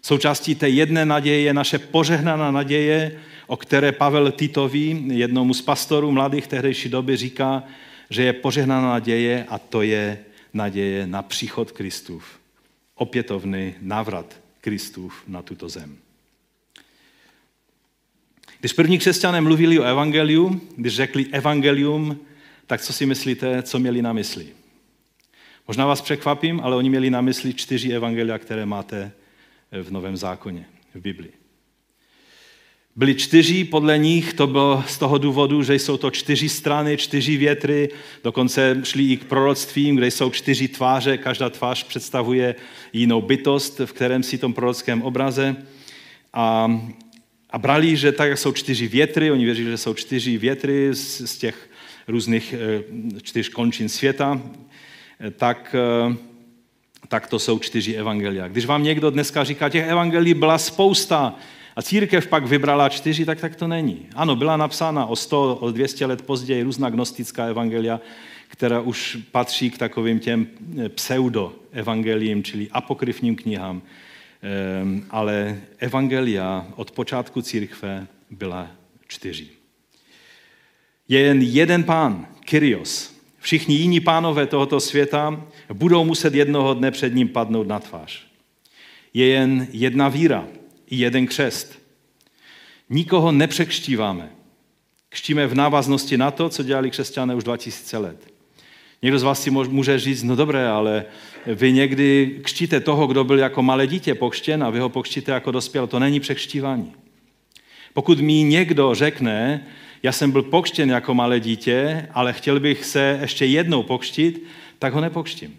Součástí 0.01 0.55
té 0.55 0.69
jedné 0.69 1.05
naděje 1.05 1.41
je 1.41 1.53
naše 1.53 1.79
požehnaná 1.79 2.51
naděje, 2.51 3.19
o 3.47 3.57
které 3.57 3.91
Pavel 3.91 4.31
Titovi, 4.31 5.03
jednomu 5.07 5.53
z 5.53 5.61
pastorů 5.61 6.11
mladých 6.11 6.47
tehdejší 6.47 6.89
doby, 6.89 7.17
říká, 7.17 7.63
že 8.09 8.23
je 8.23 8.33
požehnaná 8.33 8.89
naděje 8.89 9.45
a 9.49 9.57
to 9.57 9.81
je 9.81 10.19
naděje 10.53 11.07
na 11.07 11.21
příchod 11.21 11.71
Kristův. 11.71 12.39
Opětovný 12.95 13.73
návrat 13.81 14.35
Kristův 14.61 15.23
na 15.27 15.41
tuto 15.41 15.69
zem. 15.69 15.97
Když 18.59 18.73
první 18.73 18.99
křesťané 18.99 19.41
mluvili 19.41 19.79
o 19.79 19.83
evangeliu, 19.83 20.61
když 20.75 20.95
řekli 20.95 21.25
evangelium, 21.31 22.19
tak 22.67 22.81
co 22.81 22.93
si 22.93 23.05
myslíte, 23.05 23.63
co 23.63 23.79
měli 23.79 24.01
na 24.01 24.13
mysli? 24.13 24.47
Možná 25.67 25.85
vás 25.85 26.01
překvapím, 26.01 26.61
ale 26.63 26.75
oni 26.75 26.89
měli 26.89 27.09
na 27.09 27.21
mysli 27.21 27.53
čtyři 27.53 27.91
evangelia, 27.91 28.37
které 28.37 28.65
máte 28.65 29.11
v 29.83 29.91
Novém 29.91 30.17
zákoně, 30.17 30.65
v 30.95 31.01
Biblii. 31.01 31.33
Byli 32.95 33.15
čtyři, 33.15 33.63
podle 33.63 33.97
nich 33.97 34.33
to 34.33 34.47
bylo 34.47 34.83
z 34.87 34.97
toho 34.97 35.17
důvodu, 35.17 35.63
že 35.63 35.75
jsou 35.75 35.97
to 35.97 36.11
čtyři 36.11 36.49
strany, 36.49 36.97
čtyři 36.97 37.37
větry, 37.37 37.89
dokonce 38.23 38.81
šli 38.83 39.03
i 39.03 39.17
k 39.17 39.23
proroctvím, 39.23 39.95
kde 39.95 40.07
jsou 40.07 40.29
čtyři 40.29 40.67
tváře, 40.67 41.17
každá 41.17 41.49
tvář 41.49 41.83
představuje 41.83 42.55
jinou 42.93 43.21
bytost 43.21 43.79
v 43.79 43.93
kterém 43.93 44.23
si 44.23 44.37
tom 44.37 44.53
prorockém 44.53 45.01
obraze. 45.01 45.55
A, 46.33 46.79
a 47.49 47.57
brali, 47.57 47.95
že 47.95 48.11
tak, 48.11 48.29
jak 48.29 48.37
jsou 48.37 48.51
čtyři 48.51 48.87
větry, 48.87 49.31
oni 49.31 49.45
věří, 49.45 49.63
že 49.63 49.77
jsou 49.77 49.93
čtyři 49.93 50.37
větry 50.37 50.89
z, 50.93 51.21
z 51.31 51.37
těch 51.37 51.69
různých 52.07 52.53
eh, 52.53 52.83
čtyř 53.21 53.49
končin 53.49 53.89
světa, 53.89 54.41
eh, 54.45 54.71
tak, 55.31 55.75
eh, 56.11 56.15
tak 57.07 57.27
to 57.27 57.39
jsou 57.39 57.59
čtyři 57.59 57.95
evangelia. 57.95 58.47
Když 58.47 58.65
vám 58.65 58.83
někdo 58.83 59.09
dneska 59.09 59.43
říká, 59.43 59.69
těch 59.69 59.87
evangelií 59.87 60.33
byla 60.33 60.57
spousta, 60.57 61.35
a 61.75 61.81
církev 61.81 62.27
pak 62.27 62.45
vybrala 62.45 62.89
čtyři, 62.89 63.25
tak 63.25 63.39
tak 63.39 63.55
to 63.55 63.67
není. 63.67 64.05
Ano, 64.15 64.35
byla 64.35 64.57
napsána 64.57 65.05
o 65.05 65.15
100, 65.15 65.55
o 65.55 65.71
200 65.71 66.05
let 66.05 66.21
později 66.21 66.63
různá 66.63 66.89
gnostická 66.89 67.45
evangelia, 67.45 67.99
která 68.47 68.81
už 68.81 69.17
patří 69.31 69.71
k 69.71 69.77
takovým 69.77 70.19
těm 70.19 70.47
pseudo-evangeliím, 70.95 72.43
čili 72.43 72.69
apokryfním 72.71 73.35
knihám. 73.35 73.81
Ehm, 74.41 75.05
ale 75.09 75.61
evangelia 75.77 76.67
od 76.75 76.91
počátku 76.91 77.41
církve 77.41 78.07
byla 78.29 78.67
čtyři. 79.07 79.47
Je 81.07 81.19
jen 81.19 81.41
jeden 81.41 81.83
pán, 81.83 82.27
Kyrios. 82.39 83.10
Všichni 83.41 83.75
jiní 83.75 83.99
pánové 83.99 84.47
tohoto 84.47 84.79
světa 84.79 85.43
budou 85.73 86.03
muset 86.03 86.35
jednoho 86.35 86.73
dne 86.73 86.91
před 86.91 87.15
ním 87.15 87.27
padnout 87.27 87.67
na 87.67 87.79
tvář. 87.79 88.27
Je 89.13 89.27
jen 89.27 89.67
jedna 89.71 90.09
víra, 90.09 90.47
jeden 90.91 91.27
křest. 91.27 91.79
Nikoho 92.89 93.31
nepřekštíváme. 93.31 94.29
Kštíme 95.09 95.47
v 95.47 95.55
návaznosti 95.55 96.17
na 96.17 96.31
to, 96.31 96.49
co 96.49 96.63
dělali 96.63 96.91
křesťané 96.91 97.35
už 97.35 97.43
2000 97.43 97.97
let. 97.97 98.33
Někdo 99.01 99.19
z 99.19 99.23
vás 99.23 99.43
si 99.43 99.51
může 99.51 99.99
říct, 99.99 100.23
no 100.23 100.35
dobré, 100.35 100.67
ale 100.67 101.05
vy 101.45 101.73
někdy 101.73 102.39
kštíte 102.43 102.79
toho, 102.79 103.07
kdo 103.07 103.23
byl 103.23 103.39
jako 103.39 103.63
malé 103.63 103.87
dítě 103.87 104.15
pokštěn 104.15 104.63
a 104.63 104.69
vy 104.69 104.79
ho 104.79 104.89
pokštíte 104.89 105.31
jako 105.31 105.51
dospěl. 105.51 105.87
To 105.87 105.99
není 105.99 106.19
překštívání. 106.19 106.93
Pokud 107.93 108.19
mi 108.19 108.43
někdo 108.43 108.95
řekne, 108.95 109.67
já 110.03 110.11
jsem 110.11 110.31
byl 110.31 110.43
pokštěn 110.43 110.89
jako 110.89 111.13
malé 111.13 111.39
dítě, 111.39 112.07
ale 112.13 112.33
chtěl 112.33 112.59
bych 112.59 112.85
se 112.85 113.19
ještě 113.21 113.45
jednou 113.45 113.83
pokštit, 113.83 114.43
tak 114.79 114.93
ho 114.93 115.01
nepokštím. 115.01 115.57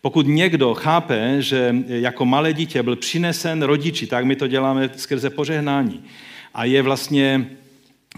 Pokud 0.00 0.26
někdo 0.26 0.74
chápe, 0.74 1.42
že 1.42 1.76
jako 1.86 2.24
malé 2.24 2.52
dítě 2.52 2.82
byl 2.82 2.96
přinesen 2.96 3.62
rodiči, 3.62 4.06
tak 4.06 4.24
my 4.24 4.36
to 4.36 4.46
děláme 4.46 4.90
skrze 4.96 5.30
požehnání. 5.30 6.04
A 6.54 6.64
je 6.64 6.82
vlastně 6.82 7.50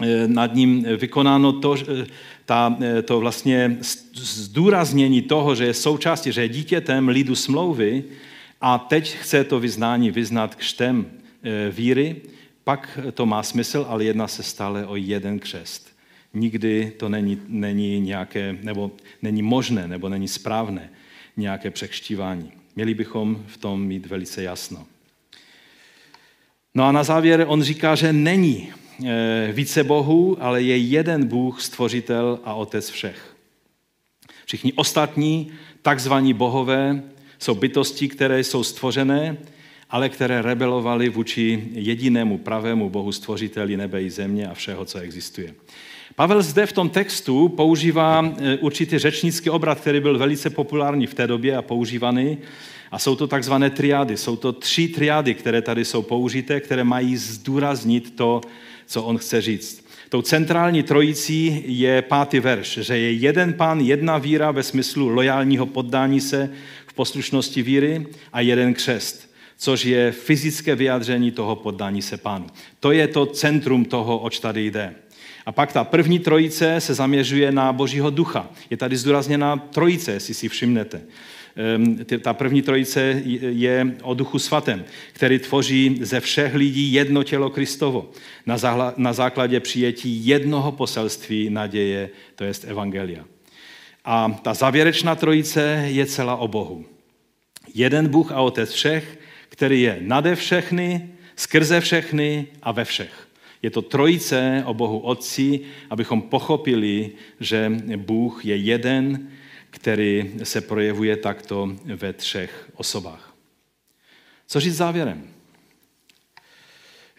eh, 0.01 0.27
nad 0.27 0.55
ním 0.55 0.83
vykonáno 0.97 1.53
to, 1.53 1.75
eh, 1.75 2.05
ta, 2.45 2.77
eh, 2.81 3.01
to 3.01 3.19
vlastně 3.19 3.77
zdůraznění 4.13 5.21
toho, 5.21 5.55
že 5.55 5.65
je 5.65 5.73
součástí, 5.73 6.31
že 6.31 6.41
je 6.41 6.49
dítětem 6.49 7.07
lidu 7.07 7.35
smlouvy 7.35 8.03
a 8.61 8.77
teď 8.77 9.15
chce 9.15 9.43
to 9.43 9.59
vyznání 9.59 10.11
vyznat 10.11 10.55
křtem 10.55 11.05
víry, 11.71 12.15
pak 12.69 12.99
to 13.13 13.25
má 13.25 13.43
smysl, 13.43 13.85
ale 13.89 14.03
jedná 14.03 14.27
se 14.27 14.43
stále 14.43 14.85
o 14.85 14.95
jeden 14.95 15.39
křest. 15.39 15.89
Nikdy 16.33 16.93
to 16.97 17.09
není, 17.09 17.41
není 17.47 17.99
nějaké, 17.99 18.57
nebo 18.61 18.91
není 19.21 19.41
možné, 19.41 19.87
nebo 19.87 20.09
není 20.09 20.27
správné 20.27 20.89
nějaké 21.37 21.71
překštívání. 21.71 22.51
Měli 22.75 22.93
bychom 22.93 23.43
v 23.47 23.57
tom 23.57 23.85
mít 23.85 24.05
velice 24.05 24.43
jasno. 24.43 24.85
No 26.75 26.83
a 26.83 26.91
na 26.91 27.03
závěr 27.03 27.45
on 27.47 27.63
říká, 27.63 27.95
že 27.95 28.13
není 28.13 28.69
eh, 29.05 29.49
více 29.51 29.83
bohů, 29.83 30.37
ale 30.39 30.61
je 30.61 30.77
jeden 30.77 31.27
Bůh, 31.27 31.61
stvořitel 31.61 32.39
a 32.43 32.53
otec 32.53 32.89
všech. 32.89 33.35
Všichni 34.45 34.73
ostatní, 34.73 35.51
takzvaní 35.81 36.33
bohové, 36.33 37.01
jsou 37.39 37.55
bytosti, 37.55 38.07
které 38.07 38.43
jsou 38.43 38.63
stvořené, 38.63 39.37
ale 39.89 40.09
které 40.09 40.41
rebelovali 40.41 41.09
vůči 41.09 41.63
jedinému 41.71 42.37
pravému 42.37 42.89
Bohu 42.89 43.11
stvořiteli 43.11 43.77
nebe 43.77 44.03
i 44.03 44.09
země 44.09 44.47
a 44.47 44.53
všeho, 44.53 44.85
co 44.85 44.99
existuje. 44.99 45.53
Pavel 46.15 46.41
zde 46.41 46.65
v 46.65 46.73
tom 46.73 46.89
textu 46.89 47.49
používá 47.49 48.33
e, 48.37 48.57
určitý 48.57 48.97
řečnický 48.97 49.49
obrat, 49.49 49.79
který 49.79 49.99
byl 49.99 50.17
velice 50.17 50.49
populární 50.49 51.07
v 51.07 51.13
té 51.13 51.27
době 51.27 51.57
a 51.57 51.61
používaný. 51.61 52.37
A 52.91 52.99
jsou 52.99 53.15
to 53.15 53.27
takzvané 53.27 53.69
triády. 53.69 54.17
Jsou 54.17 54.35
to 54.35 54.51
tři 54.51 54.87
triády, 54.87 55.33
které 55.33 55.61
tady 55.61 55.85
jsou 55.85 56.01
použité, 56.01 56.59
které 56.59 56.83
mají 56.83 57.17
zdůraznit 57.17 58.15
to, 58.15 58.41
co 58.85 59.03
on 59.03 59.17
chce 59.17 59.41
říct. 59.41 59.85
Tou 60.09 60.21
centrální 60.21 60.83
trojicí 60.83 61.63
je 61.65 62.01
pátý 62.01 62.39
verš, 62.39 62.79
že 62.81 62.97
je 62.97 63.11
jeden 63.11 63.53
pán, 63.53 63.79
jedna 63.79 64.17
víra 64.17 64.51
ve 64.51 64.63
smyslu 64.63 65.07
lojálního 65.07 65.65
poddání 65.65 66.21
se 66.21 66.49
v 66.87 66.93
poslušnosti 66.93 67.61
víry 67.61 68.07
a 68.33 68.41
jeden 68.41 68.73
křest, 68.73 69.28
což 69.59 69.85
je 69.85 70.11
fyzické 70.11 70.75
vyjádření 70.75 71.31
toho 71.31 71.55
poddání 71.55 72.01
se 72.01 72.17
pánu. 72.17 72.47
To 72.79 72.91
je 72.91 73.07
to 73.07 73.25
centrum 73.25 73.85
toho, 73.85 74.19
oč 74.19 74.39
tady 74.39 74.65
jde. 74.65 74.95
A 75.45 75.51
pak 75.51 75.73
ta 75.73 75.83
první 75.83 76.19
trojice 76.19 76.81
se 76.81 76.93
zaměřuje 76.93 77.51
na 77.51 77.73
Božího 77.73 78.09
ducha. 78.09 78.49
Je 78.69 78.77
tady 78.77 78.97
zdůrazněna 78.97 79.57
trojice, 79.57 80.11
jestli 80.11 80.33
si 80.33 80.49
všimnete. 80.49 81.01
Ehm, 81.55 81.97
ta 82.21 82.33
první 82.33 82.61
trojice 82.61 83.21
je 83.25 83.95
o 84.03 84.13
duchu 84.13 84.39
svatém, 84.39 84.85
který 85.13 85.39
tvoří 85.39 85.99
ze 86.01 86.19
všech 86.19 86.55
lidí 86.55 86.93
jedno 86.93 87.23
tělo 87.23 87.49
Kristovo 87.49 88.11
na 88.97 89.13
základě 89.13 89.59
přijetí 89.59 90.27
jednoho 90.27 90.71
poselství 90.71 91.49
naděje, 91.49 92.09
to 92.35 92.43
jest 92.43 92.65
Evangelia. 92.67 93.25
A 94.05 94.39
ta 94.41 94.53
závěrečná 94.53 95.15
trojice 95.15 95.83
je 95.87 96.05
celá 96.05 96.35
o 96.35 96.47
Bohu. 96.47 96.85
Jeden 97.73 98.07
Bůh 98.07 98.31
a 98.31 98.41
Otec 98.41 98.71
všech, 98.71 99.19
který 99.59 99.81
je 99.81 99.97
nade 100.01 100.35
všechny, 100.35 101.09
skrze 101.35 101.81
všechny 101.81 102.47
a 102.63 102.71
ve 102.71 102.85
všech. 102.85 103.27
Je 103.61 103.69
to 103.69 103.81
trojice 103.81 104.63
o 104.65 104.73
Bohu 104.73 104.99
Otci, 104.99 105.59
abychom 105.89 106.21
pochopili, 106.21 107.11
že 107.39 107.71
Bůh 107.95 108.45
je 108.45 108.55
jeden, 108.55 109.29
který 109.69 110.31
se 110.43 110.61
projevuje 110.61 111.17
takto 111.17 111.75
ve 111.85 112.13
třech 112.13 112.69
osobách. 112.75 113.35
Co 114.47 114.59
říct 114.59 114.75
závěrem? 114.75 115.27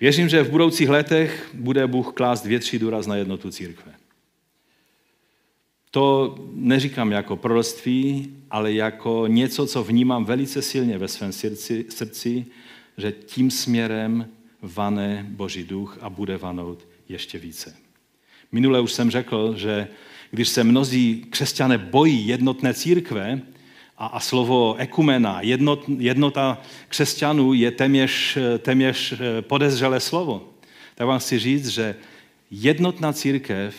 Věřím, 0.01 0.29
že 0.29 0.43
v 0.43 0.51
budoucích 0.51 0.89
letech 0.89 1.51
bude 1.55 1.87
Bůh 1.87 2.13
klást 2.13 2.45
větší 2.45 2.79
důraz 2.79 3.07
na 3.07 3.17
jednotu 3.17 3.51
církve. 3.51 4.00
To 5.91 6.35
neříkám 6.53 7.13
jako 7.13 7.37
proroctví, 7.37 8.35
ale 8.51 8.73
jako 8.73 9.27
něco, 9.27 9.67
co 9.67 9.85
vnímám 9.85 10.25
velice 10.25 10.63
silně 10.63 10.99
ve 10.99 11.09
svém 11.09 11.33
srdci, 11.33 11.87
srdci 11.89 12.47
že 12.97 13.13
tím 13.13 13.51
směrem 13.51 14.29
vane 14.63 15.27
Boží 15.29 15.65
duch 15.65 15.99
a 16.01 16.11
bude 16.11 16.37
vanout 16.37 16.89
ještě 17.09 17.39
více. 17.39 17.77
Minule 18.53 18.81
už 18.81 18.93
jsem 18.93 19.11
řekl, 19.11 19.55
že 19.57 19.89
když 20.31 20.49
se 20.49 20.65
mnozí 20.65 21.27
křesťané 21.31 21.79
bojí 21.79 22.27
jednotné 22.27 22.75
církve 22.75 23.41
a, 23.99 24.07
a 24.07 24.21
slovo 24.21 24.75
ekumena, 24.79 25.41
jednot, 25.41 25.85
jednota 25.99 26.63
křesťanů 26.89 27.53
je 27.53 27.71
téměř, 27.71 28.39
téměř 28.59 29.13
eh, 29.13 29.43
podezřelé 29.43 30.01
slovo, 30.01 30.49
tak 30.95 31.07
vám 31.07 31.19
chci 31.19 31.39
říct, 31.39 31.69
že 31.69 31.95
jednotná 32.51 33.13
církev 33.13 33.75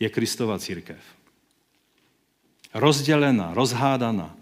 je 0.00 0.08
Kristova 0.08 0.58
církev. 0.58 1.15
Rozdělená, 2.76 3.54
rozhádaná, 3.54 4.36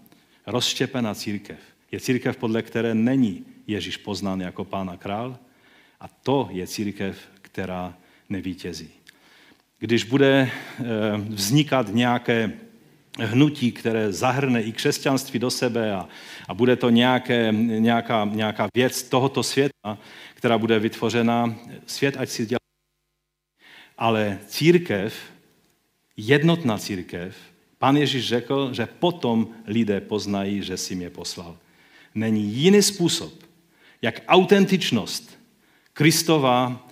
rozštěpená 0.47 1.15
církev 1.15 1.59
je 1.91 1.99
církev, 1.99 2.37
podle 2.37 2.61
které 2.61 2.95
není 2.95 3.45
Ježíš 3.67 3.97
poznán 3.97 4.41
jako 4.41 4.65
pán 4.65 4.89
a 4.89 4.97
král, 4.97 5.37
A 5.99 6.07
to 6.07 6.49
je 6.51 6.67
církev, 6.67 7.17
která 7.41 7.93
nevítězí. 8.29 8.89
Když 9.79 10.03
bude 10.03 10.51
eh, 10.51 10.83
vznikat 11.17 11.87
nějaké 11.93 12.51
hnutí, 13.19 13.71
které 13.71 14.11
zahrne 14.11 14.61
i 14.61 14.71
křesťanství 14.71 15.39
do 15.39 15.51
sebe 15.51 15.93
a, 15.93 16.07
a 16.47 16.53
bude 16.53 16.75
to 16.75 16.89
nějaké, 16.89 17.51
nějaká, 17.55 18.25
nějaká 18.25 18.67
věc 18.75 19.03
tohoto 19.03 19.43
světa, 19.43 19.97
která 20.33 20.57
bude 20.57 20.79
vytvořena, 20.79 21.55
svět 21.85 22.17
ať 22.17 22.29
si 22.29 22.45
dělá. 22.45 22.59
Ale 23.97 24.39
církev, 24.47 25.15
jednotná 26.17 26.77
církev, 26.77 27.35
Pán 27.85 27.97
Ježíš 27.97 28.27
řekl, 28.27 28.73
že 28.73 28.85
potom 28.85 29.47
lidé 29.67 30.01
poznají, 30.01 30.61
že 30.61 30.77
si 30.77 30.95
mě 30.95 31.09
poslal. 31.09 31.57
Není 32.15 32.43
jiný 32.43 32.81
způsob, 32.81 33.33
jak 34.01 34.21
autentičnost 34.27 35.39
Kristova, 35.93 36.87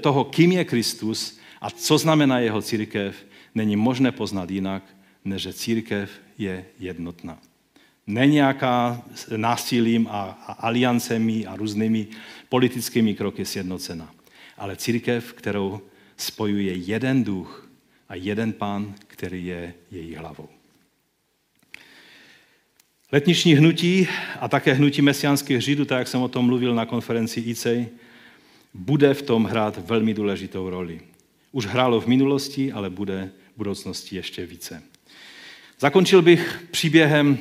toho, 0.00 0.24
kým 0.24 0.52
je 0.52 0.64
Kristus 0.64 1.38
a 1.60 1.70
co 1.70 1.98
znamená 1.98 2.38
jeho 2.38 2.62
církev, 2.62 3.26
není 3.54 3.76
možné 3.76 4.12
poznat 4.12 4.50
jinak, 4.50 4.82
než 5.24 5.42
že 5.42 5.52
církev 5.52 6.10
je 6.38 6.64
jednotná. 6.78 7.38
Ne 8.06 8.26
nějaká 8.26 9.02
násilím 9.36 10.08
a, 10.10 10.42
a 10.46 10.52
aliancemi 10.52 11.46
a 11.46 11.56
různými 11.56 12.06
politickými 12.48 13.14
kroky 13.14 13.44
sjednocena, 13.44 14.10
ale 14.58 14.76
církev, 14.76 15.32
kterou 15.32 15.80
spojuje 16.16 16.74
jeden 16.74 17.24
duch 17.24 17.61
a 18.12 18.14
jeden 18.14 18.52
pán, 18.52 18.94
který 19.06 19.46
je 19.46 19.74
její 19.90 20.14
hlavou. 20.14 20.48
Letniční 23.12 23.54
hnutí 23.54 24.08
a 24.40 24.48
také 24.48 24.72
hnutí 24.72 25.02
mesiánských 25.02 25.60
židů, 25.60 25.84
tak 25.84 25.98
jak 25.98 26.08
jsem 26.08 26.22
o 26.22 26.28
tom 26.28 26.46
mluvil 26.46 26.74
na 26.74 26.86
konferenci 26.86 27.40
ICEJ, 27.40 27.88
bude 28.74 29.14
v 29.14 29.22
tom 29.22 29.44
hrát 29.44 29.88
velmi 29.88 30.14
důležitou 30.14 30.70
roli. 30.70 31.00
Už 31.52 31.66
hrálo 31.66 32.00
v 32.00 32.06
minulosti, 32.06 32.72
ale 32.72 32.90
bude 32.90 33.30
v 33.54 33.58
budoucnosti 33.58 34.16
ještě 34.16 34.46
více. 34.46 34.82
Zakončil 35.78 36.22
bych 36.22 36.64
příběhem 36.70 37.38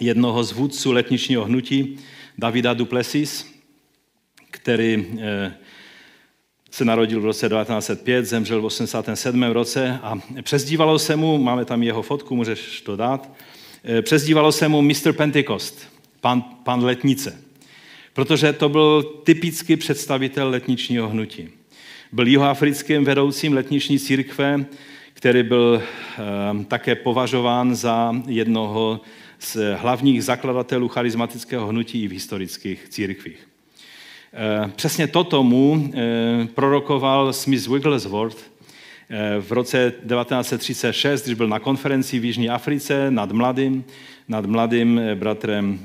jednoho 0.00 0.44
z 0.44 0.52
vůdců 0.52 0.92
letničního 0.92 1.44
hnutí, 1.44 1.98
Davida 2.38 2.74
Duplessis, 2.74 3.54
který 4.50 5.18
eh, 5.20 5.54
se 6.70 6.84
narodil 6.84 7.20
v 7.20 7.24
roce 7.24 7.48
1905, 7.48 8.26
zemřel 8.26 8.60
v 8.60 8.64
87. 8.64 9.42
roce 9.42 9.98
a 10.02 10.18
přezdívalo 10.42 10.98
se 10.98 11.16
mu, 11.16 11.38
máme 11.38 11.64
tam 11.64 11.82
jeho 11.82 12.02
fotku, 12.02 12.36
můžeš 12.36 12.80
to 12.80 12.96
dát, 12.96 13.32
eh, 13.84 14.02
přezdívalo 14.02 14.52
se 14.52 14.68
mu 14.68 14.82
Mr. 14.82 15.12
Pentecost, 15.12 15.88
pan, 16.20 16.42
pan 16.42 16.84
letnice, 16.84 17.42
protože 18.12 18.52
to 18.52 18.68
byl 18.68 19.02
typický 19.02 19.76
představitel 19.76 20.50
letničního 20.50 21.08
hnutí. 21.08 21.48
Byl 22.12 22.28
jihoafrickým 22.28 23.04
vedoucím 23.04 23.52
letniční 23.52 23.98
církve, 23.98 24.64
který 25.14 25.42
byl 25.42 25.82
um, 26.52 26.64
také 26.64 26.94
považován 26.94 27.74
za 27.74 28.14
jednoho 28.26 29.00
z 29.38 29.76
hlavních 29.76 30.24
zakladatelů 30.24 30.88
charismatického 30.88 31.66
hnutí 31.66 32.02
i 32.02 32.08
v 32.08 32.12
historických 32.12 32.88
církvích. 32.88 33.49
Eh, 34.32 34.70
přesně 34.76 35.06
toto 35.06 35.42
mu 35.42 35.90
eh, 35.94 36.48
prorokoval 36.54 37.32
Smith 37.32 37.66
Wigglesworth 37.66 38.50
v 39.40 39.52
roce 39.52 39.90
1936, 39.90 41.24
když 41.24 41.34
byl 41.34 41.48
na 41.48 41.58
konferenci 41.58 42.18
v 42.18 42.24
Jižní 42.24 42.50
Africe 42.50 43.10
nad 43.10 43.32
mladým, 43.32 43.84
nad 44.28 44.46
mladým 44.46 45.00
bratrem 45.14 45.78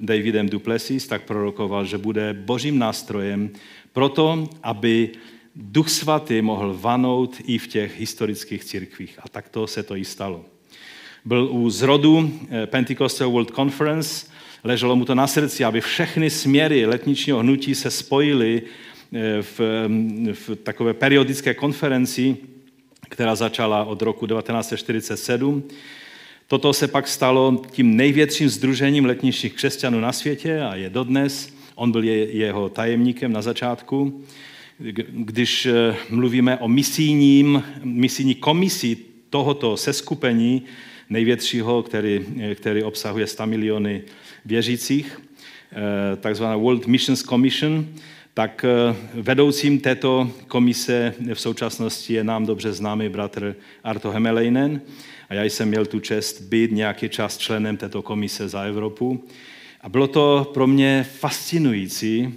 Davidem 0.00 0.48
Duplessis, 0.48 1.06
tak 1.06 1.22
prorokoval, 1.22 1.84
že 1.84 1.98
bude 1.98 2.32
božím 2.32 2.78
nástrojem 2.78 3.50
pro 3.92 4.08
to, 4.08 4.48
aby 4.62 5.10
Duch 5.56 5.88
svatý 5.88 6.42
mohl 6.42 6.74
vanout 6.80 7.36
i 7.44 7.58
v 7.58 7.66
těch 7.66 8.00
historických 8.00 8.64
církvích. 8.64 9.18
A 9.22 9.28
takto 9.28 9.66
se 9.66 9.82
to 9.82 9.96
i 9.96 10.04
stalo. 10.04 10.44
Byl 11.24 11.48
u 11.50 11.70
zrodu 11.70 12.32
eh, 12.50 12.66
Pentecostal 12.66 13.30
World 13.30 13.50
Conference, 13.50 14.26
leželo 14.64 14.96
mu 14.96 15.04
to 15.04 15.14
na 15.14 15.26
srdci, 15.26 15.64
aby 15.64 15.80
všechny 15.80 16.30
směry 16.30 16.86
letničního 16.86 17.38
hnutí 17.38 17.74
se 17.74 17.90
spojily 17.90 18.62
eh, 18.62 19.42
v, 19.42 19.60
mm, 19.88 20.32
v 20.32 20.56
takové 20.62 20.94
periodické 20.94 21.54
konferenci, 21.54 22.36
která 23.08 23.34
začala 23.34 23.84
od 23.84 24.02
roku 24.02 24.26
1947. 24.26 25.62
Toto 26.48 26.72
se 26.72 26.88
pak 26.88 27.08
stalo 27.08 27.62
tím 27.70 27.96
největším 27.96 28.48
združením 28.48 29.04
letničních 29.04 29.52
křesťanů 29.52 30.00
na 30.00 30.12
světě 30.12 30.60
a 30.60 30.74
je 30.74 30.90
dodnes. 30.90 31.54
On 31.74 31.92
byl 31.92 32.04
jeho 32.04 32.68
tajemníkem 32.68 33.32
na 33.32 33.42
začátku 33.42 34.24
když 35.08 35.66
eh, 35.66 35.96
mluvíme 36.10 36.56
o 36.56 36.68
misijním, 36.68 37.62
misijní 37.84 38.34
komisi 38.34 38.96
tohoto 39.30 39.76
seskupení, 39.76 40.62
největšího, 41.10 41.82
který, 41.82 42.20
eh, 42.40 42.54
který 42.54 42.82
obsahuje 42.82 43.26
100 43.26 43.46
miliony 43.46 44.02
věřících, 44.44 45.20
eh, 45.72 46.16
takzvaná 46.16 46.56
World 46.56 46.86
Missions 46.86 47.22
Commission, 47.22 47.86
tak 48.34 48.64
vedoucím 49.14 49.80
této 49.80 50.30
komise 50.48 51.14
v 51.34 51.40
současnosti 51.40 52.14
je 52.14 52.24
nám 52.24 52.46
dobře 52.46 52.72
známý 52.72 53.08
bratr 53.08 53.56
Arto 53.84 54.10
Hemeleinen 54.10 54.80
a 55.28 55.34
já 55.34 55.44
jsem 55.44 55.68
měl 55.68 55.86
tu 55.86 56.00
čest 56.00 56.40
být 56.40 56.72
nějaký 56.72 57.08
čas 57.08 57.38
členem 57.38 57.76
této 57.76 58.02
komise 58.02 58.48
za 58.48 58.62
Evropu. 58.62 59.24
A 59.80 59.88
bylo 59.88 60.06
to 60.06 60.50
pro 60.54 60.66
mě 60.66 61.06
fascinující, 61.18 62.34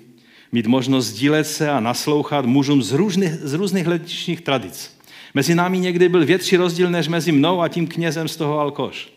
mít 0.51 0.67
možnost 0.67 1.05
sdílet 1.05 1.47
se 1.47 1.69
a 1.69 1.79
naslouchat 1.79 2.45
mužům 2.45 2.83
z 2.83 2.91
různých, 2.91 3.31
z 3.31 3.53
různých 3.53 3.87
letničních 3.87 4.41
tradic. 4.41 4.97
Mezi 5.33 5.55
námi 5.55 5.79
někdy 5.79 6.09
byl 6.09 6.25
větší 6.25 6.57
rozdíl 6.57 6.91
než 6.91 7.07
mezi 7.07 7.31
mnou 7.31 7.61
a 7.61 7.67
tím 7.67 7.87
knězem 7.87 8.27
z 8.27 8.35
toho 8.35 8.59
Alkoš. 8.59 9.12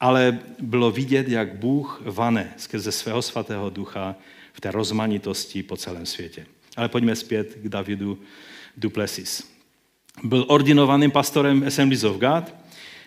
Ale 0.00 0.38
bylo 0.60 0.90
vidět, 0.90 1.28
jak 1.28 1.54
Bůh 1.54 2.02
vane 2.04 2.54
skrze 2.56 2.92
svého 2.92 3.22
svatého 3.22 3.70
ducha 3.70 4.14
v 4.52 4.60
té 4.60 4.70
rozmanitosti 4.70 5.62
po 5.62 5.76
celém 5.76 6.06
světě. 6.06 6.46
Ale 6.76 6.88
pojďme 6.88 7.16
zpět 7.16 7.58
k 7.62 7.68
Davidu 7.68 8.18
Duplessis. 8.76 9.50
Byl 10.22 10.44
ordinovaným 10.48 11.10
pastorem 11.10 11.64
Assemblies 11.66 12.04
of 12.04 12.16
God, 12.16 12.54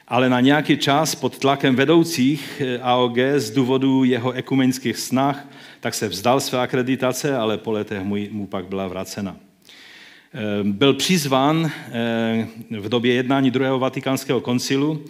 ale 0.08 0.30
na 0.30 0.40
nějaký 0.40 0.78
čas 0.78 1.16
pod 1.16 1.40
tlakem 1.40 1.76
vedoucích 1.76 2.62
AOG 2.82 3.18
z 3.38 3.52
důvodu 3.52 4.04
jeho 4.04 4.32
ekumenických 4.32 4.98
snah 4.98 5.48
tak 5.80 5.94
se 5.94 6.08
vzdal 6.08 6.40
své 6.40 6.60
akreditace, 6.60 7.38
ale 7.38 7.58
po 7.58 7.72
letech 7.72 8.04
mu, 8.04 8.16
mu 8.32 8.48
pak 8.48 8.68
byla 8.68 8.88
vracena. 8.88 9.36
Eh, 10.34 10.64
byl 10.64 10.94
přizván 10.94 11.72
eh, 11.92 12.48
v 12.80 12.90
době 12.90 13.14
jednání 13.14 13.52
druhého 13.52 13.80
vatikánského 13.80 14.42
koncilu, 14.42 15.06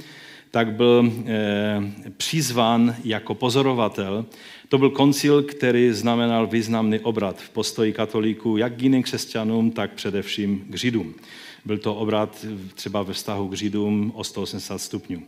tak 0.51 0.73
byl 0.73 1.11
eh, 1.25 1.81
přizván 2.17 2.95
jako 3.03 3.35
pozorovatel. 3.35 4.25
To 4.69 4.77
byl 4.77 4.89
koncil, 4.89 5.43
který 5.43 5.91
znamenal 5.93 6.47
významný 6.47 6.99
obrat 6.99 7.41
v 7.41 7.49
postoji 7.49 7.93
katolíků 7.93 8.57
jak 8.57 8.75
k 8.75 8.81
jiným 8.81 9.03
křesťanům, 9.03 9.71
tak 9.71 9.91
především 9.91 10.65
k 10.69 10.77
Židům. 10.77 11.13
Byl 11.65 11.77
to 11.77 11.95
obrat 11.95 12.45
třeba 12.75 13.03
ve 13.03 13.13
vztahu 13.13 13.47
k 13.47 13.53
Židům 13.53 14.11
o 14.15 14.23
180 14.23 14.77
stupňů. 14.77 15.23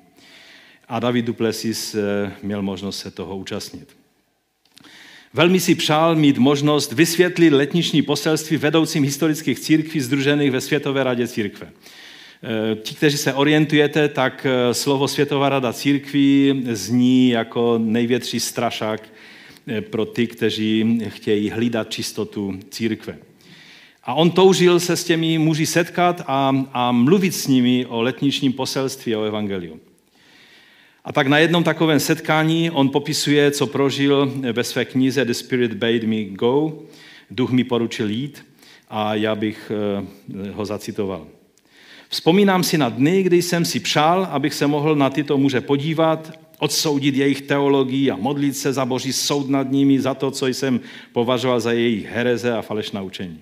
A 0.88 0.99
David 0.99 1.26
Duplessis 1.26 1.95
měl 2.43 2.61
možnost 2.61 2.99
se 2.99 3.11
toho 3.11 3.38
účastnit. 3.38 3.99
Velmi 5.34 5.59
si 5.59 5.76
přál 5.76 6.15
mít 6.15 6.38
možnost 6.38 6.91
vysvětlit 6.91 7.49
letniční 7.49 8.01
poselství 8.01 8.57
vedoucím 8.57 9.03
historických 9.03 9.59
církví 9.59 10.01
združených 10.01 10.51
ve 10.51 10.61
Světové 10.61 11.03
radě 11.03 11.28
církve. 11.28 11.72
E, 12.43 12.75
ti, 12.75 12.95
kteří 12.95 13.17
se 13.17 13.33
orientujete, 13.33 14.07
tak 14.07 14.45
e, 14.45 14.73
slovo 14.73 15.07
Světová 15.07 15.49
rada 15.49 15.73
církví 15.73 16.63
zní 16.71 17.29
jako 17.29 17.77
největší 17.83 18.39
strašák 18.39 19.09
e, 19.67 19.81
pro 19.81 20.05
ty, 20.05 20.27
kteří 20.27 20.99
chtějí 21.07 21.49
hlídat 21.49 21.89
čistotu 21.89 22.59
církve. 22.69 23.17
A 24.03 24.13
on 24.13 24.31
toužil 24.31 24.79
se 24.79 24.95
s 24.95 25.03
těmi 25.03 25.37
muži 25.37 25.65
setkat 25.65 26.21
a, 26.27 26.65
a 26.73 26.91
mluvit 26.91 27.35
s 27.35 27.47
nimi 27.47 27.85
o 27.85 28.01
letničním 28.01 28.53
poselství 28.53 29.15
o 29.15 29.23
evangeliu. 29.23 29.79
A 31.05 31.11
tak 31.13 31.27
na 31.27 31.37
jednom 31.37 31.63
takovém 31.63 31.99
setkání 31.99 32.71
on 32.71 32.89
popisuje, 32.89 33.51
co 33.51 33.67
prožil 33.67 34.33
ve 34.53 34.63
své 34.63 34.85
knize 34.85 35.25
The 35.25 35.33
Spirit 35.33 35.73
Bade 35.73 36.07
Me 36.07 36.23
Go, 36.23 36.79
duch 37.31 37.51
mi 37.51 37.63
poručil 37.63 38.09
jít 38.09 38.45
a 38.89 39.15
já 39.15 39.35
bych 39.35 39.71
eh, 39.71 40.51
ho 40.51 40.65
zacitoval. 40.65 41.27
Vzpomínám 42.10 42.64
si 42.64 42.78
na 42.78 42.89
dny, 42.89 43.24
kdy 43.24 43.41
jsem 43.41 43.66
si 43.66 43.80
přál, 43.80 44.28
abych 44.32 44.53
se 44.53 44.68
mohl 44.68 44.95
na 44.95 45.10
tyto 45.10 45.38
muže 45.38 45.62
podívat, 45.62 46.39
odsoudit 46.60 47.16
jejich 47.16 47.41
teologii 47.41 48.12
a 48.12 48.16
modlit 48.16 48.57
se 48.57 48.74
za 48.74 48.86
boží 48.86 49.14
soud 49.14 49.49
nad 49.49 49.72
nimi 49.72 49.99
za 49.99 50.14
to, 50.14 50.32
co 50.32 50.47
jsem 50.47 50.80
považoval 51.14 51.60
za 51.60 51.72
jejich 51.72 52.05
hereze 52.05 52.53
a 52.53 52.62
falešná 52.62 53.01
učení. 53.01 53.41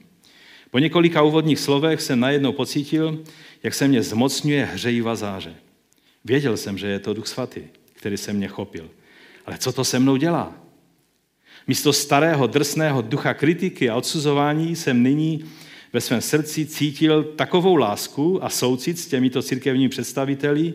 Po 0.71 0.79
několika 0.79 1.21
úvodních 1.21 1.59
slovech 1.59 2.01
jsem 2.01 2.19
najednou 2.19 2.51
pocítil, 2.51 3.23
jak 3.63 3.73
se 3.73 3.87
mě 3.87 4.03
zmocňuje 4.03 4.65
hřejiva 4.65 5.15
záře. 5.15 5.55
Věděl 6.25 6.57
jsem, 6.57 6.77
že 6.77 6.87
je 6.87 6.99
to 6.99 7.13
Duch 7.13 7.27
Svatý, 7.27 7.61
který 7.93 8.17
se 8.17 8.33
mě 8.33 8.47
chopil. 8.47 8.89
Ale 9.45 9.57
co 9.57 9.71
to 9.71 9.83
se 9.83 9.99
mnou 9.99 10.15
dělá? 10.15 10.53
Místo 11.67 11.93
starého 11.93 12.47
drsného 12.47 13.01
ducha 13.01 13.33
kritiky 13.33 13.89
a 13.89 13.95
odsuzování 13.95 14.75
jsem 14.75 15.03
nyní 15.03 15.45
ve 15.97 16.01
svém 16.01 16.21
srdci 16.21 16.65
cítil 16.65 17.23
takovou 17.23 17.75
lásku 17.75 18.43
a 18.43 18.49
soucit 18.49 18.99
s 18.99 19.07
těmito 19.07 19.41
církevními 19.41 19.89
představiteli, 19.89 20.73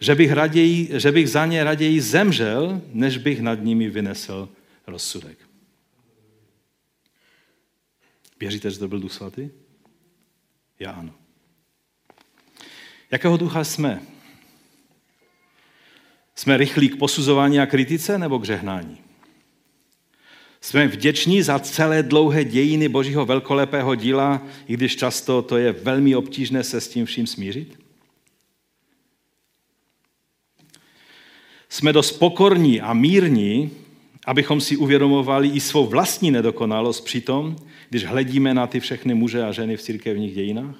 že 0.00 0.14
bych, 0.14 0.32
raději, 0.32 0.90
že 0.92 1.12
bych 1.12 1.30
za 1.30 1.46
ně 1.46 1.64
raději 1.64 2.00
zemřel, 2.00 2.82
než 2.92 3.18
bych 3.18 3.40
nad 3.40 3.54
nimi 3.62 3.90
vynesl 3.90 4.48
rozsudek. 4.86 5.38
Věříte, 8.40 8.70
že 8.70 8.78
to 8.78 8.88
byl 8.88 9.00
Duch 9.00 9.12
Svatý? 9.12 9.50
Já 10.78 10.90
ano. 10.90 11.14
Jakého 13.10 13.36
ducha 13.36 13.64
jsme? 13.64 14.02
Jsme 16.34 16.56
rychlí 16.56 16.88
k 16.88 16.98
posuzování 16.98 17.60
a 17.60 17.66
kritice 17.66 18.18
nebo 18.18 18.38
k 18.38 18.44
žehnání? 18.44 19.05
Jsme 20.66 20.88
vděční 20.88 21.42
za 21.42 21.58
celé 21.58 22.02
dlouhé 22.02 22.44
dějiny 22.44 22.88
Božího 22.88 23.26
velkolepého 23.26 23.94
díla, 23.94 24.42
i 24.68 24.74
když 24.74 24.96
často 24.96 25.42
to 25.42 25.56
je 25.56 25.72
velmi 25.72 26.16
obtížné 26.16 26.64
se 26.64 26.80
s 26.80 26.88
tím 26.88 27.06
vším 27.06 27.26
smířit? 27.26 27.78
Jsme 31.68 31.92
dost 31.92 32.12
pokorní 32.12 32.80
a 32.80 32.92
mírní, 32.92 33.70
abychom 34.24 34.60
si 34.60 34.76
uvědomovali 34.76 35.48
i 35.48 35.60
svou 35.60 35.86
vlastní 35.86 36.30
nedokonalost 36.30 37.04
přitom, 37.04 37.56
když 37.90 38.04
hledíme 38.04 38.54
na 38.54 38.66
ty 38.66 38.80
všechny 38.80 39.14
muže 39.14 39.44
a 39.44 39.52
ženy 39.52 39.76
v 39.76 39.82
církevních 39.82 40.34
dějinách? 40.34 40.76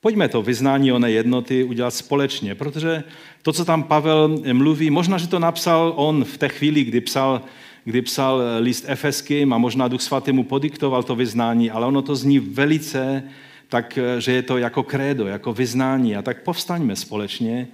Pojďme 0.00 0.28
to 0.28 0.42
vyznání 0.42 0.92
oné 0.92 1.10
jednoty 1.10 1.64
udělat 1.64 1.94
společně, 1.94 2.54
protože 2.54 3.04
to, 3.42 3.52
co 3.52 3.64
tam 3.64 3.82
Pavel 3.82 4.42
mluví, 4.52 4.90
možná, 4.90 5.18
že 5.18 5.28
to 5.28 5.38
napsal 5.38 5.92
on 5.96 6.24
v 6.24 6.38
té 6.38 6.48
chvíli, 6.48 6.84
kdy 6.84 7.00
psal, 7.00 7.42
kdy 7.84 8.02
psal 8.02 8.42
list 8.58 8.84
Efeským 8.88 9.52
a 9.52 9.58
možná 9.58 9.88
Duch 9.88 10.02
Svatý 10.02 10.32
mu 10.32 10.44
podiktoval 10.44 11.02
to 11.02 11.14
vyznání, 11.14 11.70
ale 11.70 11.86
ono 11.86 12.02
to 12.02 12.16
zní 12.16 12.38
velice 12.38 13.22
tak, 13.68 13.98
že 14.18 14.32
je 14.32 14.42
to 14.42 14.58
jako 14.58 14.82
krédo, 14.82 15.26
jako 15.26 15.52
vyznání. 15.52 16.16
A 16.16 16.22
tak 16.22 16.42
povstaňme 16.42 16.96
společně 16.96 17.68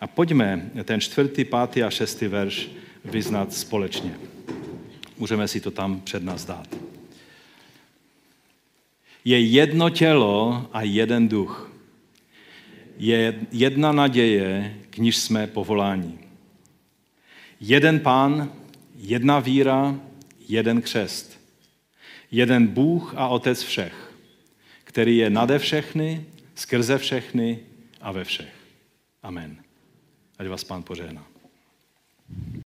a 0.00 0.06
pojďme 0.06 0.70
ten 0.84 1.00
čtvrtý, 1.00 1.44
pátý 1.44 1.82
a 1.82 1.90
šestý 1.90 2.26
verš 2.26 2.70
vyznat 3.04 3.54
společně. 3.54 4.14
Můžeme 5.18 5.48
si 5.48 5.60
to 5.60 5.70
tam 5.70 6.00
před 6.00 6.22
nás 6.22 6.44
dát. 6.44 6.68
Je 9.24 9.40
jedno 9.40 9.90
tělo 9.90 10.66
a 10.72 10.82
jeden 10.82 11.28
duch. 11.28 11.72
Je 12.98 13.40
jedna 13.52 13.92
naděje, 13.92 14.76
k 14.90 14.98
níž 14.98 15.16
jsme 15.16 15.46
povoláni. 15.46 16.18
Jeden 17.60 18.00
pán, 18.00 18.52
jedna 19.02 19.40
víra, 19.40 20.00
jeden 20.48 20.82
křest. 20.82 21.40
Jeden 22.30 22.66
Bůh 22.66 23.14
a 23.16 23.28
Otec 23.28 23.62
všech, 23.62 24.12
který 24.84 25.16
je 25.16 25.30
nade 25.30 25.58
všechny, 25.58 26.26
skrze 26.54 26.98
všechny 26.98 27.58
a 28.00 28.12
ve 28.12 28.24
všech. 28.24 28.54
Amen. 29.22 29.56
Ať 30.38 30.48
vás 30.48 30.64
pán 30.64 30.82
požehná. 30.82 31.26